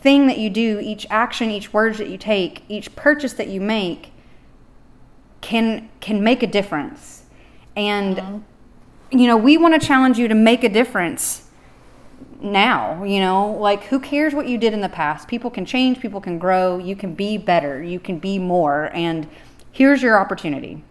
thing 0.00 0.26
that 0.26 0.38
you 0.38 0.50
do, 0.50 0.80
each 0.80 1.06
action, 1.10 1.50
each 1.50 1.72
words 1.72 1.98
that 1.98 2.08
you 2.08 2.16
take, 2.16 2.64
each 2.68 2.94
purchase 2.96 3.34
that 3.34 3.48
you 3.48 3.60
make 3.60 4.12
can 5.40 5.88
can 6.00 6.22
make 6.22 6.42
a 6.42 6.46
difference. 6.46 7.24
And 7.76 8.18
uh-huh. 8.18 8.38
you 9.10 9.26
know, 9.26 9.36
we 9.36 9.56
want 9.56 9.80
to 9.80 9.86
challenge 9.86 10.18
you 10.18 10.28
to 10.28 10.34
make 10.34 10.64
a 10.64 10.68
difference 10.68 11.46
now, 12.42 13.04
you 13.04 13.20
know, 13.20 13.52
like 13.52 13.84
who 13.84 14.00
cares 14.00 14.34
what 14.34 14.48
you 14.48 14.56
did 14.56 14.72
in 14.72 14.80
the 14.80 14.88
past? 14.88 15.28
People 15.28 15.50
can 15.50 15.66
change, 15.66 16.00
people 16.00 16.20
can 16.20 16.38
grow, 16.38 16.78
you 16.78 16.96
can 16.96 17.14
be 17.14 17.36
better, 17.36 17.82
you 17.82 18.00
can 18.00 18.18
be 18.18 18.38
more 18.38 18.90
and 18.94 19.28
here's 19.72 20.02
your 20.02 20.18
opportunity. 20.18 20.82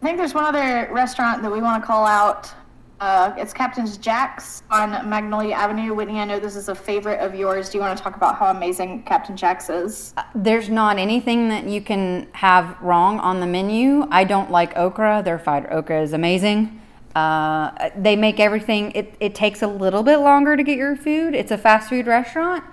I 0.00 0.06
think 0.06 0.16
there's 0.16 0.34
one 0.34 0.44
other 0.44 0.88
restaurant 0.92 1.42
that 1.42 1.50
we 1.50 1.60
want 1.60 1.82
to 1.82 1.86
call 1.86 2.06
out. 2.06 2.52
Uh, 3.00 3.32
it's 3.36 3.52
Captain's 3.52 3.96
Jack's 3.96 4.64
on 4.70 5.08
Magnolia 5.08 5.54
Avenue. 5.54 5.94
Whitney, 5.94 6.18
I 6.18 6.24
know 6.24 6.40
this 6.40 6.56
is 6.56 6.68
a 6.68 6.74
favorite 6.74 7.20
of 7.20 7.32
yours. 7.32 7.68
Do 7.68 7.78
you 7.78 7.82
want 7.82 7.96
to 7.96 8.02
talk 8.02 8.16
about 8.16 8.36
how 8.36 8.46
amazing 8.50 9.04
Captain 9.04 9.36
Jack's 9.36 9.70
is? 9.70 10.14
There's 10.34 10.68
not 10.68 10.98
anything 10.98 11.48
that 11.48 11.64
you 11.64 11.80
can 11.80 12.26
have 12.32 12.76
wrong 12.80 13.20
on 13.20 13.38
the 13.38 13.46
menu. 13.46 14.08
I 14.10 14.24
don't 14.24 14.50
like 14.50 14.76
okra. 14.76 15.22
Their 15.24 15.38
fried 15.38 15.70
okra 15.70 16.02
is 16.02 16.12
amazing. 16.12 16.80
Uh, 17.14 17.90
they 17.96 18.16
make 18.16 18.40
everything. 18.40 18.90
It, 18.92 19.14
it 19.20 19.34
takes 19.34 19.62
a 19.62 19.68
little 19.68 20.02
bit 20.02 20.18
longer 20.18 20.56
to 20.56 20.62
get 20.64 20.76
your 20.76 20.96
food. 20.96 21.34
It's 21.36 21.52
a 21.52 21.58
fast 21.58 21.88
food 21.88 22.08
restaurant. 22.08 22.64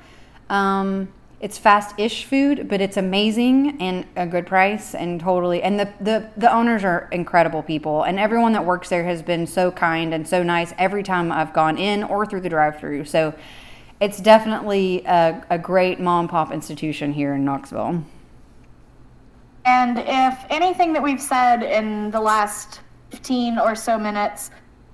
Um, 0.50 1.08
it's 1.46 1.60
fast-ish 1.60 2.26
food, 2.26 2.68
but 2.68 2.82
it's 2.82 2.98
amazing 2.98 3.80
and 3.80 4.04
a 4.16 4.26
good 4.26 4.48
price 4.48 4.96
and 4.96 5.20
totally. 5.20 5.62
And 5.62 5.80
the, 5.80 5.94
the 6.02 6.28
the 6.36 6.52
owners 6.52 6.84
are 6.84 7.08
incredible 7.12 7.62
people, 7.62 8.02
and 8.02 8.18
everyone 8.18 8.54
that 8.54 8.66
works 8.66 8.90
there 8.90 9.04
has 9.04 9.22
been 9.22 9.46
so 9.46 9.70
kind 9.70 10.12
and 10.12 10.28
so 10.28 10.42
nice 10.42 10.74
every 10.80 11.04
time 11.04 11.32
I've 11.32 11.54
gone 11.54 11.78
in 11.78 12.02
or 12.04 12.26
through 12.26 12.42
the 12.42 12.50
drive-through. 12.50 13.06
So 13.06 13.32
it's 14.00 14.20
definitely 14.20 15.06
a, 15.06 15.46
a 15.52 15.60
great 15.60 16.00
mom 16.00 16.28
pop 16.28 16.52
institution 16.52 17.14
here 17.14 17.36
in 17.36 17.46
Knoxville. 17.46 18.04
And 19.66 20.00
if 20.00 20.46
anything 20.50 20.94
that 20.94 21.04
we've 21.04 21.22
said 21.22 21.62
in 21.62 22.10
the 22.10 22.20
last 22.20 22.80
15 23.12 23.60
or 23.60 23.76
so 23.76 24.00
minutes 24.00 24.50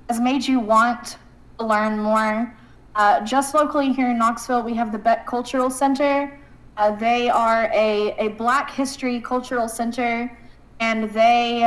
has 0.09 0.19
made 0.19 0.45
you 0.45 0.59
want 0.59 1.15
to 1.59 1.65
learn 1.65 1.97
more, 1.97 2.53
uh, 2.95 3.21
just 3.21 3.55
locally 3.55 3.93
here 3.93 4.09
in 4.09 4.17
Knoxville, 4.17 4.63
we 4.63 4.73
have 4.73 4.91
the 4.91 4.97
Beck 4.97 5.25
Cultural 5.25 5.69
Center. 5.69 6.37
Uh, 6.81 6.89
they 6.95 7.29
are 7.29 7.69
a, 7.75 8.15
a 8.17 8.29
Black 8.29 8.71
History 8.71 9.21
Cultural 9.21 9.67
Center, 9.67 10.35
and 10.79 11.11
they 11.11 11.61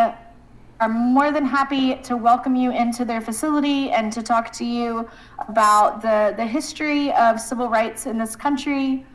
are 0.80 0.88
more 0.88 1.30
than 1.30 1.44
happy 1.44 1.94
to 2.02 2.16
welcome 2.16 2.56
you 2.56 2.72
into 2.72 3.04
their 3.04 3.20
facility 3.20 3.92
and 3.92 4.12
to 4.12 4.24
talk 4.24 4.50
to 4.54 4.64
you 4.64 5.08
about 5.46 6.02
the, 6.02 6.34
the 6.36 6.44
history 6.44 7.12
of 7.12 7.40
civil 7.40 7.68
rights 7.68 8.06
in 8.06 8.18
this 8.18 8.34
country. 8.34 9.06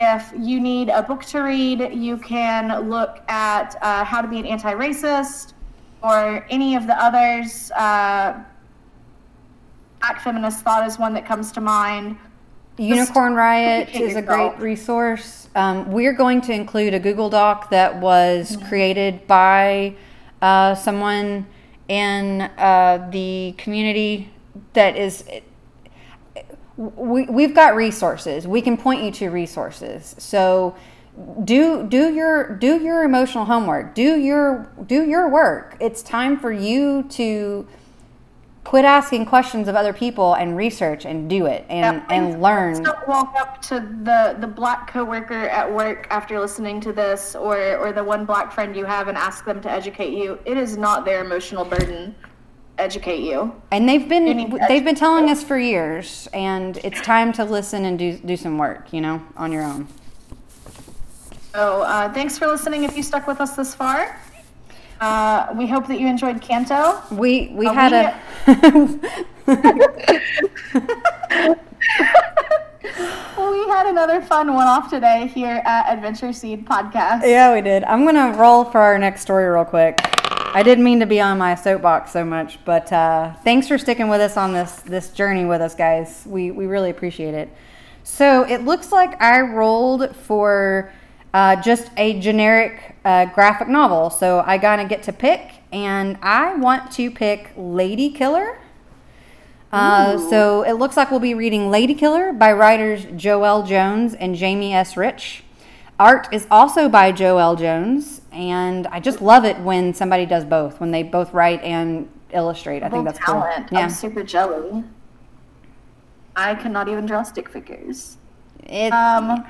If 0.00 0.32
you 0.38 0.60
need 0.60 0.90
a 0.90 1.02
book 1.02 1.24
to 1.24 1.40
read, 1.40 1.90
you 1.92 2.18
can 2.18 2.88
look 2.88 3.20
at 3.28 3.74
uh, 3.82 4.04
How 4.04 4.22
to 4.22 4.28
Be 4.28 4.38
an 4.38 4.46
Anti 4.46 4.74
Racist 4.74 5.54
or 6.04 6.46
any 6.50 6.76
of 6.76 6.86
the 6.86 6.94
others. 7.02 7.72
Uh, 7.72 8.44
Black 9.98 10.20
Feminist 10.22 10.60
Thought 10.60 10.86
is 10.86 11.00
one 11.00 11.14
that 11.14 11.26
comes 11.26 11.50
to 11.50 11.60
mind. 11.60 12.16
Unicorn 12.78 13.34
Riot 13.34 13.88
is 13.94 14.16
a 14.16 14.22
great 14.22 14.58
resource. 14.58 15.48
Um, 15.54 15.90
we're 15.90 16.12
going 16.12 16.40
to 16.42 16.52
include 16.52 16.94
a 16.94 17.00
Google 17.00 17.28
Doc 17.28 17.70
that 17.70 17.96
was 18.00 18.56
created 18.68 19.26
by 19.26 19.96
uh, 20.40 20.74
someone 20.74 21.46
in 21.88 22.42
uh, 22.42 23.08
the 23.10 23.54
community 23.58 24.30
that 24.74 24.96
is. 24.96 25.24
We, 26.76 27.24
we've 27.24 27.54
got 27.54 27.74
resources. 27.74 28.46
We 28.46 28.62
can 28.62 28.76
point 28.76 29.02
you 29.02 29.10
to 29.12 29.30
resources. 29.30 30.14
So 30.18 30.76
do 31.42 31.84
do 31.88 32.14
your 32.14 32.56
do 32.56 32.80
your 32.80 33.02
emotional 33.02 33.44
homework. 33.44 33.96
Do 33.96 34.16
your 34.16 34.70
do 34.86 35.04
your 35.04 35.28
work. 35.28 35.76
It's 35.80 36.02
time 36.02 36.38
for 36.38 36.52
you 36.52 37.02
to 37.10 37.66
quit 38.68 38.84
asking 38.84 39.24
questions 39.24 39.66
of 39.66 39.74
other 39.74 39.94
people 39.94 40.34
and 40.34 40.54
research 40.54 41.06
and 41.06 41.30
do 41.30 41.46
it 41.46 41.64
and 41.70 41.96
Yeah, 41.96 42.14
and 42.14 42.42
learn. 42.42 42.82
Don't 42.82 43.08
walk 43.08 43.34
up 43.40 43.62
to 43.62 43.80
the 43.80 44.36
the 44.40 44.46
black 44.46 44.92
coworker 44.92 45.48
at 45.48 45.72
work 45.72 46.06
after 46.10 46.38
listening 46.38 46.78
to 46.82 46.92
this, 46.92 47.34
or 47.34 47.78
or 47.78 47.92
the 47.92 48.04
one 48.04 48.26
black 48.26 48.52
friend 48.52 48.76
you 48.76 48.84
have, 48.84 49.08
and 49.08 49.16
ask 49.16 49.46
them 49.46 49.62
to 49.62 49.70
educate 49.70 50.12
you. 50.12 50.38
It 50.44 50.58
is 50.58 50.76
not 50.76 51.06
their 51.06 51.24
emotional 51.24 51.64
burden. 51.64 52.14
Educate 52.76 53.20
you. 53.20 53.58
And 53.70 53.88
they've 53.88 54.06
been 54.06 54.26
they've 54.68 54.84
been 54.84 54.94
telling 54.94 55.24
educate 55.24 55.42
us 55.42 55.48
for 55.48 55.58
years, 55.58 56.28
and 56.34 56.76
it's 56.84 57.00
time 57.00 57.32
to 57.32 57.44
listen 57.44 57.86
and 57.86 57.98
do 57.98 58.18
do 58.18 58.36
some 58.36 58.58
work, 58.58 58.92
you 58.92 59.00
know, 59.00 59.22
on 59.34 59.50
your 59.50 59.62
own. 59.62 59.88
So 61.54 61.82
uh, 61.82 62.12
thanks 62.12 62.36
for 62.36 62.46
listening. 62.46 62.84
If 62.84 62.98
you 62.98 63.02
stuck 63.02 63.26
with 63.26 63.40
us 63.40 63.56
this 63.56 63.74
far, 63.74 64.20
uh, 65.00 65.52
we 65.56 65.66
hope 65.66 65.86
that 65.88 65.98
you 66.00 66.06
enjoyed 66.06 66.40
Canto. 66.40 67.00
We 67.10 67.48
we 67.54 67.66
Uh, 67.66 67.72
had 67.72 67.92
we- 67.92 68.52
a 68.52 68.98
we 73.50 73.68
had 73.68 73.86
another 73.86 74.20
fun 74.20 74.52
one 74.54 74.66
off 74.66 74.90
today 74.90 75.26
here 75.28 75.62
at 75.64 75.92
Adventure 75.92 76.32
Seed 76.32 76.66
Podcast. 76.66 77.22
yeah 77.26 77.54
we 77.54 77.60
did. 77.60 77.84
I'm 77.84 78.04
gonna 78.04 78.36
roll 78.36 78.64
for 78.64 78.80
our 78.80 78.98
next 78.98 79.22
story 79.22 79.46
real 79.48 79.64
quick. 79.64 79.98
I 80.54 80.62
didn't 80.62 80.84
mean 80.84 81.00
to 81.00 81.06
be 81.06 81.20
on 81.20 81.38
my 81.38 81.54
soapbox 81.54 82.10
so 82.12 82.24
much, 82.24 82.58
but 82.64 82.90
uh, 82.92 83.34
thanks 83.44 83.68
for 83.68 83.78
sticking 83.78 84.08
with 84.08 84.20
us 84.20 84.36
on 84.36 84.52
this 84.52 84.72
this 84.82 85.10
journey 85.10 85.44
with 85.44 85.60
us, 85.60 85.74
guys. 85.74 86.24
We 86.26 86.50
we 86.50 86.66
really 86.66 86.90
appreciate 86.90 87.34
it. 87.34 87.48
So 88.02 88.44
it 88.44 88.64
looks 88.64 88.90
like 88.90 89.20
I 89.20 89.40
rolled 89.42 90.16
for 90.16 90.90
uh, 91.34 91.56
just 91.56 91.90
a 91.96 92.18
generic 92.20 92.96
uh, 93.04 93.26
graphic 93.26 93.68
novel. 93.68 94.10
So 94.10 94.42
I 94.46 94.58
gotta 94.58 94.84
get 94.84 95.02
to 95.04 95.12
pick, 95.12 95.52
and 95.72 96.18
I 96.22 96.54
want 96.54 96.90
to 96.92 97.10
pick 97.10 97.52
Lady 97.56 98.10
Killer. 98.10 98.58
Uh, 99.70 100.16
so 100.30 100.62
it 100.62 100.72
looks 100.72 100.96
like 100.96 101.10
we'll 101.10 101.20
be 101.20 101.34
reading 101.34 101.70
Lady 101.70 101.94
Killer 101.94 102.32
by 102.32 102.52
writers 102.52 103.04
Joëlle 103.04 103.66
Jones 103.66 104.14
and 104.14 104.34
Jamie 104.34 104.72
S. 104.72 104.96
Rich. 104.96 105.44
Art 106.00 106.28
is 106.32 106.46
also 106.50 106.88
by 106.88 107.12
Joëlle 107.12 107.58
Jones, 107.58 108.22
and 108.32 108.86
I 108.86 109.00
just 109.00 109.20
love 109.20 109.44
it 109.44 109.58
when 109.58 109.92
somebody 109.92 110.24
does 110.24 110.44
both, 110.44 110.80
when 110.80 110.90
they 110.90 111.02
both 111.02 111.34
write 111.34 111.60
and 111.62 112.08
illustrate. 112.30 112.82
I 112.82 112.88
think 112.88 113.04
that's 113.04 113.18
talent. 113.18 113.68
cool. 113.68 113.78
Yeah, 113.78 113.84
I'm 113.84 113.90
super 113.90 114.22
jelly. 114.22 114.84
I 116.36 116.54
cannot 116.54 116.88
even 116.88 117.04
draw 117.04 117.24
stick 117.24 117.48
figures. 117.48 118.16
it, 118.62 118.92
Um, 118.92 119.44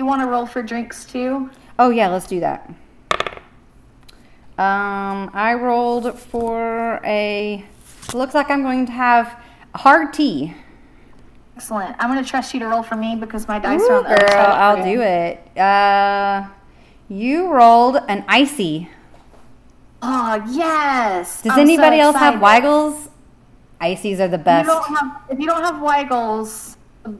you 0.00 0.06
want 0.06 0.22
to 0.22 0.26
roll 0.26 0.46
for 0.46 0.62
drinks 0.62 1.04
too? 1.04 1.50
oh 1.78 1.90
yeah, 1.90 2.08
let's 2.08 2.26
do 2.26 2.40
that. 2.40 2.68
Um, 4.58 5.30
I 5.32 5.54
rolled 5.54 6.18
for 6.18 7.00
a. 7.04 7.64
Looks 8.14 8.34
like 8.34 8.50
I'm 8.50 8.62
going 8.62 8.86
to 8.86 8.92
have 8.92 9.42
hard 9.74 10.12
tea. 10.12 10.54
Excellent. 11.56 11.96
I'm 11.98 12.10
going 12.10 12.22
to 12.22 12.28
trust 12.28 12.54
you 12.54 12.60
to 12.60 12.66
roll 12.66 12.82
for 12.82 12.96
me 12.96 13.14
because 13.14 13.46
my 13.46 13.58
dice 13.58 13.80
Ooh, 13.82 13.90
are 13.90 13.96
on 13.98 14.02
the 14.04 14.10
other 14.10 14.20
girl, 14.20 14.30
side. 14.30 14.78
I'll 14.78 14.84
do 14.84 15.00
it. 15.02 15.58
Uh, 15.58 16.48
you 17.08 17.52
rolled 17.52 17.96
an 18.08 18.24
icy. 18.26 18.88
Oh 20.02 20.42
yes. 20.50 21.42
Does 21.42 21.52
I'm 21.52 21.56
so 21.56 21.62
anybody 21.62 21.98
else 21.98 22.16
have. 22.16 22.40
Weigels? 22.40 23.08
Ices 23.80 24.20
are 24.20 24.28
the 24.28 24.38
best. 24.38 24.66
you 24.66 24.72
don't 24.74 24.96
have, 24.96 25.22
if 25.30 25.38
you 25.38 25.46
don't 25.46 25.62
have 25.62 25.76
Weigels, 25.76 26.76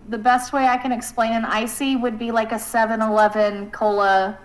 the 0.08 0.18
best 0.18 0.52
way 0.52 0.66
I 0.66 0.76
can 0.76 0.92
explain 0.92 1.32
an 1.32 1.44
icy 1.44 1.96
would 1.96 2.18
be 2.18 2.30
like 2.30 2.52
a 2.52 2.56
7-Eleven 2.56 3.70
cola, 3.70 4.38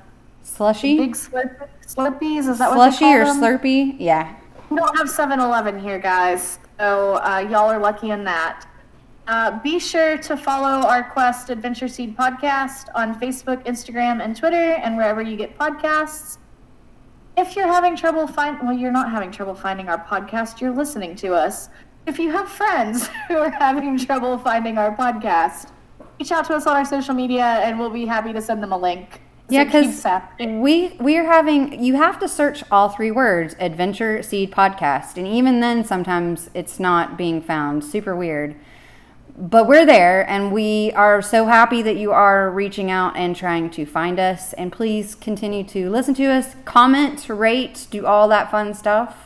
Slushy? 0.43 0.97
big 0.97 1.13
slurp, 1.13 1.67
Slurpees. 1.85 2.47
Is 2.47 2.59
that 2.59 2.75
what 2.75 2.93
Slushy 2.93 3.13
or 3.13 3.25
them? 3.25 3.41
Slurpee? 3.41 3.95
Yeah. 3.99 4.35
We 4.69 4.77
don't 4.77 4.97
have 4.97 5.07
7-Eleven 5.07 5.79
here, 5.79 5.99
guys. 5.99 6.59
So 6.79 7.15
uh, 7.15 7.39
y'all 7.49 7.69
are 7.69 7.79
lucky 7.79 8.11
in 8.11 8.23
that. 8.25 8.65
Uh, 9.27 9.59
be 9.61 9.79
sure 9.79 10.17
to 10.19 10.37
follow 10.37 10.87
our 10.87 11.03
Quest 11.03 11.49
Adventure 11.49 11.87
Seed 11.87 12.15
podcast 12.15 12.89
on 12.93 13.19
Facebook, 13.19 13.65
Instagram, 13.65 14.23
and 14.23 14.35
Twitter, 14.35 14.73
and 14.73 14.95
wherever 14.95 15.21
you 15.21 15.35
get 15.35 15.57
podcasts. 15.57 16.37
If 17.37 17.55
you're 17.55 17.67
having 17.67 17.95
trouble 17.95 18.27
finding, 18.27 18.65
well, 18.65 18.77
you're 18.77 18.91
not 18.91 19.11
having 19.11 19.31
trouble 19.31 19.55
finding 19.55 19.89
our 19.89 20.03
podcast. 20.05 20.61
You're 20.61 20.71
listening 20.71 21.15
to 21.17 21.33
us. 21.33 21.69
If 22.07 22.19
you 22.19 22.31
have 22.31 22.47
friends 22.47 23.07
who 23.27 23.37
are 23.37 23.49
having 23.49 23.97
trouble 23.97 24.37
finding 24.37 24.77
our 24.77 24.95
podcast, 24.95 25.71
reach 26.19 26.31
out 26.31 26.45
to 26.45 26.53
us 26.53 26.67
on 26.67 26.75
our 26.75 26.85
social 26.85 27.13
media, 27.13 27.43
and 27.43 27.79
we'll 27.79 27.89
be 27.89 28.05
happy 28.05 28.31
to 28.33 28.41
send 28.41 28.61
them 28.61 28.71
a 28.71 28.77
link. 28.77 29.21
Yeah, 29.47 29.63
because 29.63 30.03
we 30.39 30.95
we 30.99 31.17
are 31.17 31.23
having 31.23 31.83
you 31.83 31.95
have 31.95 32.17
to 32.19 32.27
search 32.27 32.63
all 32.71 32.89
three 32.89 33.11
words 33.11 33.55
Adventure 33.59 34.23
Seed 34.23 34.51
Podcast, 34.51 35.17
and 35.17 35.27
even 35.27 35.59
then 35.59 35.83
sometimes 35.83 36.49
it's 36.55 36.79
not 36.79 37.17
being 37.17 37.41
found. 37.41 37.83
Super 37.83 38.15
weird. 38.15 38.55
But 39.37 39.67
we're 39.67 39.85
there, 39.85 40.27
and 40.29 40.51
we 40.51 40.93
are 40.93 41.21
so 41.21 41.45
happy 41.45 41.81
that 41.81 41.97
you 41.97 42.11
are 42.13 42.49
reaching 42.49 42.89
out 42.89 43.17
and 43.17 43.35
trying 43.35 43.69
to 43.71 43.85
find 43.85 44.17
us. 44.17 44.53
And 44.53 44.71
please 44.71 45.13
continue 45.13 45.65
to 45.65 45.89
listen 45.89 46.13
to 46.15 46.25
us, 46.25 46.55
comment, 46.63 47.27
rate, 47.27 47.85
do 47.91 48.05
all 48.05 48.29
that 48.29 48.49
fun 48.49 48.73
stuff. 48.73 49.24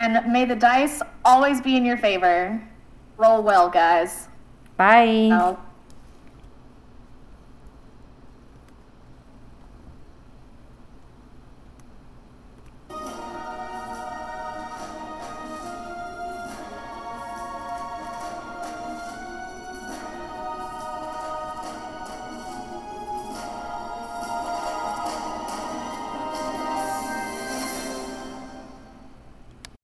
And 0.00 0.32
may 0.32 0.44
the 0.44 0.56
dice 0.56 1.00
always 1.24 1.60
be 1.60 1.76
in 1.76 1.84
your 1.84 1.96
favor. 1.96 2.62
Roll 3.16 3.42
well, 3.42 3.68
guys. 3.70 4.28
Bye. 4.76 5.30
Oh. 5.32 5.58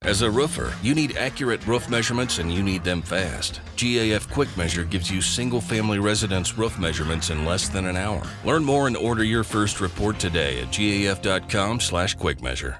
As 0.05 0.22
a 0.22 0.30
roofer, 0.30 0.74
you 0.82 0.96
need 0.96 1.16
accurate 1.16 1.64
roof 1.64 1.88
measurements 1.88 2.38
and 2.38 2.53
you 2.53 2.61
need 2.61 2.82
them 2.82 3.03
fast. 3.03 3.61
GAF 3.76 4.28
Quick 4.30 4.48
Measure 4.57 4.82
gives 4.82 5.09
you 5.09 5.22
single 5.22 5.61
family 5.61 6.00
residence 6.00 6.59
roof 6.59 6.76
measurements 6.76 7.30
in 7.30 7.44
less 7.44 7.68
than 7.68 7.86
an 7.86 7.96
hour. 7.96 8.26
Learn 8.44 8.64
more 8.64 8.88
and 8.88 8.96
order 8.96 9.22
your 9.22 9.44
first 9.44 9.80
report 9.80 10.18
today 10.18 10.61
at 10.61 10.72
gaf.com/quickmeasure. 10.72 12.78